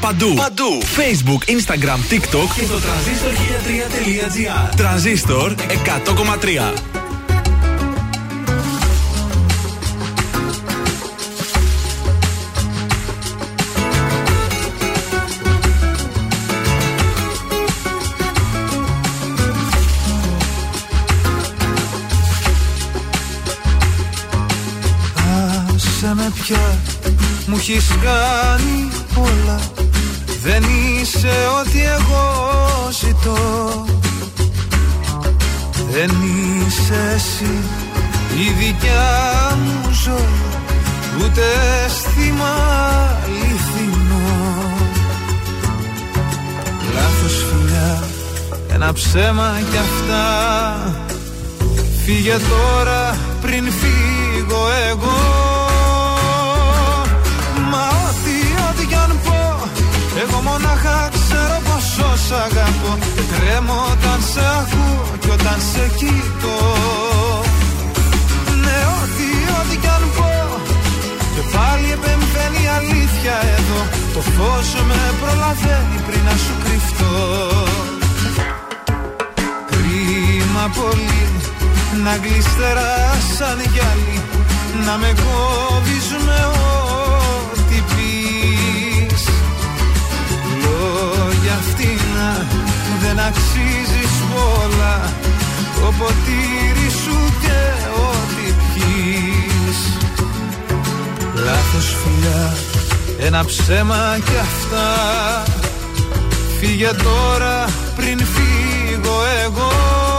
[0.00, 0.34] παντού.
[0.34, 0.82] Παντού.
[0.82, 4.74] Facebook, Instagram, TikTok και το τρανζίστορ 1003.gr.
[4.76, 6.89] Τρανζίστορ 100,3.
[26.50, 26.78] Πια,
[27.46, 29.58] μου έχεις κάνει πολλά.
[30.42, 32.24] Δεν είσαι ό,τι εγώ
[32.90, 33.84] ζητώ.
[35.90, 37.64] Δεν είσαι εσύ
[38.36, 40.48] η δικιά μου ζωή.
[41.16, 41.42] Ούτε
[41.84, 42.54] αίσθημα
[43.24, 44.28] αληθινό.
[46.94, 48.02] Λάθος φιλιά,
[48.74, 50.24] ένα ψέμα κι αυτά.
[52.04, 55.49] Φύγε τώρα πριν φύγω εγώ
[60.22, 62.92] Εγώ μονάχα ξέρω πόσο σ' αγαπώ.
[63.14, 66.58] Και τρέμω όταν σε ακούω κι όταν σε κοιτώ.
[68.64, 69.28] Ναι, ό,τι,
[69.58, 70.32] ό,τι κι αν πω.
[71.34, 73.80] Και πάλι επεμβαίνει η αλήθεια εδώ.
[74.14, 77.16] Το φως με προλαβαίνει πριν να σου κρυφτώ.
[79.70, 81.24] Κρίμα πολύ
[82.04, 84.18] να γλιστεράς σαν γυάλι
[84.86, 86.79] Να με κόβεις με ό,τι
[91.42, 92.46] Λόγια φτηνά
[93.02, 95.12] δεν αξίζεις πολλά
[95.74, 97.58] Το ποτήρι σου και
[97.96, 99.78] ό,τι πιείς.
[101.34, 102.54] Λάθος φιλιά,
[103.26, 104.88] ένα ψέμα κι αυτά.
[106.60, 107.64] Φύγε τώρα
[107.96, 110.09] πριν φύγω εγώ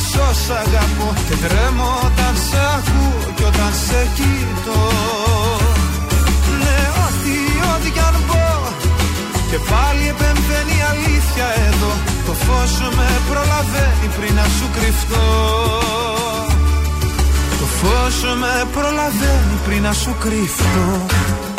[0.00, 4.82] ξέρω πόσο σ' αγαπώ Και τρέμω όταν σε ακούω και όταν σε κοιτώ.
[6.60, 7.34] Ναι, ό,τι,
[7.72, 8.46] ό,τι κι αν πω
[9.50, 11.92] Και πάλι επεμβαίνει η αλήθεια εδώ
[12.26, 15.28] Το φως με προλαβαίνει πριν να σου κρυφτώ.
[17.60, 21.49] Το φως με προλαβαίνει πριν να σου κρυφτώ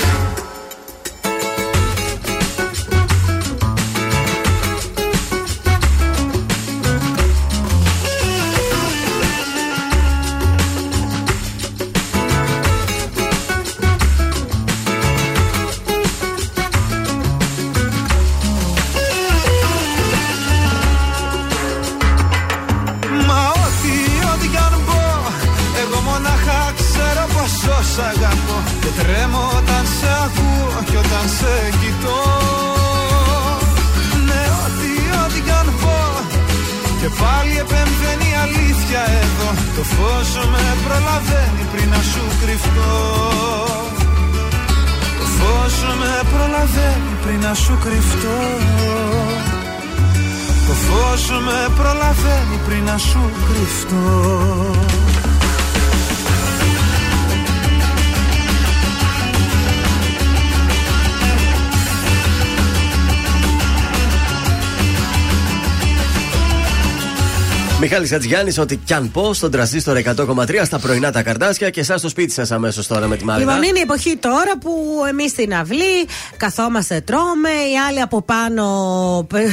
[68.01, 71.99] Μιχάλη Ατζιάννη, ότι κι αν πω στον τραζίστορ 100,3 στα πρωινά τα καρτάσια και εσάς
[71.99, 73.39] στο σπίτι σας αμέσως τώρα με τη Μάγδα.
[73.45, 74.71] Λοιπόν, είναι η εποχή τώρα που
[75.09, 76.07] εμείς στην αυλή
[76.37, 78.65] καθόμαστε, τρώμε, οι άλλοι από πάνω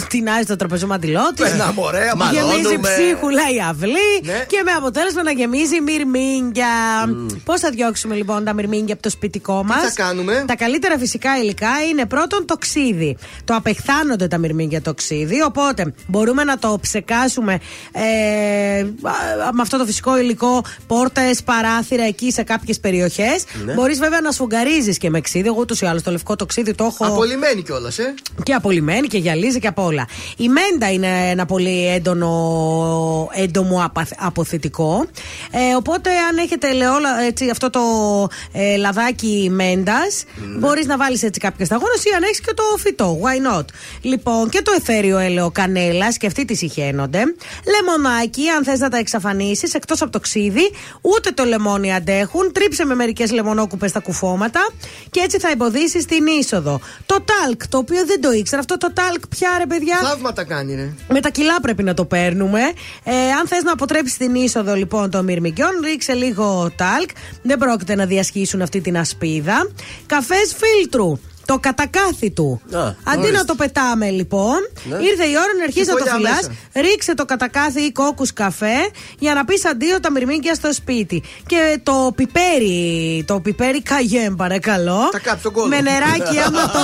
[0.09, 1.49] τεινάζει το τραπεζομαντιλό τους.
[1.49, 2.89] Περνάμε ωραία, Γεμίζει μαλώνουμε.
[2.89, 4.45] ψίχουλα η αυλή Ναι.
[4.49, 6.67] και με αποτέλεσμα να γεμίζει μυρμήγκια.
[7.45, 11.39] Πώς θα διώξουμε λοιπόν τα μυρμήγκια από το σπιτικό μας; θα κάνουμε; Τα καλύτερα φυσικά
[11.43, 13.17] υλικά είναι πρώτον το ξύδι.
[13.45, 17.53] Το απεχθάνονται τα μυρμήγκια το ξύδι, οπότε μπορούμε να το ψεκάσουμε
[17.93, 18.05] ε, α,
[19.53, 23.45] με αυτό το φυσικό υλικό, πόρτες, παράθυρα εκεί σε κάποιες περιοχές.
[23.65, 23.73] Ναι.
[23.73, 25.47] Μπορείς βέβαια να σφουγγαρίζεις και με ξύδι.
[25.49, 27.07] Εγώ ούτως ή άλλως το λευκό το ξύδι το έχω.
[27.07, 28.15] Απολυμμένη κιόλας, ε.
[28.43, 30.07] Και απολυμμένη και γυαλίζει και απ' όλα.
[30.37, 35.07] Η μέντα είναι ένα πολύ έντονο, έντομο απαθ- αποθητικό.
[35.51, 37.81] Ε, οπότε, αν έχετε ελαιόλα, έτσι, αυτό το
[38.53, 40.25] ε, λαδάκι μέντας,
[40.59, 43.19] μπορείς να βάλεις έτσι κάποια σταγόνα ή αν έχεις και το φυτό.
[43.23, 43.65] Why not?
[44.01, 47.23] Λοιπόν, και το εθέριο έλαιο κανέλας, και αυτοί τη συχαίνονται.
[48.19, 50.71] Λεμονάκι, αν θες να τα εξαφανίσεις, εκτός από το ξύδι,
[51.01, 52.53] ούτε το λεμόνι αντέχουν.
[52.53, 54.69] Τρίψε με μερικές λεμονόκουπες στα κουφώματα
[55.11, 56.81] και έτσι θα εμποδίσεις την είσοδο.
[57.07, 59.97] Το τάλκ, το οποίο δεν το ήξερα, αυτό το τάλκ πια ρε παιδιά.
[59.97, 60.93] Θαύματα κάνει, ρε.
[61.09, 62.61] Με τα κιλά πρέπει να το παίρνουμε.
[63.05, 67.11] Ε, αν θες να αποτρέψεις την είσοδο λοιπόν των μυρμικιών, ρίξε λίγο τάλκ.
[67.43, 69.71] Δεν πρόκειται να διασχίσουν αυτή την ασπίδα.
[70.07, 71.19] Καφές φίλτρου.
[71.51, 72.61] Το κατακάθι του.
[72.73, 73.37] Α, Αντί ορίστε.
[73.37, 74.97] να το πετάμε λοιπόν, Ναι.
[74.97, 76.37] ήρθε η ώρα να αρχίσει Η να το φωλιά φυλάς.
[76.73, 76.89] μέσα.
[76.89, 78.77] Ρίξε το κατακάθι ή κόκκους καφέ
[79.19, 81.23] για να πεις αντίο τα μυρμήγκια στο σπίτι.
[81.47, 85.09] Και το πιπέρι, το πιπέρι καγιέμ παρακαλώ.
[85.13, 85.67] Τα κάψει τον κόλλο.
[85.69, 86.81] Με νεράκι άμα το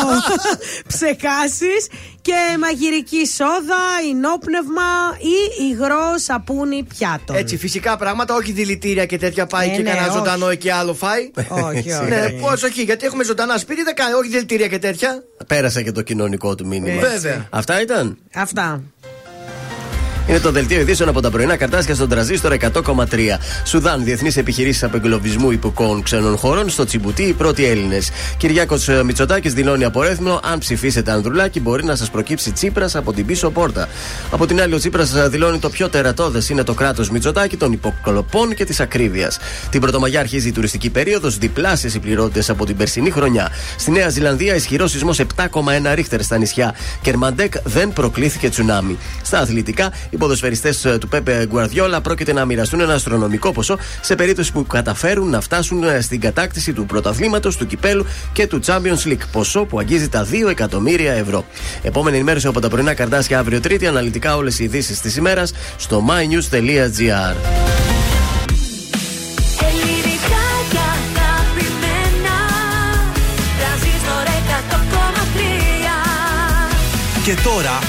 [0.92, 1.86] ψεκάσεις
[2.24, 7.34] και μαγειρική σόδα, υνόπνευμα ή υγρό σαπούνι πιάτο.
[7.34, 10.16] Έτσι, φυσικά πράγματα, όχι δηλητήρια και τέτοια πάει Ε, και ναι, κανένα όχι.
[10.16, 11.30] ζωντανό εκεί άλλο φάει.
[11.48, 12.08] Όχι, όχι.
[12.08, 15.22] Ναι, πώς όχι, γιατί έχουμε ζωντανά σπίτι, δεν κάνει, όχι δηλητήρια και τέτοια.
[15.46, 16.92] Πέρασε και το κοινωνικό του μήνυμα.
[16.94, 17.08] Έτσι.
[17.08, 17.46] Βέβαια.
[17.50, 18.18] Αυτά ήταν.
[18.34, 18.82] Αυτά.
[20.28, 23.38] Είναι το δελτίο ειδήσεων από τα πρωινά καρτάσια στον τραζίστορ 100,3.
[23.64, 26.70] Σουδάν, διεθνείς επιχειρήσεις απεγκλωβισμού υποκών ξένων χωρών.
[26.70, 28.10] Στο Τσιμπουτί, οι πρώτοι Έλληνες.
[28.36, 30.40] Κυριάκος Μητσοτάκης δηλώνει απορρέθμινο.
[30.42, 33.88] Αν ψηφίσετε Ανδρουλάκη, μπορεί να σας προκύψει Τσίπρας από την πίσω πόρτα.
[34.30, 38.54] Από την άλλη, ο Τσίπρας δηλώνει το πιο τερατώδες είναι το κράτος Μητσοτάκη των υποκλοπών
[38.54, 39.38] και της ακρίβειας.
[39.70, 43.50] Την Πρωτομαγιά αρχίζει η τουριστική περίοδος, διπλάσιες οι πληρότητες από την περσινή χρονιά.
[43.78, 48.98] Στη Νέα Ζηλανδία, ισχυρό σεισμός 7,1 ρίχτερ στα νησιά Κερμαντέκ δεν προκλήθηκε τσουνάμι.
[49.22, 54.52] Στα αθλητικά, οι ποδοσφαιριστές του Πέπε Γκουαρδιόλα πρόκειται να μοιραστούν ένα αστρονομικό ποσό σε περίπτωση
[54.52, 59.22] που καταφέρουν να φτάσουν ε, στην κατάκτηση του πρωταθλήματος, του κυπέλου και του Champions League.
[59.32, 61.44] Ποσό που αγγίζει τα 2 εκατομμύρια ευρώ.
[61.82, 63.86] Επόμενη ενημέρωση από τα πρωινά καρτάσια αύριο Τρίτη.
[63.86, 67.34] Αναλυτικά όλες οι ειδήσεις της ημέρας στο mynews.gr.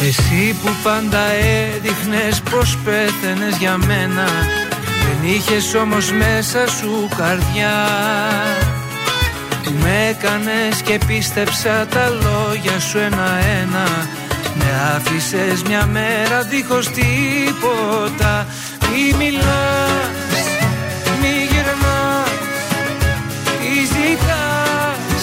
[0.00, 4.24] Εσύ που πάντα έδειχνες πως πέθαινες για μένα
[4.84, 7.88] Δεν είχες όμως μέσα σου καρδιά.
[9.64, 14.08] Που με έκανες και πίστεψα τα λόγια σου ένα-ένα
[14.54, 18.46] Με άφησες μια μέρα δίχως τίποτα.
[18.80, 20.46] Μη μιλάς,
[21.20, 22.30] μη γυρνάς
[23.60, 25.22] Τι ζητάς.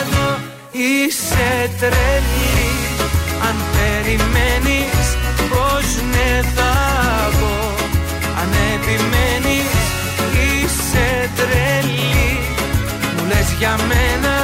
[0.00, 0.38] Εδώ
[0.70, 2.37] Είσαι τρελή.
[2.37, 2.37] Αν
[4.08, 5.06] περιμένεις
[5.50, 6.74] πως ναι θα
[7.38, 7.56] πω.
[8.40, 9.72] Αν επιμένεις
[10.44, 12.38] είσαι τρελή.
[13.14, 14.34] Μου λες για μένα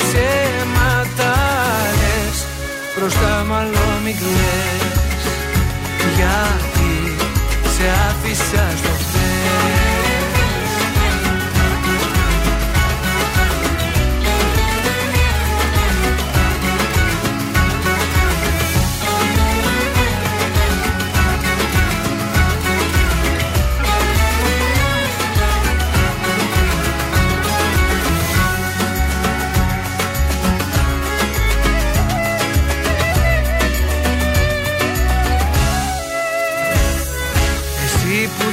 [0.00, 1.34] ψέματα
[2.00, 2.38] λες
[2.96, 5.22] Μπροστά μάλλον μην κλαις
[6.16, 6.92] Γιατί
[7.74, 9.09] σε άφησα στο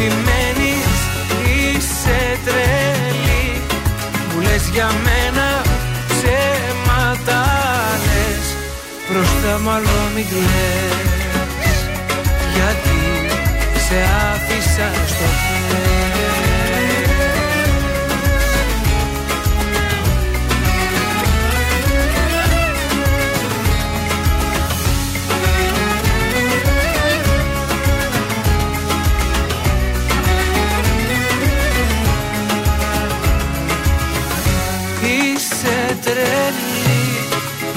[0.00, 0.92] επιμένεις
[1.44, 3.62] είσαι τρελή.
[4.28, 5.62] Μου λες για μένα
[6.08, 7.42] ψέματα
[8.06, 8.46] λες.
[9.06, 11.78] Μπροστά μάλλον μην κλαις.
[12.54, 13.00] Γιατί
[13.86, 13.98] σε
[14.32, 16.09] άφησα στο χέρι
[36.10, 37.02] Είσαι τρελή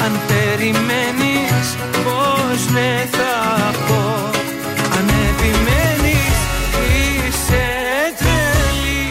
[0.04, 1.68] αν περιμένεις
[2.04, 4.30] πως ναι θα πω.
[4.98, 6.38] Αν επιμένεις
[6.94, 7.66] είσαι
[8.18, 9.10] τρελή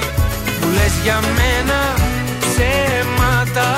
[0.61, 1.95] Μου λες για μένα
[2.41, 3.69] ψέματα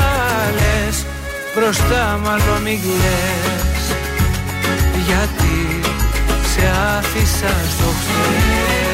[0.58, 1.06] λες.
[1.54, 3.84] Μπροστά μάλλον μην κλαις.
[5.06, 5.80] Γιατί
[6.54, 6.66] σε
[6.96, 8.93] άφησα στο χθες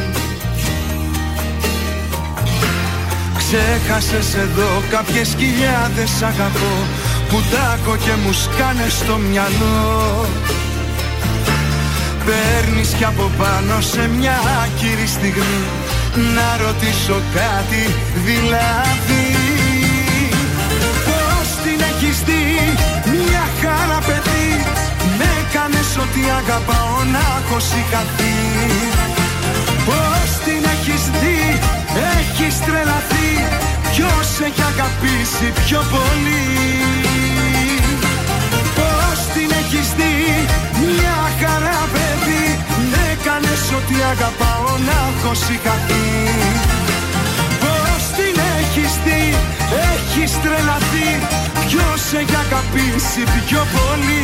[3.53, 6.73] Ξέχασες εδώ κάποιες χιλιάδες αγαπώ
[7.29, 10.25] Που τάκω και μου σκάνε στο μυαλό.
[12.25, 15.63] Παίρνεις κι από πάνω σε μια άκυρη στιγμή
[16.35, 17.83] Να ρωτήσω κάτι
[18.27, 19.25] δηλαδή.
[21.07, 22.43] Πώς την έχεις δει
[23.17, 24.49] μια χαρά παιδί
[25.17, 28.37] Με έκανες ότι αγαπάω να έχω σηκαθεί
[29.87, 31.80] Πώς την έχεις δει
[32.17, 33.29] έχεις τρελαθεί
[33.91, 36.45] Ποιος έχει αγαπήσει πιο πολύ.
[38.77, 40.15] Πώς την έχεις δει
[40.89, 42.45] μια χαρά παιδί.
[42.91, 46.09] Με έκανες ότι αγαπάω να έχω σηκαθεί
[47.63, 49.23] Πώς την έχεις δει
[49.93, 51.09] έχεις τρελαθεί.
[51.67, 54.23] Ποιος έχει αγαπήσει πιο πολύ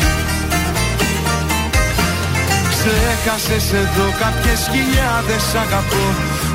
[2.83, 6.05] Ξέχασες εδώ κάποιες χιλιάδες αγαπώ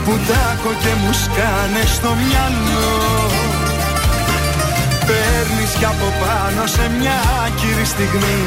[0.04, 2.94] Που τάκω και μου σκάνε στο μυαλό.
[5.08, 8.40] Παίρνεις κι από πάνω σε μια άκυρη στιγμή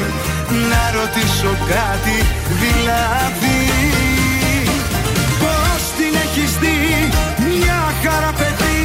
[0.71, 2.17] Να ρωτήσω κάτι
[2.61, 3.61] δηλαδή.
[5.41, 6.77] Πώς την έχεις δει
[7.49, 8.81] μια χαρά παιδί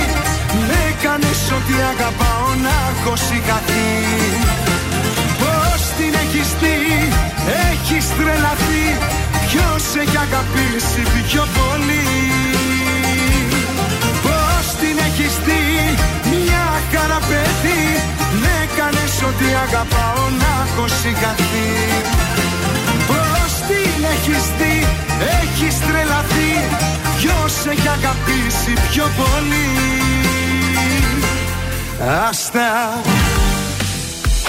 [0.68, 3.88] Με έκανες ότι αγαπάω να έχω σηκαθεί
[4.34, 4.63] Πώς την
[6.34, 7.08] έχεις δει
[7.70, 8.84] έχεις τρελαθεί.
[9.48, 12.06] Ποιος έχει αγαπήσει πιο πολύ;
[14.24, 15.64] Πώς την έχεις δει
[16.32, 17.84] μια χαρά παιδί
[18.42, 21.70] Με έκανες ότι αγαπάω να έχω έχει χαθεί
[23.10, 24.86] Πώς την έχεις δει,
[25.40, 26.52] έχεις τρελαθεί.
[27.18, 29.68] Ποιος έχει αγαπήσει πιο πολύ;
[32.28, 32.70] Άστα.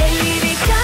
[0.05, 0.83] Ελληνικά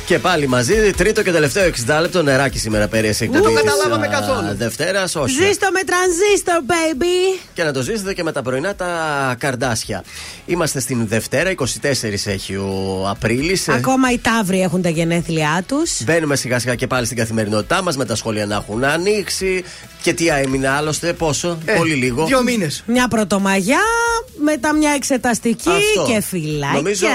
[0.11, 3.43] Και πάλι μαζί, τρίτο και τελευταίο 60 λεπτό νεράκι σήμερα πέρυσι εκπομπή.
[3.43, 4.55] Δεν το της, καταλάβαμε α, καθόλου.
[4.57, 5.33] Δευτέρας, όχι.
[5.33, 7.39] Ζήστο με τρανζίστορ, baby!
[7.53, 8.89] Και να το ζήσετε και με τα πρωινά τα
[9.39, 10.03] καρδάσια.
[10.45, 11.63] Είμαστε στην Δευτέρα, 24
[12.25, 13.69] έχει ο Απρίλης.
[13.69, 16.03] Ακόμα οι Ταύροι έχουν τα γενέθλιά τους.
[16.03, 19.63] Μπαίνουμε σιγά σιγά και πάλι στην καθημερινότητά μας με τα σχόλια να έχουν ανοίξει.
[20.01, 22.25] Και τι έμεινε άλλωστε, πόσο, Ε, πολύ λίγο.
[22.25, 22.83] Δύο μήνες.
[22.85, 23.81] Μια πρωτομαγιά,
[24.43, 26.13] μετά μια εξεταστική Αυτό.
[26.13, 26.75] και φυλάκια.
[26.75, 27.05] Νομίζω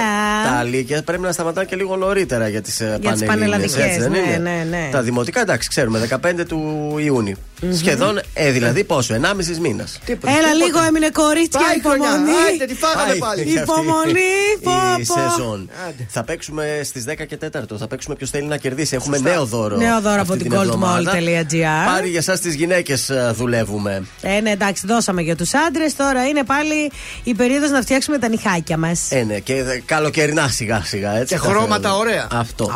[0.44, 4.18] τα αλήθεια πρέπει να σταματάνε και λίγο νωρίτερα για τις Για τις πανελλαδικές, δεν ναι,
[4.18, 4.88] είναι; ναι, ναι.
[4.92, 7.36] Τα δημοτικά, εντάξει, ξέρουμε, 15 του ιουνιου
[7.72, 9.98] Σχεδόν, ε, δηλαδή πόσο, 1,5 μήνας.
[10.06, 12.08] Έλα λίγο έμεινε κορίτσια Πάει χρονιά.
[12.08, 12.30] υπομονή.
[12.48, 13.40] Άιντε, τη φάγαμε πάλι.
[13.42, 15.14] Υπομονή, πω, Η πω.
[15.14, 15.70] σεζόν.
[16.08, 17.78] Θα παίξουμε στις 10 και 4.
[17.78, 18.94] Θα παίξουμε ποιος θέλει να κερδίσει.
[18.94, 19.76] Έχουμε νέο δώρο.
[19.76, 21.12] Νέο δώρο αυτή από την εβδομάδα.
[21.12, 21.86] goldmall.gr.
[21.94, 24.02] Πάλι για εσά τις γυναίκες δουλεύουμε.
[24.22, 25.96] Ε, ναι, εντάξει, δώσαμε για τους άντρες.
[25.96, 26.90] Τώρα είναι πάλι
[27.22, 29.10] η περίοδος να φτιάξουμε τα νυχάκια μας.
[29.10, 31.34] Ε, ναι, και δε- καλοκαιρινά σιγά σιγά έτσι.
[31.34, 31.98] Και θα χρώματα θέλουμε.
[32.10, 32.26] ωραία.
[32.32, 32.70] Αυτό.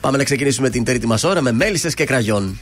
[0.00, 2.58] Πάμε να ξεκινήσουμε την τρίτη μας ώρα με μέλισσες και κραγιόν.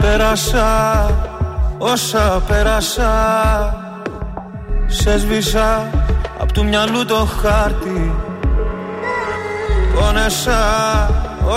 [0.00, 1.10] Πέρασα
[1.78, 3.10] όσα πέρασα
[4.86, 5.90] Σε σβήσα
[6.38, 8.12] απ' του μυαλού το χάρτη
[9.94, 10.60] Πόνεσα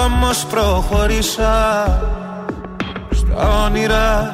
[0.05, 1.85] όμως προχωρήσα
[3.11, 4.33] Στα όνειρα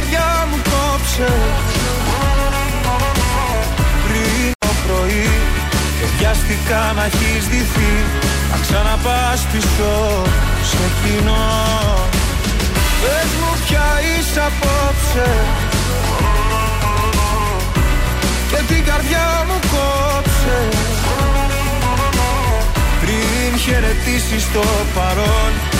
[0.00, 1.32] καρδιά μου κόψε.
[4.04, 5.28] Πριν το πρωί
[5.98, 7.92] και βιαστικά να έχεις δυθεί.
[8.50, 9.92] Να ξαναπάς πίσω
[10.70, 11.48] σε κοινό
[13.00, 15.30] Πες μου πια είσαι απόψε.
[18.50, 20.58] Και την καρδιά μου κόψε.
[23.00, 24.64] Πριν χαιρετήσεις το
[24.94, 25.79] παρόν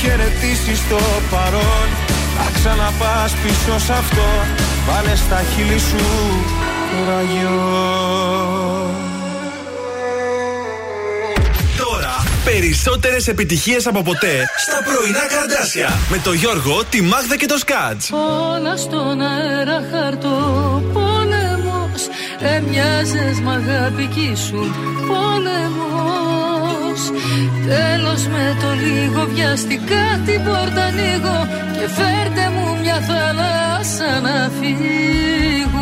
[0.00, 0.98] Πριν χαιρετήσεις το
[1.30, 1.88] παρόν.
[2.36, 4.26] Να ξαναπάς πίσω σ' αυτό.
[4.86, 5.96] Βάλε στα χείλη σου
[6.90, 7.60] το ραγιό.
[11.76, 15.92] Τώρα περισσότερες επιτυχίες από ποτέ στα πρωινά καρδάσια.
[16.10, 18.10] Με το Γιώργο, τη Μάγδα και το Σκάτς.
[18.10, 20.36] Όλα στον αέρα χαρτό
[20.92, 22.02] πόλεμος
[22.40, 24.74] Έμοιαζες μ' αγάπη κι ήσουν
[25.06, 25.95] πόλεμος
[27.66, 31.38] Τέλος με το λίγο βιαστικά την πόρτα ανοίγω
[31.76, 35.75] Και φέρτε μου μια θάλασσα να φύγω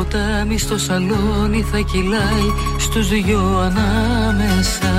[0.00, 2.48] ποτάμι στο σαλόνι θα κυλάει
[2.78, 4.92] στους δυο ανάμεσα.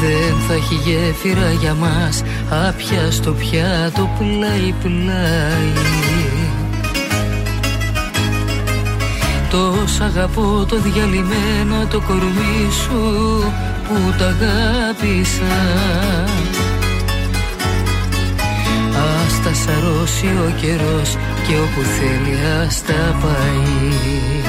[0.00, 2.22] Δεν θα έχει γέφυρα για μας
[2.68, 5.72] άπια στο πιάτο πλάι πλάι
[9.50, 13.42] Τόσο αγαπώ το διαλυμένο το κορμί σου
[13.88, 15.54] που τα αγάπησα
[19.26, 24.42] Ας τα σαρώσει ο καιρός και όπου θέλει ας τα πάει.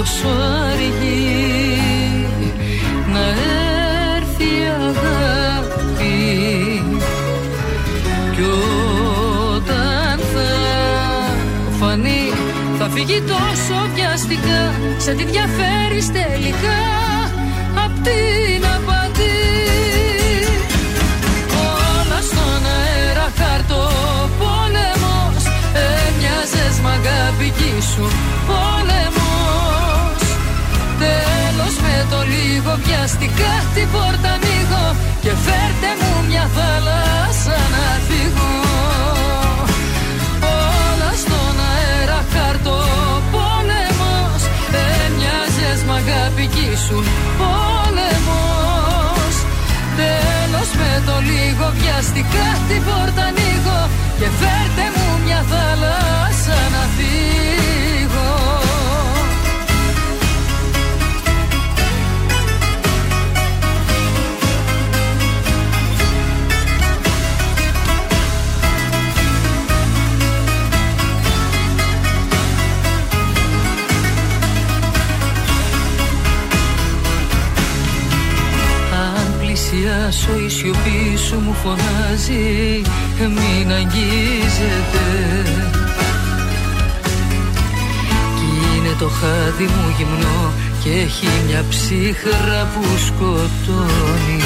[0.00, 0.28] Όσο
[0.70, 2.26] αργεί
[3.12, 3.24] να
[4.16, 6.22] έρθει η αγάπη
[8.32, 8.42] κι
[9.54, 10.50] όταν θα
[11.78, 12.32] φανεί
[12.78, 16.80] θα φύγει τόσο βιαστικά σε τι διαφέρεις τελικά
[17.84, 18.81] απ' την απαντή
[27.52, 28.12] αγάπη κι ήσουν
[28.46, 30.22] πόλεμος
[31.02, 34.86] Τέλος με το λίγο βιαστικά την πόρτα ανοίγω
[35.22, 38.52] Και φέρτε μου μια θάλασσα να φύγω.
[40.88, 42.78] Όλα στον αέρα χαρτό
[43.34, 44.40] πόλεμος
[45.04, 47.04] Έμοιαζες μ' αγάπη κι ήσουν.
[47.40, 49.34] Πόλεμος
[50.00, 53.80] Τέλος με το λίγο βιαστικά την πόρτα ανοίγω
[54.18, 56.31] Και φέρτε μου μια θάλασσα
[56.74, 58.32] να φύγω
[78.92, 82.82] Αν πλησιάσω η σιωπή σου μου φωνάζει
[83.18, 85.02] Μην αγγίζετε
[89.02, 90.52] το χάδι μου γυμνό
[90.82, 94.42] Και έχει μια ψύχρα που σκοτώνει.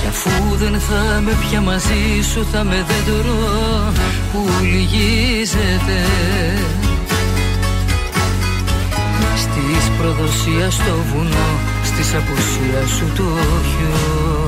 [0.00, 3.92] Κι αφού δεν θα με πια μαζί σου Θα με δέντρο
[4.32, 5.98] που λυγίζεται.
[9.36, 11.50] Στις προδοσία στο βουνό
[11.84, 13.22] Στις απουσία σου το
[13.70, 14.47] χιόνι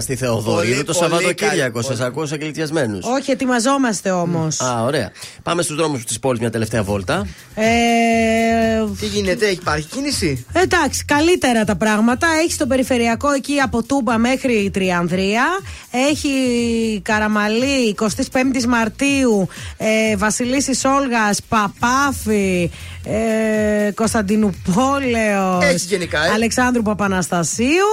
[0.00, 1.72] στη Θεοδωρίδου Πολύ, το πολύ Σαββατοκύριακο.
[1.80, 1.84] καλή.
[1.96, 2.98] Σας ακούω εκλητιασμένου.
[3.02, 4.60] Όχι, ετοιμαζόμαστε όμως.
[4.60, 5.10] Α, ωραία.
[5.42, 7.26] Πάμε στους δρόμους της πόλης μια τελευταία βόλτα.
[7.54, 7.64] Ε,
[9.00, 12.26] Τι γίνεται, έχει υπάρχει κίνηση; Εντάξει, καλύτερα τα πράγματα.
[12.44, 15.44] Έχει το περιφερειακό εκεί από Τούμπα μέχρι Τριανδρία.
[15.90, 16.30] Έχει
[17.04, 22.70] Καραμαλή 25η Μαρτίου, ε, Βασιλίση Όλγας, Παπάφη,
[23.04, 25.64] ε, Κωνσταντινούπολεος.
[25.64, 26.30] Έχει γενικά, ε.
[26.30, 27.86] Αλεξάνδρου Παπαναστασίου.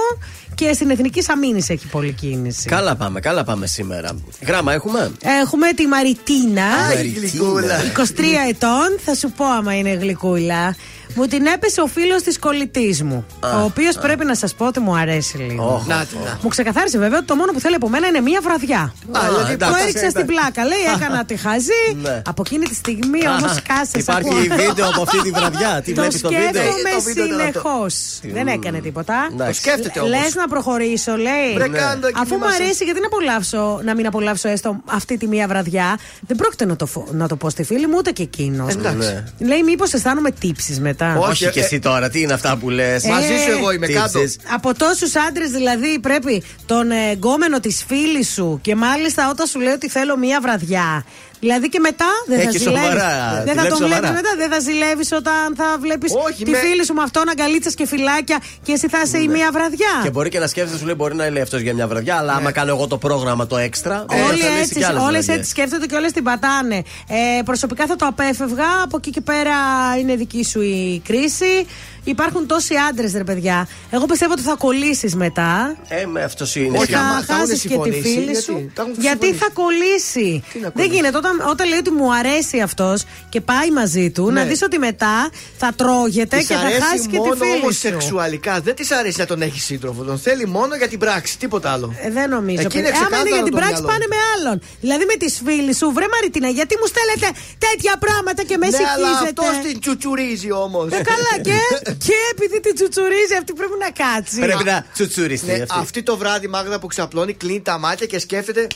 [0.58, 2.68] Και στην Εθνική Αμήνη έχει πολλή κίνηση.
[2.68, 4.10] Καλά πάμε, καλά πάμε σήμερα.
[4.46, 5.12] Γράμμα έχουμε;
[5.42, 6.64] Έχουμε τη Μαριτίνα.
[6.64, 7.76] Α, η γλυκούλα.
[7.96, 8.02] 23
[8.48, 10.76] ετών, θα σου πω άμα είναι γλυκούλα.
[11.14, 13.26] Μου την έπεσε ο φίλος της κολλητής μου.
[13.42, 15.84] ο οποίος πρέπει να σας πω ότι μου αρέσει λίγο.
[15.88, 16.38] Να τη, να.
[16.42, 18.94] Μου ξεκαθάρισε βέβαια ότι το μόνο που θέλει από μένα είναι μία βραδιά.
[19.06, 20.10] δηλαδή το εντάξει, έριξα εντάξει.
[20.10, 20.64] στην πλάκα.
[20.64, 21.84] Λέει, έκανα τη χαζή.
[22.02, 22.22] Ναι.
[22.26, 23.98] από εκείνη τη στιγμή όμως κάσε.
[23.98, 25.80] Υπάρχει βίντεο από αυτή τη βραδιά.
[25.84, 27.50] Τι Το βλέπεις το βίντεο; σκέφτομαι Το βίντεο ήταν αυτό.
[27.60, 27.94] συνεχώς.
[28.22, 29.28] Δεν έκανε τίποτα.
[29.32, 29.62] Εντάξει.
[29.62, 30.10] Το σκέφτεται όμως.
[30.10, 31.52] Λε να προχωρήσω, λέει.
[31.54, 34.48] Βρε, κάνε το εκεί, Αφού μη μου μας- αρέσει, γιατί να, απολαύσω, να μην απολαύσω
[34.48, 35.98] έστω αυτή τη μία βραδιά.
[36.20, 38.74] Δεν πρόκειται να το, φο- να το πω στη φίλη μου, ούτε και εκείνος.
[38.76, 39.24] Ναι.
[39.38, 40.97] Λέει, μήπως αισθάνομαι τύψεις μετά.
[41.04, 43.86] Όχι, Όχι και ε, εσύ τώρα, τι είναι αυτά που λες; Μαζί σου εγώ είμαι
[43.86, 44.20] κάτω.
[44.54, 49.60] Από τόσους άντρες δηλαδή πρέπει τον ε, γκόμενο της φίλης σου και μάλιστα όταν σου
[49.60, 51.04] λέει ότι θέλω μία βραδιά.
[51.40, 52.82] Δηλαδή και μετά δεν θα Έχεις ζηλεύεις.
[52.82, 54.12] σοβαρά, Δεν τη θα βλέπεις τον βλέπεις σοβαρά.
[54.12, 54.30] μετά.
[54.36, 57.86] Δεν θα ζηλεύεις όταν θα βλέπεις Όχι, τη με- φίλη σου με αυτόν αγκαλίτσα και
[57.86, 59.92] φυλάκια και εσύ θα είσαι η μία βραδιά.
[59.96, 60.02] Ναι.
[60.04, 62.32] Και μπορεί και να σκέφτεσαι, σου λέει μπορεί να λέει αυτός για μια βραδιά, αλλά
[62.32, 64.04] άμα κάνω εγώ το πρόγραμμα το έξτρα.
[64.28, 65.36] Όλοι θα λύσει έτσι, κι άλλες όλες βραδιές.
[65.36, 66.76] έτσι σκέφτονται και όλες την πατάνε.
[67.08, 68.68] Ε, προσωπικά θα το απέφευγα.
[68.84, 69.54] Από εκεί και πέρα
[70.00, 71.66] είναι δική σου η κρίση.
[72.10, 73.68] Υπάρχουν τόσοι άντρες, ρε παιδιά.
[73.90, 75.76] Εγώ πιστεύω ότι θα κολλήσεις μετά.
[75.88, 76.76] Ε, με αυτό είναι.
[76.76, 78.70] Και Όχι, θα άμα τα έχουν χάσεις και τη συμφωνήσει, φίλη γιατί; σου.
[78.74, 79.38] Τα έχουν Γιατί συμφωνήσει.
[79.44, 80.42] θα κολλήσει.
[80.52, 80.94] Τι να Δεν κολλήσει.
[80.94, 81.16] γίνεται.
[81.16, 84.40] Όταν, όταν λέει ότι μου αρέσει αυτός και πάει μαζί του, Ναι.
[84.40, 87.52] να δεις ότι μετά θα τρώγεται Της και θα αρέσει χάσει και τη μόνο φίλη
[87.62, 87.80] όμως σου.
[87.80, 88.60] σεξουαλικά.
[88.60, 90.02] Δεν της αρέσει να τον έχει σύντροφο.
[90.02, 91.94] Τον θέλει μόνο για την πράξη, τίποτα άλλο.
[92.02, 92.62] Ε, δεν νομίζω.
[92.66, 93.06] Εκεί είναι παιδιά.
[93.06, 93.88] Άμα είναι ξεκάθαρο για την το πράξη, μυαλό.
[93.92, 94.56] πάνε με άλλον.
[94.84, 97.28] Δηλαδή με τι φίλε σου, βρε Μαριτίνα, γιατί μου στέλνετε
[97.66, 99.40] τέτοια πράγματα και με Ναι, αλλά συγχύζετε.
[99.42, 100.86] αυτός την τσουτσουρίζει όμως.
[100.98, 101.56] Ε, καλά, και,
[102.06, 104.40] και επειδή την τσουτσουρίζει, αυτή πρέπει να κάτσει.
[104.40, 105.78] Πρέπει να τσουτσουριστεί Ναι, αυτή.
[105.80, 108.66] αυτή το βράδυ Μάγδα που ξαπλώνει, κλείνει τα μάτια και σκέφτεται.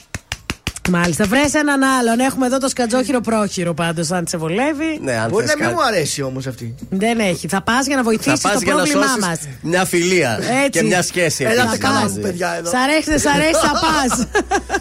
[0.90, 2.19] Μάλιστα, βρες έναν άλλον.
[2.20, 4.99] Έχουμε εδώ το σκατζόχυρο πρόχειρο πάντως, αν σε βολεύει.
[5.03, 5.74] Ναι, αν Μπορεί θες να μην κάτι.
[5.89, 6.74] μου αρέσει όμως αυτή.
[6.90, 7.49] Δεν έχει.
[7.49, 9.39] Θα πας για να Θα βοηθήσει πας το για να πρόβλημά σώσεις μας.
[9.62, 10.70] μια φιλία Έτσι.
[10.70, 11.44] και μια σχέση.
[11.44, 12.15] Έλατε επίσης καλά μαζί.
[12.15, 12.70] μου, παιδιά εδώ.
[12.70, 14.27] Σ' αρέσει, δεν σ' αρέσει, θα πας.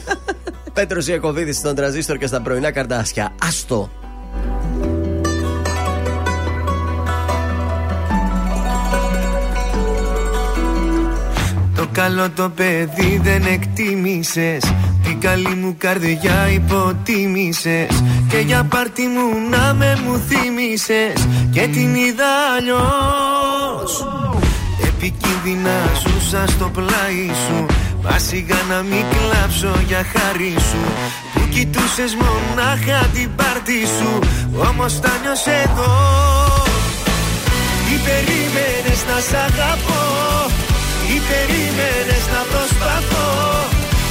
[0.74, 3.36] Πέτρος Ιακοβίδης στον τραζίστορ και στα πρωινά καρτάσια.
[3.48, 3.92] Αστό.
[11.92, 14.74] Καλό το παιδί δεν εκτίμησες.
[15.04, 18.04] Την καλή μου καρδιά υποτίμησες.
[18.30, 24.06] Και για πάρτι μου να με μου θύμισες Και την είδα αλλιώς.
[24.84, 27.66] Επικίνδυνα ζούσα στο πλάι σου.
[28.04, 30.84] Μα σιγά να μην κλάψω για χάρη σου.
[31.34, 34.20] Που κοιτούσες μονάχα την πάρτι σου.
[34.70, 35.94] Όμως τα νιώσες εδώ.
[37.86, 40.31] Τι περίμενες να σ' αγαπώ.
[40.31, 40.31] Τι
[41.30, 43.30] περίμενες να προσπαθώ.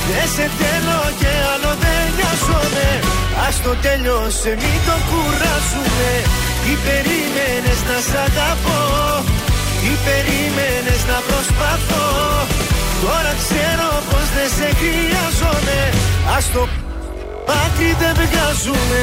[0.09, 2.89] Δεν σε θέλω και άλλο δεν νοιάζομαι.
[3.47, 6.11] Ας το τέλειωσε μην το κουράσουμε
[6.63, 8.81] Τι περίμενες να σ' αγαπώ;
[9.81, 12.09] Τι περίμενες να προσπαθώ;
[13.03, 15.81] Τώρα ξέρω πως δεν σε χρειάζομαι.
[16.37, 16.63] Ας το
[17.49, 19.03] μάτι δεν βγάζουμε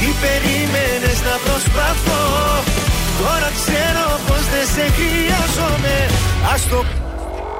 [0.00, 2.24] Τι περίμενες να προσπαθώ.
[3.20, 5.96] Τώρα ξέρω πως δεν σε χρειάζομαι.
[6.54, 6.84] Ας το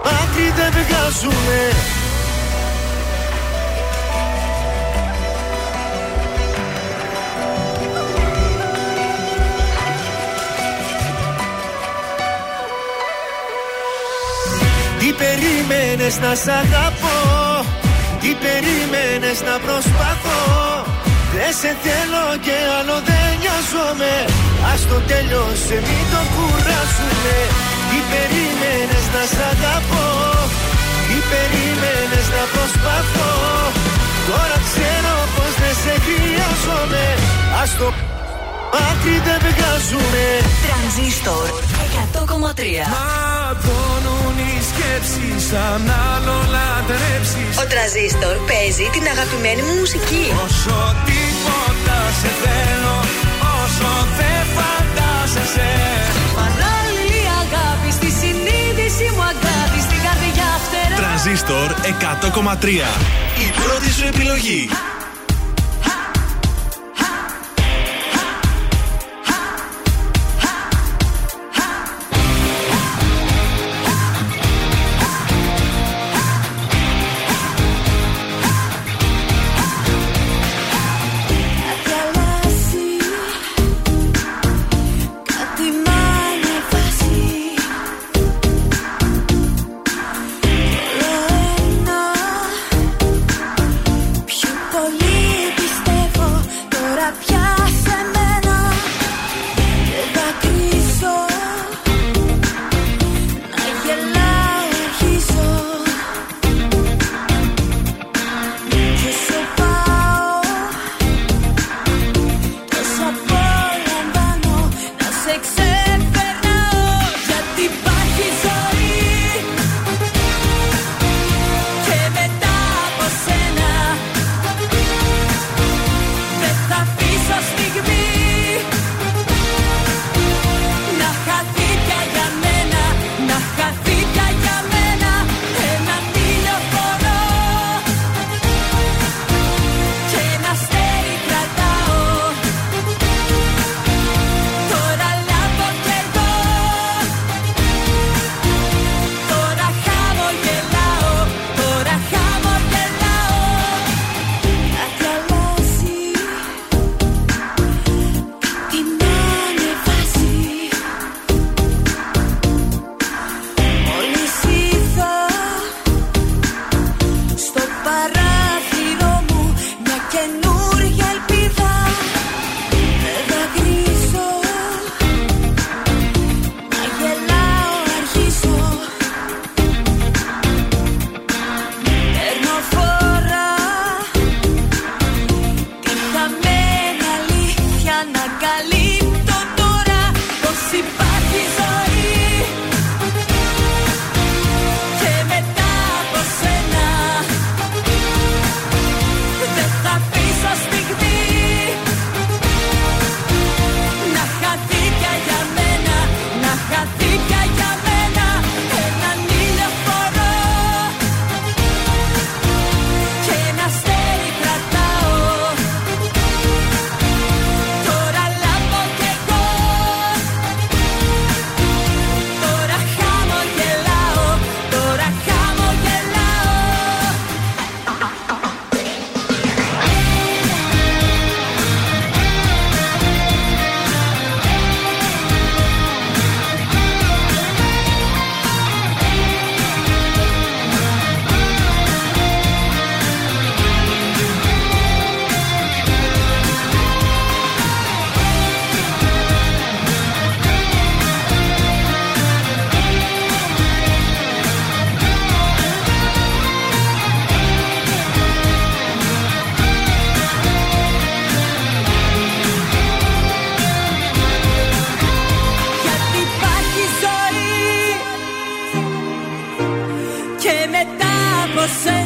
[0.04, 1.60] μάτι δεν βγάζουμε
[14.98, 17.18] Τι περίμενες να σ' αγαπώ;
[18.20, 20.79] Τι περίμενες να προσπαθώ;
[21.40, 24.14] Δεν σε θέλω και άλλο δεν νοιάζομαι.
[24.72, 27.36] Ας το τέλειωσε μην το κουράσουμε
[27.88, 30.08] Τι περίμενες να σ' αγαπώ;
[31.06, 33.32] Τι περίμενες να προσπαθώ;
[34.28, 37.04] Τώρα ξέρω πως δεν σε χρειάζομαι.
[37.62, 37.86] Ας το
[38.72, 40.24] μάτι δεν βγάζουμε
[40.64, 41.48] Τρανζίστορ
[42.14, 47.52] 100,3 Ματώνουν οι σκέψεις αν άλλο λατρέψεις.
[47.62, 50.24] Ο Τραζίστορ παίζει την αγαπημένη μου μουσική.
[50.46, 50.76] Όσο
[51.06, 51.29] τίποτα
[52.20, 52.96] σε θέλω
[53.60, 55.70] όσο δεν φαντάζεσαι
[56.36, 60.96] Πανάλληλη αγάπη στη συνείδηση μου αγάπη στην καρδιά φτερά.
[61.00, 61.68] Τρανζίστορ
[62.62, 62.66] 100,3
[63.44, 64.62] Η πρώτη σου επιλογή.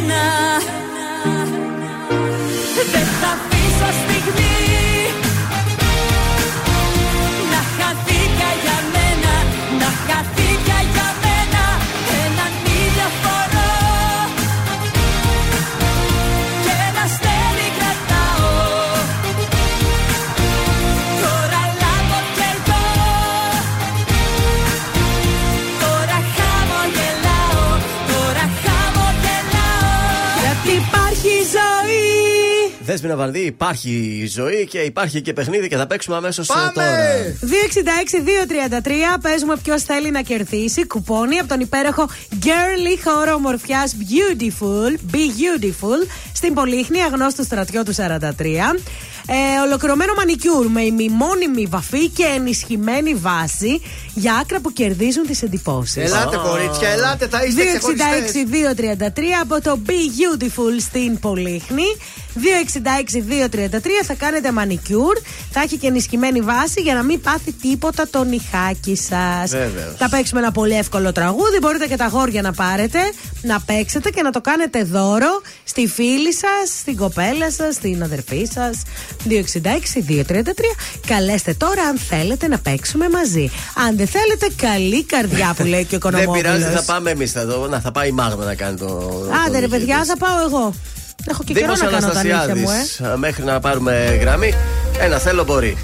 [0.07, 0.44] Now.
[32.95, 36.73] Θέσπινα Βαρδί, υπάρχει ζωή και υπάρχει και παιχνίδι και θα παίξουμε αμέσως τώρα.
[39.17, 46.09] 266-233, παίζουμε ποιος θέλει να κερδίσει κουπόνι από τον υπέροχο Girly Χώρο Ομορφιά Beautiful, Beautiful,
[46.33, 48.01] στην Πολύχνη, αγνώστου στρατιώτου 43.
[49.27, 53.81] Ε, ολοκληρωμένο μανικιούρ με ημιμόνιμη βαφή και ενισχυμένη βάση
[54.15, 56.05] για άκρα που κερδίζουν τις εντυπώσεις.
[56.05, 57.63] Ελάτε, κορίτσια, ελάτε, θα είστε
[59.07, 61.85] 266-233 από το Be Beautiful στην Πολύχνη.
[62.37, 65.19] 266-233 θα κάνετε μανικιούρ.
[65.51, 69.51] Θα έχει και ενισχυμένη βάση για να μην πάθει τίποτα το νυχάκι σας.
[69.99, 71.59] Θα παίξουμε ένα πολύ εύκολο τραγούδι.
[71.61, 72.99] Μπορείτε και τα γόρια να πάρετε,
[73.43, 78.49] να παίξετε και να το κάνετε δώρο στη φίλη σας, στην κοπέλα σας, στην αδερφή
[78.55, 78.83] σας.
[79.29, 80.75] 266-233.
[81.07, 83.51] Καλέστε τώρα αν θέλετε να παίξουμε μαζί.
[83.87, 86.43] Αν δεν θέλετε, καλή καρδιά που λέει και ο οικονομόπουλος.
[86.43, 87.45] Δεν πειράζει, θα πάμε εμείς θα.
[87.45, 89.13] Να, θα πάει η Μάγδα να κάνει το.
[89.47, 90.75] Άντε, ρε παιδιά, θα πάω εγώ.
[91.27, 92.75] Έχω και καιρό Δήμος να κάνω τα νύχια μου, ε.
[92.75, 94.55] Αναστασιάδης, Μέχρι να πάρουμε γραμμή.
[94.99, 95.77] Ένα θέλω μπορεί.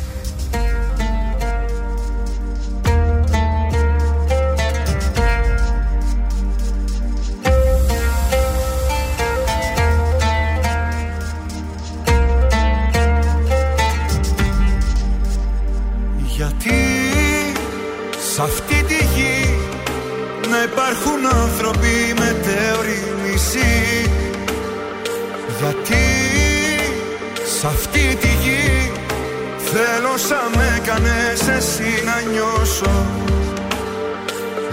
[30.20, 33.06] Θέλω σαν με έκανες εσύ να νιώσω.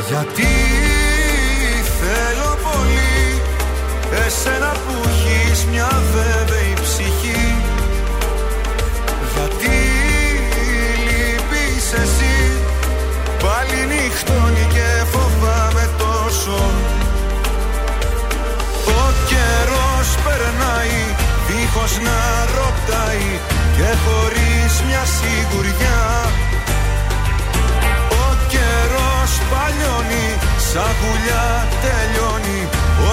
[0.07, 0.53] Γιατί
[1.99, 3.41] θέλω πολύ
[4.25, 7.55] εσένα που έχεις μια βέβαιη ψυχή.
[9.33, 9.77] Γιατί
[11.05, 12.37] λείπεις εσύ.
[13.43, 16.59] Πάλι νυχτώνει και φοβάμαι τόσο.
[18.87, 20.99] Ο καιρός περνάει
[21.47, 22.19] δίχως να
[22.55, 23.39] ρωτάει
[23.75, 24.36] Και χωρίς
[24.87, 26.01] μια σιγουριά.
[28.23, 30.27] Ο καιρός παλιώνει
[30.69, 31.47] σαν πουλιά
[31.83, 32.61] τελειώνει.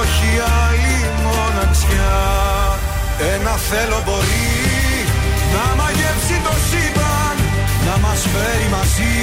[0.00, 0.30] Όχι
[0.64, 2.16] άλλη μοναξιά.
[3.32, 4.54] Ένα θέλω μπορεί
[5.54, 7.36] να μαγεύσει το σύμπαν
[7.86, 9.16] Να μας φέρει μαζί.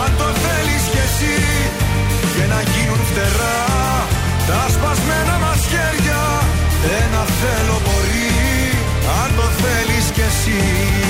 [0.00, 1.36] Αν το θέλεις κι εσύ
[2.34, 3.60] Και να γίνουν φτερά
[4.48, 6.22] Τα σπασμένα μας χέρια.
[7.02, 8.32] Ένα θέλω μπορεί
[9.22, 11.03] Αν το θέλεις κι εσύ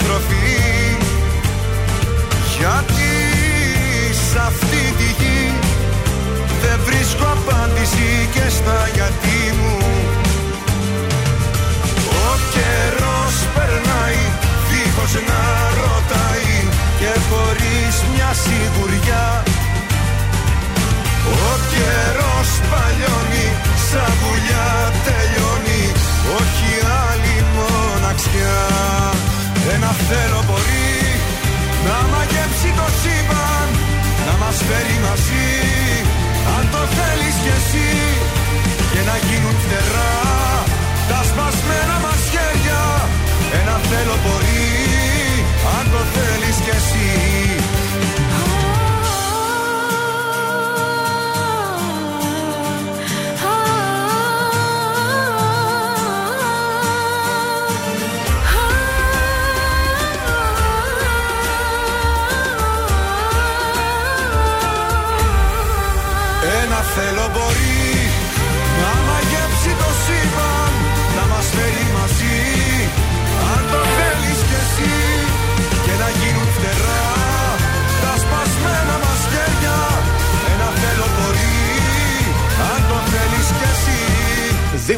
[0.00, 0.96] επιστροφή
[2.58, 3.12] γιατί
[4.12, 5.52] σ' αυτή τη γη
[6.62, 9.76] δεν βρίσκω απάντηση και στα γιατί μου.
[12.24, 14.22] Ο καιρός περνάει
[14.70, 15.42] δίχως να
[15.80, 16.54] ρωτάει
[16.98, 19.42] και χωρίς μια σιγουριά.
[21.44, 23.48] Ο καιρός παλιώνει
[23.90, 25.39] σαν πουλιά τελειώνει
[30.08, 30.90] θέλω μπορεί
[31.86, 33.68] να μαγεύσει το σύμπαν
[34.26, 35.50] Να μας φέρει μαζί
[36.56, 37.90] Αν το θέλεις κι εσύ.
[38.92, 40.14] Και να γίνουν φτερά
[41.10, 42.82] Τα σπασμένα μας χέρια
[43.60, 44.68] Ένα θέλω μπορεί
[45.76, 47.49] Αν το θέλεις κι εσύ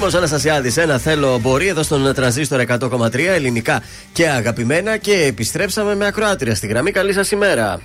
[0.03, 4.97] Δήμος Αναστασιάδης, ένα θέλω μπορεί εδώ στον τρανζίστορ 100,3 ελληνικά και αγαπημένα.
[4.97, 6.91] Και επιστρέψαμε με ακροάτρια στη γραμμή.
[6.91, 7.81] Καλή σας ημέρα.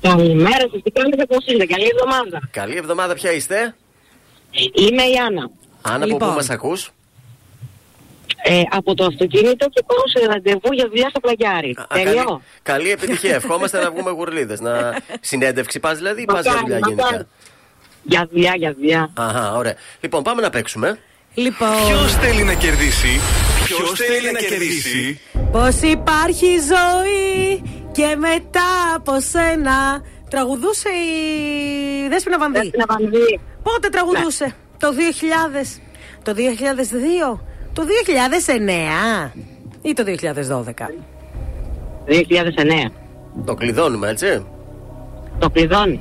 [0.00, 2.48] Καλημέρα σας, τι κάνετε, πώς είστε, καλή εβδομάδα.
[2.50, 3.74] Καλή εβδομάδα, ποια είστε;
[4.74, 5.50] Είμαι η Άννα.
[5.82, 6.22] Άννα, Λοιπόν.
[6.22, 6.90] από πού μας ακούς;
[8.42, 11.76] Ε, από το αυτοκίνητο και πάω σε ραντεβού για δουλειά στο πλαγιάρι.
[11.88, 12.42] καλή, Τέλειο.
[12.62, 13.34] καλή επιτυχία.
[13.34, 14.60] Ευχόμαστε να βγούμε γουρλίδες.
[14.60, 14.96] Να...
[15.20, 17.14] Συνέντευξη πας δηλαδή ή πα για Μακάρι, δουλειά μακάρι.
[17.14, 17.26] γενικά.
[18.02, 19.10] Για δουλειά, για δουλειά.
[19.14, 19.74] Αχα, ωραία.
[20.00, 20.98] Λοιπόν, πάμε να παίξουμε.
[21.34, 23.20] Λοιπόν, Ποιος θέλει να κερδίσει,
[23.64, 25.20] Ποιος θέλει να κερδίσει;
[25.52, 30.02] Πώς υπάρχει ζωή και μετά από σένα.
[30.30, 32.58] Τραγουδούσε η Δέσποινα Βανδύ.
[32.58, 33.40] Δέσποινα Βανδύ.
[33.62, 35.80] Πότε τραγουδούσε, το 2000,
[36.22, 37.40] το 2002,
[37.72, 39.32] Το 2009
[39.82, 40.90] ή το 2012.
[42.06, 42.92] 2009.
[43.44, 44.46] Το κλειδώνουμε, έτσι.
[45.38, 46.00] Το κλειδώνει.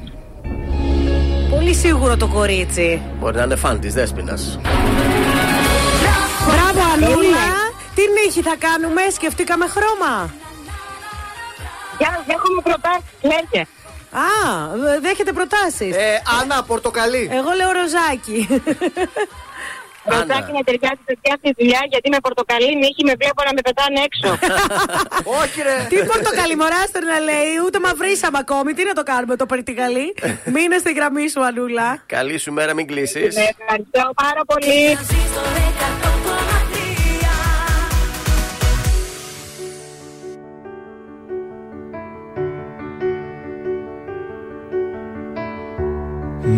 [1.49, 3.01] Πολύ σίγουρο το κορίτσι.
[3.19, 4.37] Μπορεί να είναι φαν της Δέσποινα.
[6.47, 7.47] Μπράβο, Ανούλα.
[7.95, 10.29] Τι νύχη θα κάνουμε, σκεφτήκαμε χρώμα.
[11.97, 13.67] Γεια σας, έχουμε προτάσεις, λέτε.
[14.11, 15.95] Α, δέχεται προτάσεις.
[15.95, 17.29] Ε, Άννα, πορτοκαλί.
[17.31, 18.61] Εγώ λέω ροζάκι.
[20.13, 23.97] Ροζάκι να ταιριάζει παιδιά στη δουλειά γιατί με πορτοκαλί νύχη με βλέπω να με πετάνε
[24.07, 24.29] έξω.
[25.41, 25.77] Όχι, ρε.
[25.91, 28.69] Τι πορτοκαλί μωράστο να λέει, ούτε μαυρίσαμε ακόμη.
[28.77, 30.07] Τι να το κάνουμε το περτικαλί.
[30.53, 31.87] Μείνε στη γραμμή σου, Ανούλα.
[32.05, 33.35] Καλή σου μέρα, μην κλείσεις.
[33.35, 34.97] Ναι, Ευχαριστώ πάρα πολύ.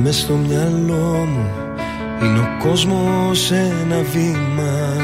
[0.03, 1.60] Μες στο μυαλό μου
[2.23, 4.95] είναι ο κόσμος ένα βήμα.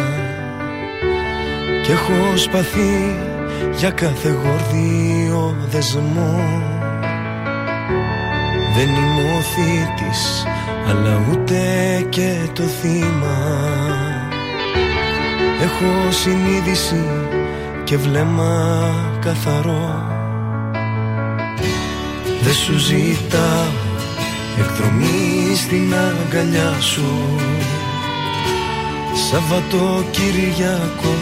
[1.83, 3.15] Κι έχω σπαθεί
[3.77, 6.39] για κάθε γορδίο δεσμό.
[8.75, 10.45] Δεν είμαι ο θήτης
[10.89, 11.61] αλλά ούτε
[12.09, 13.37] και το θύμα.
[15.61, 17.05] Έχω συνείδηση
[17.83, 18.89] και βλέμμα
[19.19, 20.15] καθαρό.
[22.41, 23.86] Δεν σου ζητάω
[24.59, 27.35] εκδρομή στην αγκαλιά σου.
[29.29, 31.13] Σαββατοκύριακο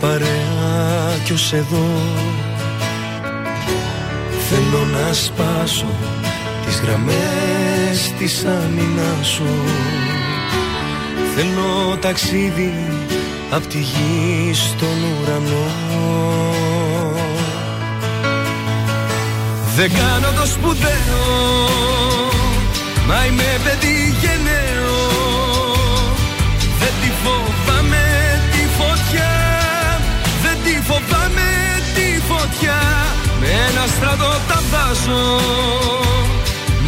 [0.00, 1.86] παρέα κι ως εδώ.
[4.48, 5.86] Θέλω να σπάσω
[6.66, 9.46] τις γραμμές της άμυνας σου.
[11.34, 12.74] Θέλω ταξίδι
[13.50, 15.70] απ' τη γη στον ουρανό.
[19.76, 22.01] Δεν κάνω το σπουδαίο
[23.08, 25.00] Μα είμαι παιδί γενναίο.
[26.80, 28.04] Δεν τη φοβάμαι
[28.52, 29.32] τη φωτιά.
[30.42, 31.50] Δεν τη φοβάμαι
[31.94, 32.80] τη φωτιά.
[33.40, 35.24] Με ένα στρατό τα βάζω.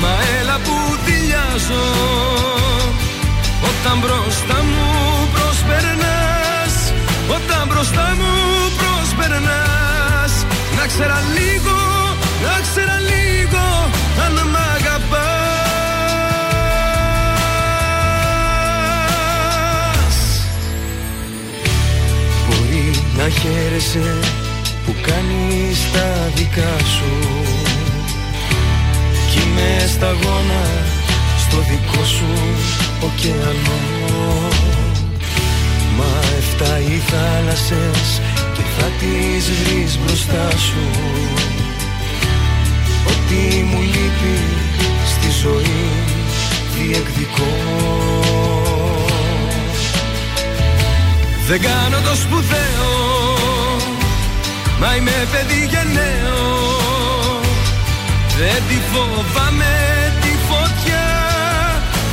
[0.04, 1.84] Μα έλα που δηλιάζω
[3.68, 6.74] Όταν μπροστά μου προσπερνάς
[7.36, 8.32] Όταν μπροστά μου
[8.80, 10.32] προσπερνάς
[10.76, 11.78] Να ξέρα λίγο,
[12.44, 13.64] να ξέρα λίγο
[14.24, 15.33] Αν μ' αγαπάς
[23.16, 24.18] να χαίρεσαι
[24.86, 27.12] που κάνεις τα δικά σου.
[29.30, 30.64] Κι είμαι σταγόνα
[31.38, 32.32] στο δικό σου
[33.06, 33.80] ωκεανό.
[35.96, 38.20] Μα εφτά οι θάλασσες
[38.54, 40.84] και θα τις βρεις μπροστά σου.
[43.06, 44.38] Ό,τι μου λείπει
[45.06, 45.84] στη ζωή
[46.74, 48.23] διεκδικώ
[51.46, 52.92] Δεν κάνω το σπουδαίο
[54.80, 56.42] Μα είμαι παιδί γενναίο
[58.38, 59.74] Δεν τη φοβάμαι
[60.20, 61.06] τη φωτιά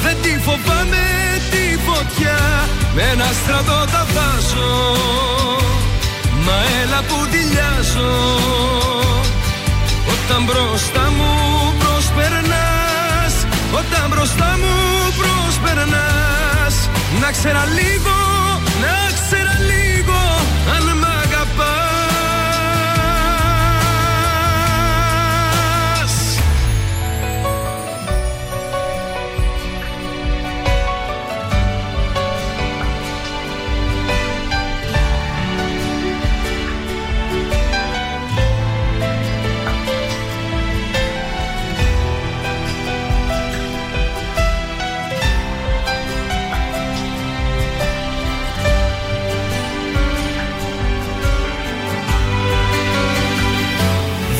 [0.03, 1.05] Δεν τη φοβάμαι
[1.51, 2.39] τη φωτιά.
[2.95, 4.95] Με ένα στρατό τα βάζω
[6.45, 8.13] Μα έλα που δηλιάζω
[10.13, 11.31] Όταν μπροστά μου
[11.79, 13.35] προσπερνάς
[13.73, 14.75] Όταν μπροστά μου
[15.19, 16.75] προσπερνάς
[17.21, 18.30] Να ξέρα λίγο,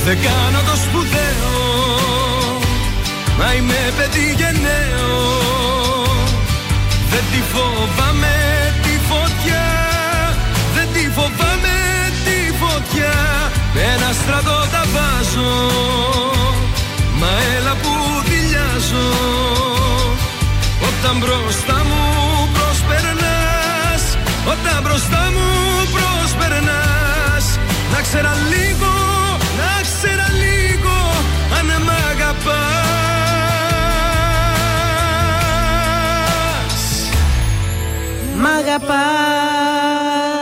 [0.06, 1.54] Δεν κάνω το σπουδαίο
[3.38, 5.14] Μα είμαι παιδί γενναίο.
[7.12, 8.36] Δεν τη φοβάμαι
[8.84, 9.68] τη φωτιά
[10.76, 11.78] Δεν τη φοβάμαι
[12.26, 13.16] τη φωτιά.
[13.74, 15.54] Με ένα στρατό τα βάζω
[17.20, 17.94] Μα έλα που
[18.30, 19.08] δηλιάζω
[20.88, 22.04] Όταν μπροστά μου
[22.58, 24.04] προσπερνάς
[24.54, 25.48] Όταν μπροστά μου
[25.96, 27.46] προσπερνάς
[27.94, 28.34] Να ξέρα
[38.72, 39.62] αγαπάς Μ' αγαπάς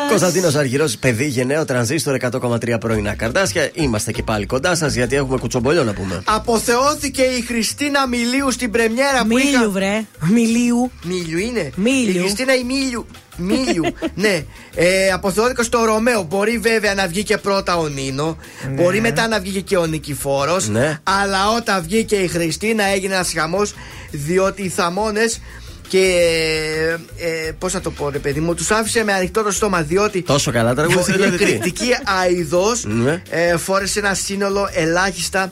[0.09, 3.69] Κωνσταντίνος Αργυρός, παιδί γενναίο τρανζίστορ 100,3 πρωινά καρτάσια.
[3.73, 6.21] Είμαστε και πάλι κοντά σας γιατί έχουμε κουτσομπολιό να πούμε.
[6.25, 9.57] Αποθεώθηκε η Χριστίνα Μιλίου στην πρεμιέρα που είχα.
[9.57, 10.05] Μίλιου, βρε.
[10.19, 10.91] Μιλίου.
[11.03, 11.71] Μίλιου είναι.
[11.75, 12.15] Μίλιου.
[12.15, 13.05] Η Χριστίνα η Μίλιου.
[13.37, 13.83] Μίλιου.
[14.23, 14.45] ναι.
[14.75, 16.23] Ε, αποθεώθηκε στο Ρωμαίο.
[16.23, 18.37] Μπορεί βέβαια να βγει και πρώτα ο Νίνο.
[18.67, 18.81] Ναι.
[18.81, 20.67] Μπορεί μετά να βγει και ο Νικηφόρος.
[20.67, 20.99] Ναι.
[21.03, 23.73] Αλλά όταν βγήκε η Χριστίνα έγινε ένας χαμός.
[24.11, 25.41] Διότι οι θαμώνες
[25.89, 29.81] και ε, πώς να το πω, ρε παιδί μου, τους άφησε με ανοιχτό το στόμα.
[29.81, 31.37] Διότι Τόσο καλά τραγούδι, η δηλαδή.
[31.37, 31.87] τι; εκρηκτική
[32.21, 33.21] αηδός Ναι.
[33.29, 35.51] ε, φόρεσε ένα σύνολο ελάχιστα.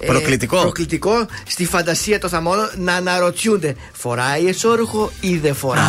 [0.00, 0.60] Ε, Προκλητικό.
[0.60, 5.84] προκλητικό στη φαντασία των θαμώνων να αναρωτιούνται φοράει εσόρουχο ή δεν φοράει.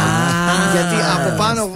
[0.74, 1.72] Γιατί από πάνω.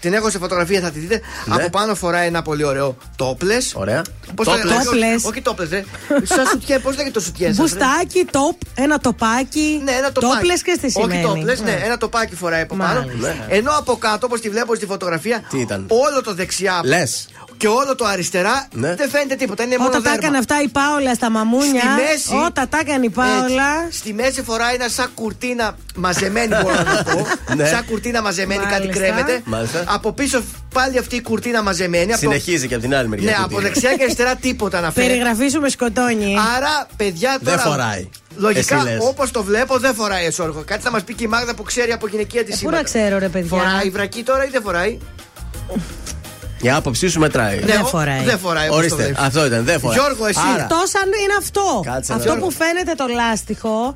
[0.00, 1.20] Την έχω σε φωτογραφία, θα τη δείτε.
[1.44, 1.54] Ναι.
[1.54, 3.56] Από πάνω φοράει ένα πολύ ωραίο τόπλε.
[3.74, 4.02] Ωραία.
[4.34, 5.16] Πώς το λέγεται, Topless.
[5.16, 5.84] όχι- Όχι τόπλε, ρε.
[6.22, 9.80] Σαν σουτιέ, πώς λέγεται το σουτιέ σας, ρε; Μπουστάκι, τοπ, ένα τοπάκι.
[9.84, 10.34] Ναι, ένα τοπάκι.
[10.34, 11.24] Τόπλες και στη σημαίνει.
[11.24, 13.00] Όχι τόπλες, ναι, ένα τοπάκι φοράει από πάνω.
[13.00, 13.34] Μάλιστα.
[13.48, 17.28] Ενώ από κάτω, όπως τη βλέπω στη φωτογραφία, Τι ήταν; όλο το δεξιά Λες.
[17.56, 18.94] και όλο το αριστερά Ναι.
[18.94, 19.62] δεν φαίνεται τίποτα.
[19.62, 20.24] Είναι μόνο Όταν τα δέρμα.
[20.26, 21.69] έκανε αυτά η Πάολα στα μαμούνια.
[21.78, 23.84] Στη μέση- Όταν τα έκανε η Πάολα.
[23.86, 23.98] Έτσι.
[23.98, 27.26] Στη μέση φοράει ένα σαν κουρτίνα μαζεμένη, μπορώ να το πω.
[27.56, 27.66] Ναι.
[27.66, 28.92] Σαν κουρτίνα μαζεμένη, κάτι Μάλιστα.
[29.02, 29.40] κρέμεται.
[29.44, 29.84] Μάλιστα.
[29.86, 30.42] Από πίσω
[30.74, 32.02] πάλι αυτή η κουρτίνα μαζεμένη.
[32.12, 33.30] από το- Συνεχίζει και από την άλλη μεριά.
[33.30, 33.62] Ναι, του από τι.
[33.62, 35.12] δεξιά και αριστερά τίποτα να φαίνεται.
[35.12, 36.36] Περιγραφή σου με σκοτώνει.
[36.56, 37.70] Άρα, παιδιά, Δεν τώρα.
[37.70, 38.08] φοράει.
[38.36, 38.98] Λογικά, Εσύ λες.
[39.02, 40.62] όπως το βλέπω, δεν φοράει εσόρουχο.
[40.66, 42.82] Κάτι θα μας πει και η Μάγδα που ξέρει από γυναικεία τη Ε, Πού να
[42.82, 43.58] ξέρω, ρε παιδιά.
[43.58, 44.98] Φοράει βρακή τώρα ή δεν φοράει;
[46.62, 47.58] Η άποψη σου μετράει.
[47.58, 48.24] Ναι, Δεν ο- φοράει.
[48.24, 48.66] Δεν φοράει.
[48.68, 49.22] όπως το Ορίστε, βλέπεις.
[49.24, 49.64] αυτό ήταν.
[49.64, 49.98] Δεν φοράει.
[49.98, 50.40] Γιώργο, εσύ.
[50.54, 51.80] Άρα, Εκτός αν είναι αυτό.
[51.84, 52.50] Κάτσε αυτό να που δω.
[52.50, 53.94] φαίνεται το λάστιχο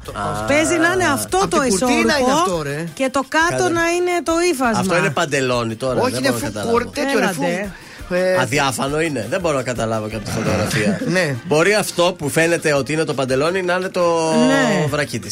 [0.49, 2.89] παίζει να είναι αυτό Απ' το την κουρτίνα είναι εσόρουχο αυτό, ρε.
[2.94, 3.68] και το κάτω Κάτω.
[3.78, 4.78] να είναι το ύφασμα.
[4.81, 6.01] Αυτό είναι παντελόνι τώρα.
[6.01, 6.70] Όχι, δεν είναι μπορώ να φου, καταλάβω.
[6.78, 7.43] κουρ- τέτοιο ρε, φου.
[7.43, 7.73] Έλατε.
[8.10, 9.26] Ε, Αδιάφανο είναι.
[9.31, 11.00] Δεν μπορώ να καταλάβω και από τη φωτογραφία.
[11.16, 11.34] Ναι.
[11.47, 14.86] Μπορεί αυτό που φαίνεται ότι είναι το παντελόνι να είναι το Ναι.
[14.91, 15.28] βρακί τη.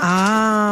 [0.00, 0.08] Α,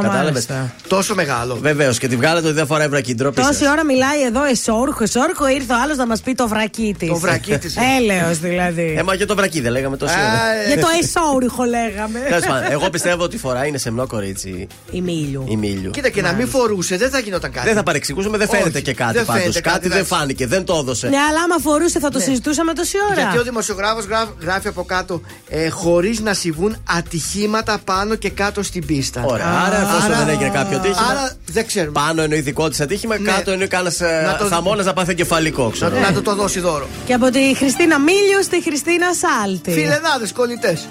[0.02, 0.73] Κατάλαβες; μάλιστα.
[0.89, 1.57] Τόσο μεγάλο.
[1.60, 3.15] Βεβαίως και τη βγάλετε ότι δεν φοράει βρακί.
[3.15, 3.58] Ντροπή σας.
[3.58, 7.07] Τόση ώρα μιλάει εδώ εσόρουχο, εσόρουχο ήρθε ο άλλος να μας πει το βρακί τη.
[7.07, 7.76] Το βρακί της.
[7.99, 8.94] Έλεος δηλαδή.
[8.99, 10.28] Ε, μα και το βρακί δεν λέγαμε τόση ώρα.
[10.42, 12.18] Α, ε, Για το εσόρουχο λέγαμε.
[12.28, 15.44] Τέλος πάντων, εγώ πιστεύω ότι φοράει είναι σεμνό κορίτσι Η Μίλιου.
[15.49, 15.91] η Μίλιου.
[15.91, 17.66] Κοίτα και να μην φορούσε, δεν θα γινόταν κάτι.
[17.66, 19.41] Δεν θα παρεξηγούσαμε, δεν φαίνεται Όχι, και κάτι δεν πάντως.
[19.42, 20.15] φαίνεται Κάτι, κάτι, δεν εντάξει.
[20.15, 21.08] φάνηκε, δεν το έδωσε.
[21.08, 23.20] Ναι, αλλά άμα φορούσε θα το συζητούσαμε τόση ώρα.
[23.20, 24.05] Γιατί ο δημοσιογράφος
[24.40, 29.23] γράφει από κάτω ε, χωρίς να συμβούν ατυχήματα πάνω και κάτω στην πίστα.
[29.26, 29.47] Ωραία.
[29.66, 31.06] Άρα, εφόσον δεν έγινε κάποιο ατύχημα.
[31.10, 31.92] Άρα δεν ξέρουμε.
[32.00, 33.31] Πάνω εννοεί δικό της ατύχημα, Ναι.
[33.31, 33.94] κάτω εννοεί κανένα
[34.26, 35.98] Να το- θαμώνας να πάθει εγκεφαλικό, Να, ξέρω.
[35.98, 36.86] να του το δώσει δώρο.
[37.06, 39.70] Και από τη Χριστίνα Μίλιους στη Χριστίνα Σάλτη.
[39.73, 40.89] Φιλενάδες, κολλητές.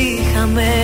[0.00, 0.77] Υπόθεση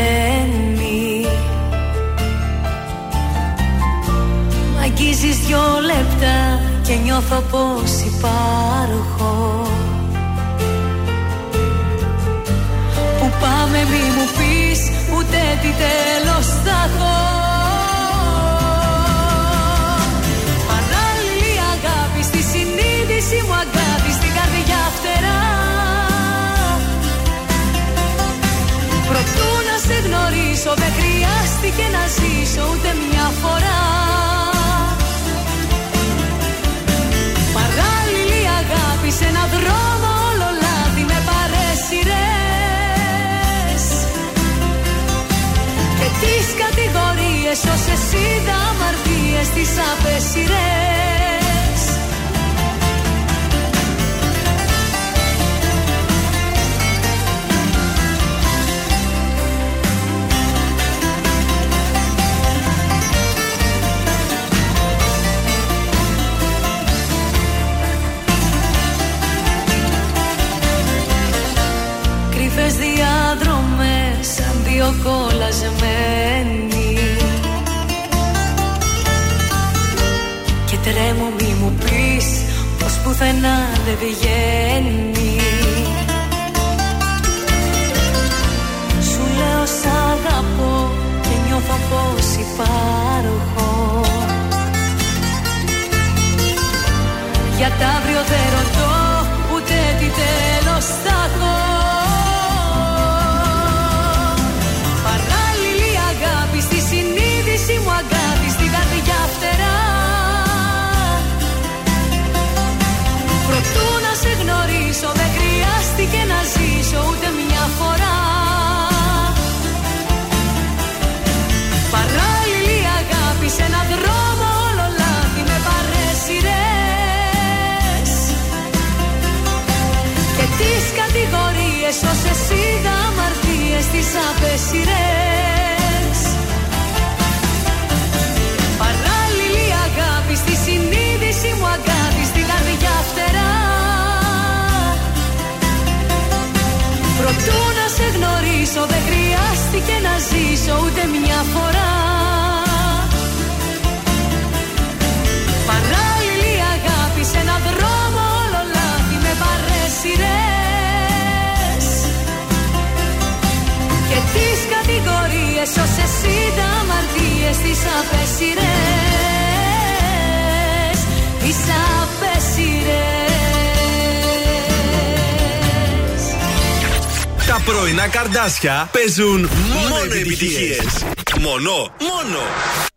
[178.45, 179.41] καρδάσια παίζουν
[179.89, 180.93] μόνο επιτυχίες.
[181.41, 181.75] Μόνο,
[182.11, 182.41] μόνο.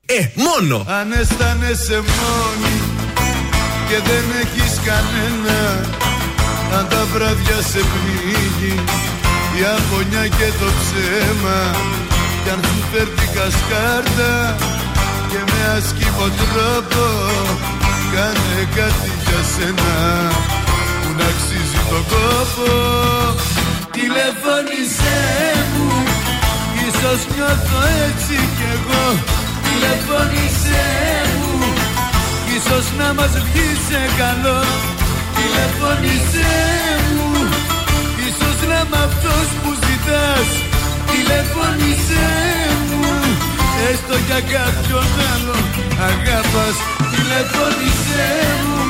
[0.06, 0.85] Ε, μόνο.
[1.00, 2.76] Αν αισθάνεσαι μόνη
[3.88, 5.59] και δεν έχεις κανένα
[6.77, 8.76] Αν τα βράδια σε πνίγει
[9.58, 11.59] η αγωνιά και το ψέμα
[12.43, 14.58] Κι αν σου φέρει κασκάρτα
[15.30, 17.06] και με ασκήμο τρόπο
[18.14, 19.95] Κάνε κάτι για σένα
[21.01, 23.57] που να αξίζει τον κόπο
[23.98, 25.19] Τηλεφώνησέ
[25.74, 25.92] μου
[26.88, 29.06] Ίσως νιώθω έτσι κι εγώ.
[29.66, 30.85] Τηλεφώνησέ
[31.40, 31.56] μου
[32.56, 34.59] Ίσως να μας βγει σε καλό.
[35.35, 36.56] Τηλεφώνησέ
[37.16, 37.32] μου
[38.27, 40.48] Ίσως να είμαι αυτός που ζητάς.
[41.09, 42.30] Τηλεφώνησέ
[42.90, 43.06] μου
[43.90, 45.58] Έστω για κάποιον άλλο
[46.09, 46.76] αγάπας
[47.11, 48.30] Τηλεφώνησέ
[48.67, 48.84] μου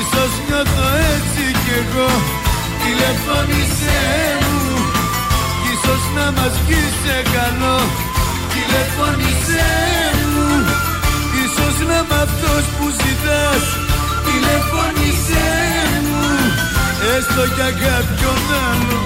[0.00, 2.43] Ίσως νιώθω έτσι κι εγώ
[2.84, 4.02] Τηλεφώνησέ
[4.52, 4.76] μου.
[5.72, 7.78] Ίσως να μας βγει σε καλό.
[8.52, 9.68] Τηλεφώνησέ
[10.32, 10.48] μου.
[11.44, 13.64] Ίσως να είμαι αυτός που ζητάς.
[14.26, 15.50] Τηλεφώνησέ
[16.06, 16.22] μου.
[17.16, 19.00] Έστω για κάποιον άλλο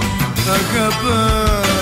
[0.58, 1.77] αγαπάς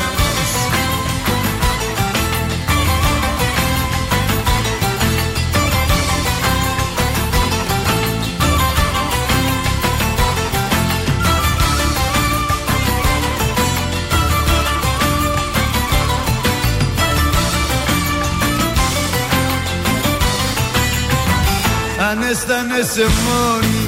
[22.30, 23.82] αισθάνεσαι μόνη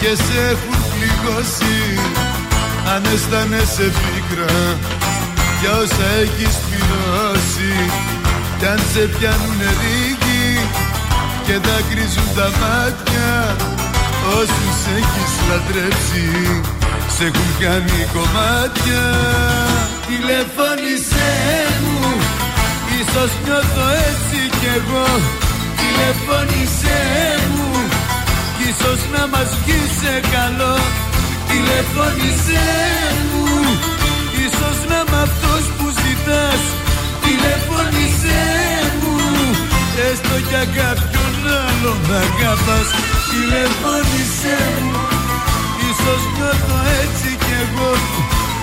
[0.00, 1.78] και σε έχουν πληγώσει.
[2.92, 4.56] Αν αισθάνεσαι πίκρα
[5.60, 7.74] για όσα έχεις πληρώσει.
[8.58, 10.48] Κι αν σε πιάνουν ρίγοι
[11.46, 13.56] και δάκρυζουν τα μάτια
[14.40, 16.26] Όσους έχεις λατρέψει
[17.16, 19.04] σε έχουν κάνει κομμάτια.
[20.06, 21.32] Τηλεφώνησέ
[21.84, 22.00] μου
[23.00, 25.41] Ίσως νιώθω έτσι κι εγώ
[26.02, 27.00] Τηλεφώνησέ
[27.54, 27.70] μου
[28.56, 30.76] Κι ίσως να μας βγεις σε καλό.
[31.48, 32.66] Τηλεφώνησέ
[33.30, 33.46] μου
[34.44, 36.62] Ίσως να είμαι αυτός που ζητάς.
[37.24, 38.44] Τηλεφώνησέ
[39.00, 39.16] μου
[40.08, 42.88] Έστω για κάποιον άλλο να αγαπάς.
[43.30, 45.04] Τηλεφώνησέ μου
[45.88, 47.92] Ίσως νιώθω έτσι κι εγώ.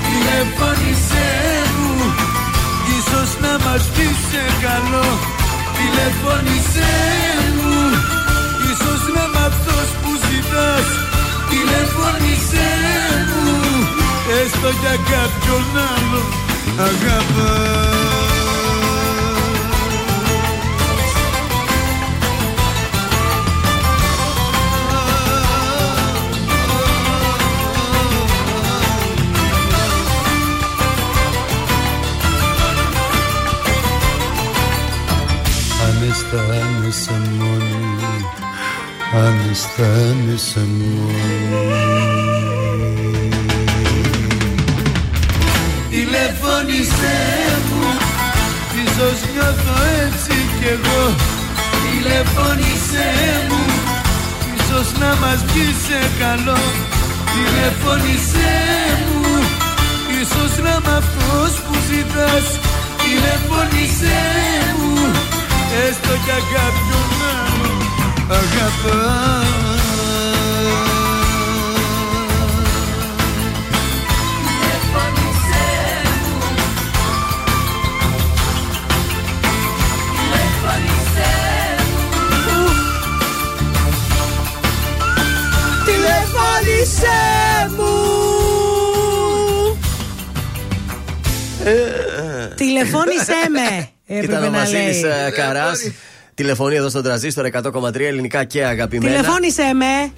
[0.05, 1.29] Τηλεφώνησέ
[1.79, 1.95] μου
[2.97, 5.07] Ίσως να μας βγεις σε καλό
[5.79, 6.93] Τηλεφώνησέ
[7.57, 7.77] μου.
[8.71, 10.87] Ίσως να είμαι αυτός που ζητάς
[11.49, 12.71] Τηλεφώνησέ
[13.29, 13.57] μου.
[14.39, 16.21] Έστω για κάποιον άλλο
[16.89, 18.18] αγαπάς
[39.13, 41.59] Αν αισθάνεσαι μόνη
[45.89, 47.17] Τηλεφώνησέ
[47.69, 47.87] μου
[48.83, 51.15] Ίσως νιώθω έτσι κι εγώ.
[51.83, 53.09] Τηλεφώνησέ
[53.49, 53.63] μου
[54.57, 56.61] Ίσως να μας βγει σε καλό.
[57.33, 58.53] Τηλεφώνησέ
[59.07, 59.27] μου
[60.21, 62.45] Ίσως να είμαι αυτός που ζητάς.
[63.01, 64.21] Τηλεφώνησέ
[64.79, 64.95] μου
[65.87, 67.18] Έστω για κάποιον άλλο
[68.29, 69.49] αγαπάς
[85.85, 87.19] Τηλεφώνησέ
[87.77, 87.93] μου.
[92.55, 95.03] Τηλεφώνησέ με Έπρεπε Ήταν ο να Βασίλης
[96.43, 96.57] λέει Καρά.
[96.57, 99.15] Τηλεφωνεί εδώ στον τραζίστορ 100,3 ελληνικά και αγαπημένα.
[99.15, 100.11] Τηλεφώνησέ με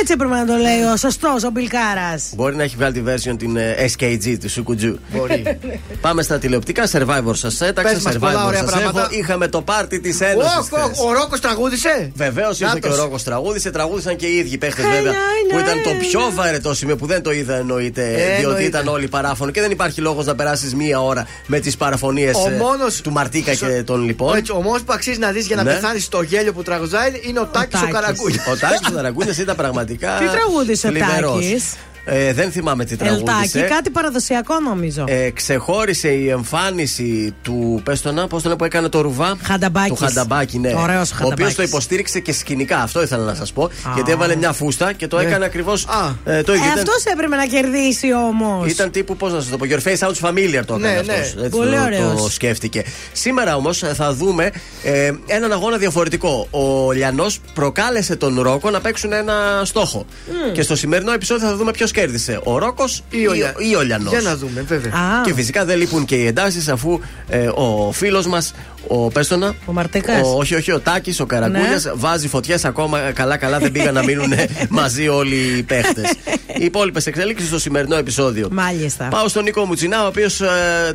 [0.00, 2.30] Έτσι έπρεπε να το λέει ο σωστός ο Μπιλκάρας.
[2.34, 4.98] Μπορεί να έχει βγάλει τη version την ε, SKG του Σουκουτζού.
[5.12, 5.58] Μπορεί.
[6.00, 6.88] Πάμε στα τηλεοπτικά.
[6.92, 7.94] Survivor σας έταξε.
[7.94, 9.00] Πες μας πολλά Survivor ωραία σας πράγματα.
[9.00, 9.08] έχω.
[9.20, 10.56] Είχαμε το πάρτι της Ένωσης.
[10.58, 12.10] Οχ, οχ, Ο Ρόκος τραγούδισε.
[12.14, 13.04] Βεβαίως ήρθε και ο Νάτος.
[13.04, 13.70] Ρόκος τραγούδισε.
[13.70, 15.18] Τραγούδισαν και οι ίδιοι παίχτες Χαλιά, βέβαια.
[15.50, 15.96] Που ναι, ήταν το ναι.
[15.98, 18.02] πιο βαρετό σημείο που δεν το είδα εννοείται.
[18.12, 18.62] Ε, διότι εννοείται.
[18.64, 22.48] ήταν όλοι παράφωνοι και δεν υπάρχει λόγος να περάσεις μία ώρα με τις παραφωνίες Ο
[22.48, 24.36] μόνος- του Μαρτίκα και των λοιπόν.
[24.36, 25.72] Έτσι, ο μόνος που αξίζει να δεις για να Ναι.
[25.72, 27.94] πεθάνεις στο γέλιο που τραγουδάει είναι ο Τάκης ο, Τάκης.
[27.94, 28.44] Καραγκούνια.
[28.52, 29.74] Ο Τάκης ο Ταραγκούνια ήταν πραγματικά.
[29.84, 31.74] Τι τραγούδισε ο θλιβερός.
[32.06, 33.60] Τάκης; Ε, δεν θυμάμαι τι Ελτάκι, τραγούδισε.
[33.60, 35.04] κάτι παραδοσιακό νομίζω.
[35.08, 37.80] Ε, ξεχώρισε η εμφάνιση του.
[37.84, 39.88] Πες το να, πώς το να που έκανε το ρουβά; Χανταμπάκης.
[39.98, 40.68] Του Χανταμπάκη, ναι.
[40.76, 41.54] Ωραίος ο οποίος Χανταμπάκης.
[41.54, 42.78] το υποστήριξε και σκηνικά.
[42.78, 43.70] Αυτό ήθελα να σας πω.
[43.94, 45.22] Γιατί έβαλε μια φούστα και το Ναι.
[45.22, 45.84] έκανε ακριβώς
[46.24, 46.54] ε, το Ε, ίδιο.
[46.54, 48.70] Ήταν- αυτός έπρεπε να κερδίσει όμως.
[48.70, 51.06] Ήταν τύπου, πώς να σας το πω, Your face sounds familiar το έκανε Ναι, αυτός.
[51.06, 51.42] ναι.
[51.44, 52.22] Έτσι Πολύ το, ωραίος.
[52.22, 52.84] το σκέφτηκε.
[53.12, 54.50] Σήμερα όμως θα δούμε
[54.82, 56.48] ε, έναν αγώνα διαφορετικό.
[56.50, 60.06] Ο Λιανός προκάλεσε τον Ρόκο να παίξουν ένα στόχο.
[60.48, 60.52] Μμ.
[60.52, 62.40] Και στο σημερινό επεισόδιο θα δούμε ποιος κέρδισε.
[62.44, 64.12] Ο Ρόκος ή, ο Λια- ή ο Λιανός.
[64.12, 64.92] Για να δούμε, βέβαια.
[65.24, 68.54] Και φυσικά δεν λείπουν και οι εντάσεις αφού ε, ο φίλος μας,
[68.86, 69.54] ο Πέστονα.
[69.66, 70.20] Ο Μαρτίκας.
[70.36, 71.90] όχι, όχι, ο Τάκης, ο Καραγκούνια, Ναι.
[71.94, 72.98] βάζει φωτιές ακόμα.
[73.14, 74.32] Καλά-καλά δεν πήγαν να μείνουν
[74.68, 76.10] μαζί όλοι οι παίχτες.
[76.58, 78.48] οι υπόλοιπες εξέλιξει στο σημερινό επεισόδιο.
[78.52, 79.04] Μάλιστα.
[79.10, 80.40] Πάω στον Νίκο Μουτσινά, ο οποίος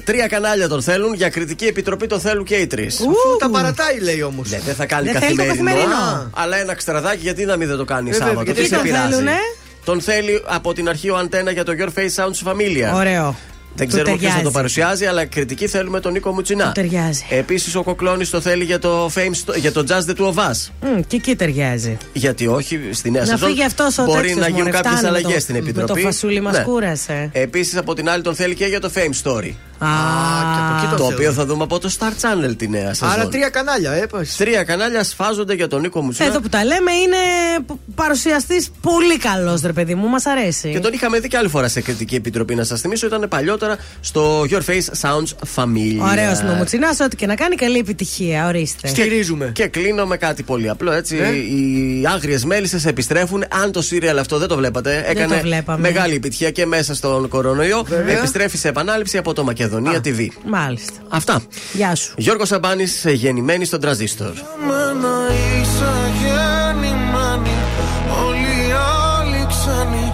[0.03, 1.13] τρία κανάλια τον θέλουν.
[1.13, 2.99] Για κριτική επιτροπή τον θέλουν και οι τρεις.
[2.99, 4.49] Αφού τα παρατάει, λέει όμως.
[4.49, 5.83] Ναι, δεν θα κάνει Δεν θέλει το καθημερινό.
[5.83, 6.29] καθημερινό.
[6.33, 8.45] Αλλά ένα ξτραδάκι, γιατί να μην δεν το κάνει Ε, βέβαια, Σάββατο.
[8.51, 9.23] γιατί Τι σε τον πειράζει.
[9.83, 12.95] Θέλουνε; Τον θέλει από την αρχή ο Αντένα για το Your Face Sounds Familiar.
[12.95, 13.35] Ωραίο.
[13.75, 14.43] Δεν Του ξέρουμε ποιος θα ταιριάζει.
[14.43, 16.65] το παρουσιάζει, αλλά κριτική θέλουμε τον Νίκο Μουτσινά.
[16.65, 17.25] Του ταιριάζει.
[17.29, 20.33] Επίσης ο Κοκλώνης το θέλει για το, fame, στο- για το Jazz The Two of
[20.33, 20.69] Us.
[20.81, 21.97] Μμ, και εκεί ταιριάζει.
[22.13, 24.91] Γιατί όχι, στη νέα Να σεζόν φύγει αυτός ο μπορεί τέτοιος, να γίνουν μωρέ, κάποιες
[24.93, 25.93] φτάνει με αλλαγές το- στην με επιτροπή.
[26.01, 27.29] το φασούλι μας κούρασε.
[27.33, 29.51] Επίσης από την άλλη τον θέλει και για το Fame Story.
[29.85, 29.87] Α,
[30.77, 31.33] εκεί το το οποίο θέλουν.
[31.33, 33.13] θα δούμε από το Star Channel τη νέα σεζόν.
[33.13, 34.35] Άρα τρία κανάλια, ε, πας.
[34.35, 36.27] Τρία κανάλια σφάζονται για τον Νίκο Μουτσινά.
[36.27, 37.17] Εδώ που τα λέμε είναι
[37.95, 40.69] παρουσιαστής πολύ καλός, ρε παιδί μου, μας αρέσει.
[40.71, 43.05] Και τον είχαμε δει και άλλη φορά σε κριτική επιτροπή, να σας θυμίσω.
[43.07, 46.09] Ήταν παλιότερα στο Your Face Sounds Familiar.
[46.11, 48.47] Ωραίος είναι ο Μουτσινά, ό,τι και να κάνει, καλή επιτυχία.
[48.47, 48.87] Ορίστε.
[48.87, 49.51] Στηρίζουμε.
[49.53, 50.91] Και κλείνω με κάτι πολύ απλό.
[50.91, 51.27] Έτσι, Ναι.
[51.27, 53.43] οι άγριες μέλισσες επιστρέφουν.
[53.63, 55.79] Αν το σύριαλ αυτό δεν το βλέπατε, έκανε το βλέπαμε.
[55.89, 57.83] μεγάλη επιτυχία και μέσα στον κορονοϊό.
[57.87, 58.17] Βέβαια.
[58.17, 60.27] Επιστρέφει σε επανάληψη από το Μακεδονία TV.
[60.45, 60.93] Μάλιστα.
[61.09, 61.41] Αυτά.
[61.73, 62.13] Γεια σου.
[62.17, 64.33] Γιώργος Σαμπάνης, γεννημένη στον τραζίστορ.
[64.67, 67.55] Μένα είσαι γεννημένη
[68.27, 68.71] Όλοι οι
[69.17, 70.05] άλλοι ξένοι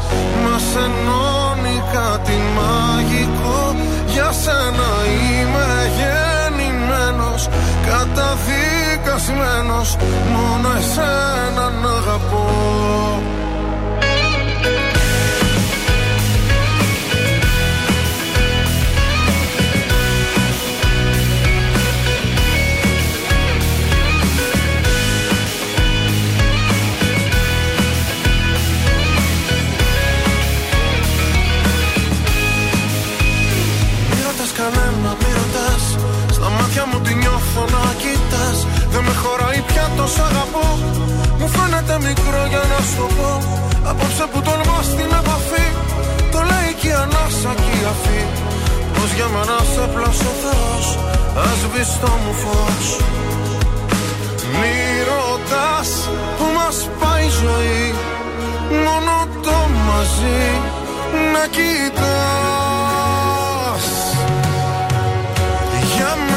[0.44, 3.76] Μας ενώνει κάτι μαγικό
[4.08, 4.90] Για σένα
[5.22, 7.42] είμαι γεννημένος
[7.88, 9.90] Καταδικασμένος
[10.34, 12.46] Μόνο εσένα να αγαπώ
[39.28, 40.68] χωράει πια τόσο αγαπώ.
[41.40, 43.32] Μου φαίνεται μικρό για να σου το πω.
[43.90, 45.68] Απόψε που τολμά στην επαφή
[46.34, 48.22] Το λέει και η ανάσα και η αφή.
[48.94, 50.86] Πως για μένα σε πλάσω Θεός
[51.44, 52.88] Ας σβήσει το μου φως.
[54.58, 54.78] Μη
[55.10, 55.90] ρωτάς
[56.38, 57.84] που μας πάει η ζωή
[58.86, 59.16] Μόνο
[59.46, 59.58] το
[59.88, 60.44] μαζί
[61.34, 62.68] να κοιτάς.
[65.96, 66.37] Για μένα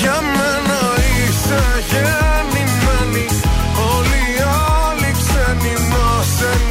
[0.00, 0.80] Για μένα
[1.16, 3.26] είσαι γεννημένη
[3.96, 4.40] Όλοι οι
[4.84, 6.67] άλλοι ξένοι μας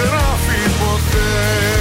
[0.00, 1.79] δεν ξεγράφει ποτέ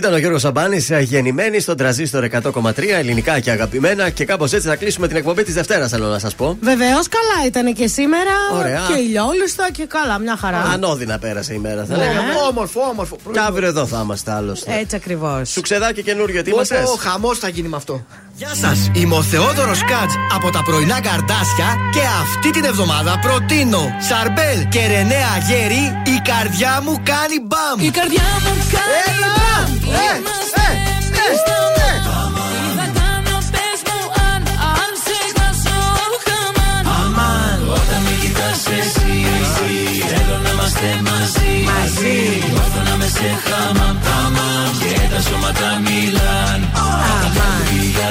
[0.00, 4.10] Ήταν ο Γιώργος Σαμπάνης, γεννημένη στον τραζίστορ 100,3 ελληνικά και αγαπημένα.
[4.10, 6.58] Και κάπως έτσι θα κλείσουμε την εκπομπή της Δευτέρας, θέλω να σας πω.
[6.60, 8.30] Βεβαίως καλά ήταν και σήμερα.
[8.58, 8.80] Ωραία.
[8.88, 10.58] Και ηλιόλουστα και καλά, μια χαρά.
[10.72, 12.04] Ανώδυνα πέρασε η μέρα, θα Ναι.
[12.04, 12.32] λέγαμε.
[12.48, 13.16] Όμορφο, όμορφο.
[13.32, 14.78] Και αύριο εδώ θα είμαστε άλλωστε.
[14.80, 15.50] Έτσι ακριβώς.
[15.50, 16.76] Σου ξεδάκι καινούριο, τι είμαστε.
[16.76, 18.04] Ο χαμός θα γίνει με αυτό.
[18.34, 23.82] Γεια σας, είμαι ο Θεόδωρος Κάτς από τα πρωινά καρδάσια και αυτή την εβδομάδα προτείνω
[24.08, 25.84] Σαρμπέλ και Ρενέα Γέρι.
[26.14, 27.86] Η καρδιά μου κάνει μπαμ.
[27.86, 29.89] Η καρδιά μου κάνει μπαμ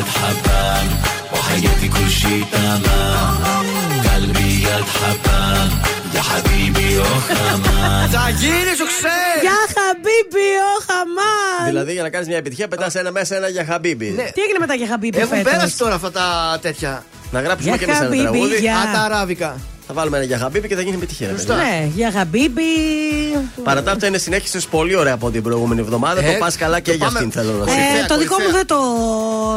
[0.03, 0.87] حبان
[1.33, 3.37] وحياتي كل شي تمام
[4.15, 5.69] قلبي يا حبان
[6.18, 9.38] يا حبيبي وخمان Θα γίνει σου ξέρει.
[9.44, 11.66] Γεια Χαμπίμπι, ο Χαμάν.
[11.66, 14.06] Δηλαδή για να κάνει μια επιτυχία, πετά ένα μέσα ένα για χαμπίμπι.
[14.34, 15.52] Τι έγινε μετά για Χαμπίμπι Έχουν φέτος?
[15.52, 17.04] πέρασει τώρα αυτά τα τέτοια.
[17.30, 18.56] Να γράψουμε Για και εμεί ένα Χαμπίμπι, τραγούδι.
[18.56, 19.56] για- Α, τα αράβικα.
[19.91, 21.27] Θα βάλουμε ένα για χαμπίμπι και θα γίνει επιτυχία.
[21.27, 21.47] ρε παιδί.
[21.53, 22.61] Ναι, για Χαμπίμπι.
[23.63, 26.23] Παρά τα αυτά είναι συνέχισε πολύ ωραία από την προηγούμενη εβδομάδα.
[26.23, 27.17] Ε, Το πας καλά και το για πάμε.
[27.19, 28.07] αυτήν θέλω να Ε, σου Ε, πω.
[28.13, 28.77] το δικό μου δεν το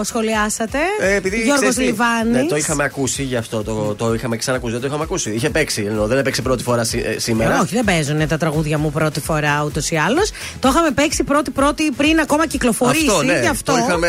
[0.04, 0.78] σχολιάσατε.
[1.00, 2.32] Ε, επειδή Γιώργος ξέρεις τι, Λιβάνης.
[2.42, 3.62] Ναι, το είχαμε ακούσει γι' αυτό.
[3.62, 4.72] Το, το είχαμε ξανακούσει.
[4.72, 5.30] Δεν το είχαμε ακούσει.
[5.30, 5.82] Είχε παίξει.
[5.88, 7.54] Ενώ δεν έπαιξε πρώτη φορά σή- ε, σήμερα.
[7.56, 10.30] Ε, όχι, δεν παίζουν τα τραγούδια μου πρώτη φορά ούτως ή άλλως.
[10.60, 13.06] Το είχαμε παίξει πρώτη-πρώτη πριν ακόμα κυκλοφορήσει.
[13.08, 13.38] Αυτό, ναι.
[13.40, 13.72] Γι' αυτό.
[13.72, 14.08] Το είχαμε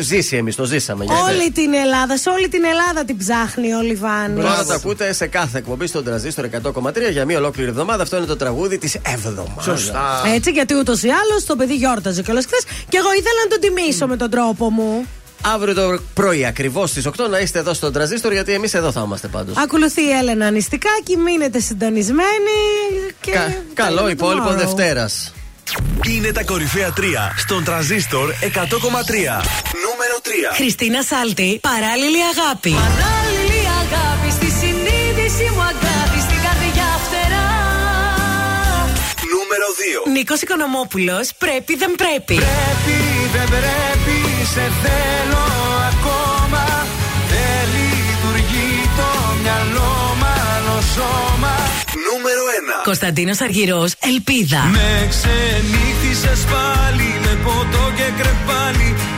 [0.00, 0.54] ζήσει εμείς.
[0.56, 1.04] Το ζήσαμε.
[1.04, 4.44] γιατί- Όλη την Ελλάδα, σε όλη την Ελλάδα την ψάχνει ο Λιβάνης.
[4.44, 8.02] Τώρα το ακούτε σε κάθε εκπομπή στον τραζίστορ 100,3 για μία ολόκληρη εβδομάδα.
[8.02, 9.62] Αυτό είναι το τραγούδι της εβδομάδα.
[9.62, 10.22] Σωστά.
[10.34, 13.60] Έτσι, γιατί ούτως ή άλλως το παιδί γιόρταζε κιόλας χθες και εγώ ήθελα να τον
[13.60, 15.06] τιμήσω με τον τρόπο μου.
[15.54, 19.02] Αύριο το πρωί, ακριβώς στις 8, να είστε εδώ στον τραζίστορ, γιατί εμείς εδώ θα
[19.04, 19.56] είμαστε πάντως.
[19.56, 22.58] Ακολουθεί η Έλενα Νηστικάκη, μείνετε συντονισμένοι.
[23.20, 23.32] Και
[23.74, 24.56] καλό τα υπόλοιπο tomorrow.
[24.56, 25.32] Δευτέρας.
[26.06, 29.42] Είναι τα κορυφαία 3 στον τραζίστορ 100,3.
[29.86, 30.54] Νούμερο 3.
[30.54, 32.70] Χριστίνα Σάλτη, παράλληλη αγάπη.
[32.70, 34.47] Παράλληλη αγάπη στη
[35.28, 37.48] συνείδηση μου αγάπη Στην καρδιά φτερά
[39.34, 39.68] Νούμερο
[40.06, 40.10] 2.
[40.16, 42.34] Νίκος Οικονομόπουλος, πρέπει δεν πρέπει.
[42.44, 42.98] Πρέπει,
[43.34, 44.16] δεν πρέπει,
[44.54, 45.44] σε θέλω
[45.92, 46.64] ακόμα
[47.32, 49.10] Δεν λειτουργεί το
[49.42, 49.92] μυαλό
[50.22, 51.54] μάλλον σώμα
[52.06, 52.42] Νούμερο
[52.82, 52.84] 1.
[52.90, 54.62] Κωνσταντίνος Αργυρός, ελπίδα.
[54.78, 58.88] Με ξενύχτησες πάλι με ποτό και κρεπάλι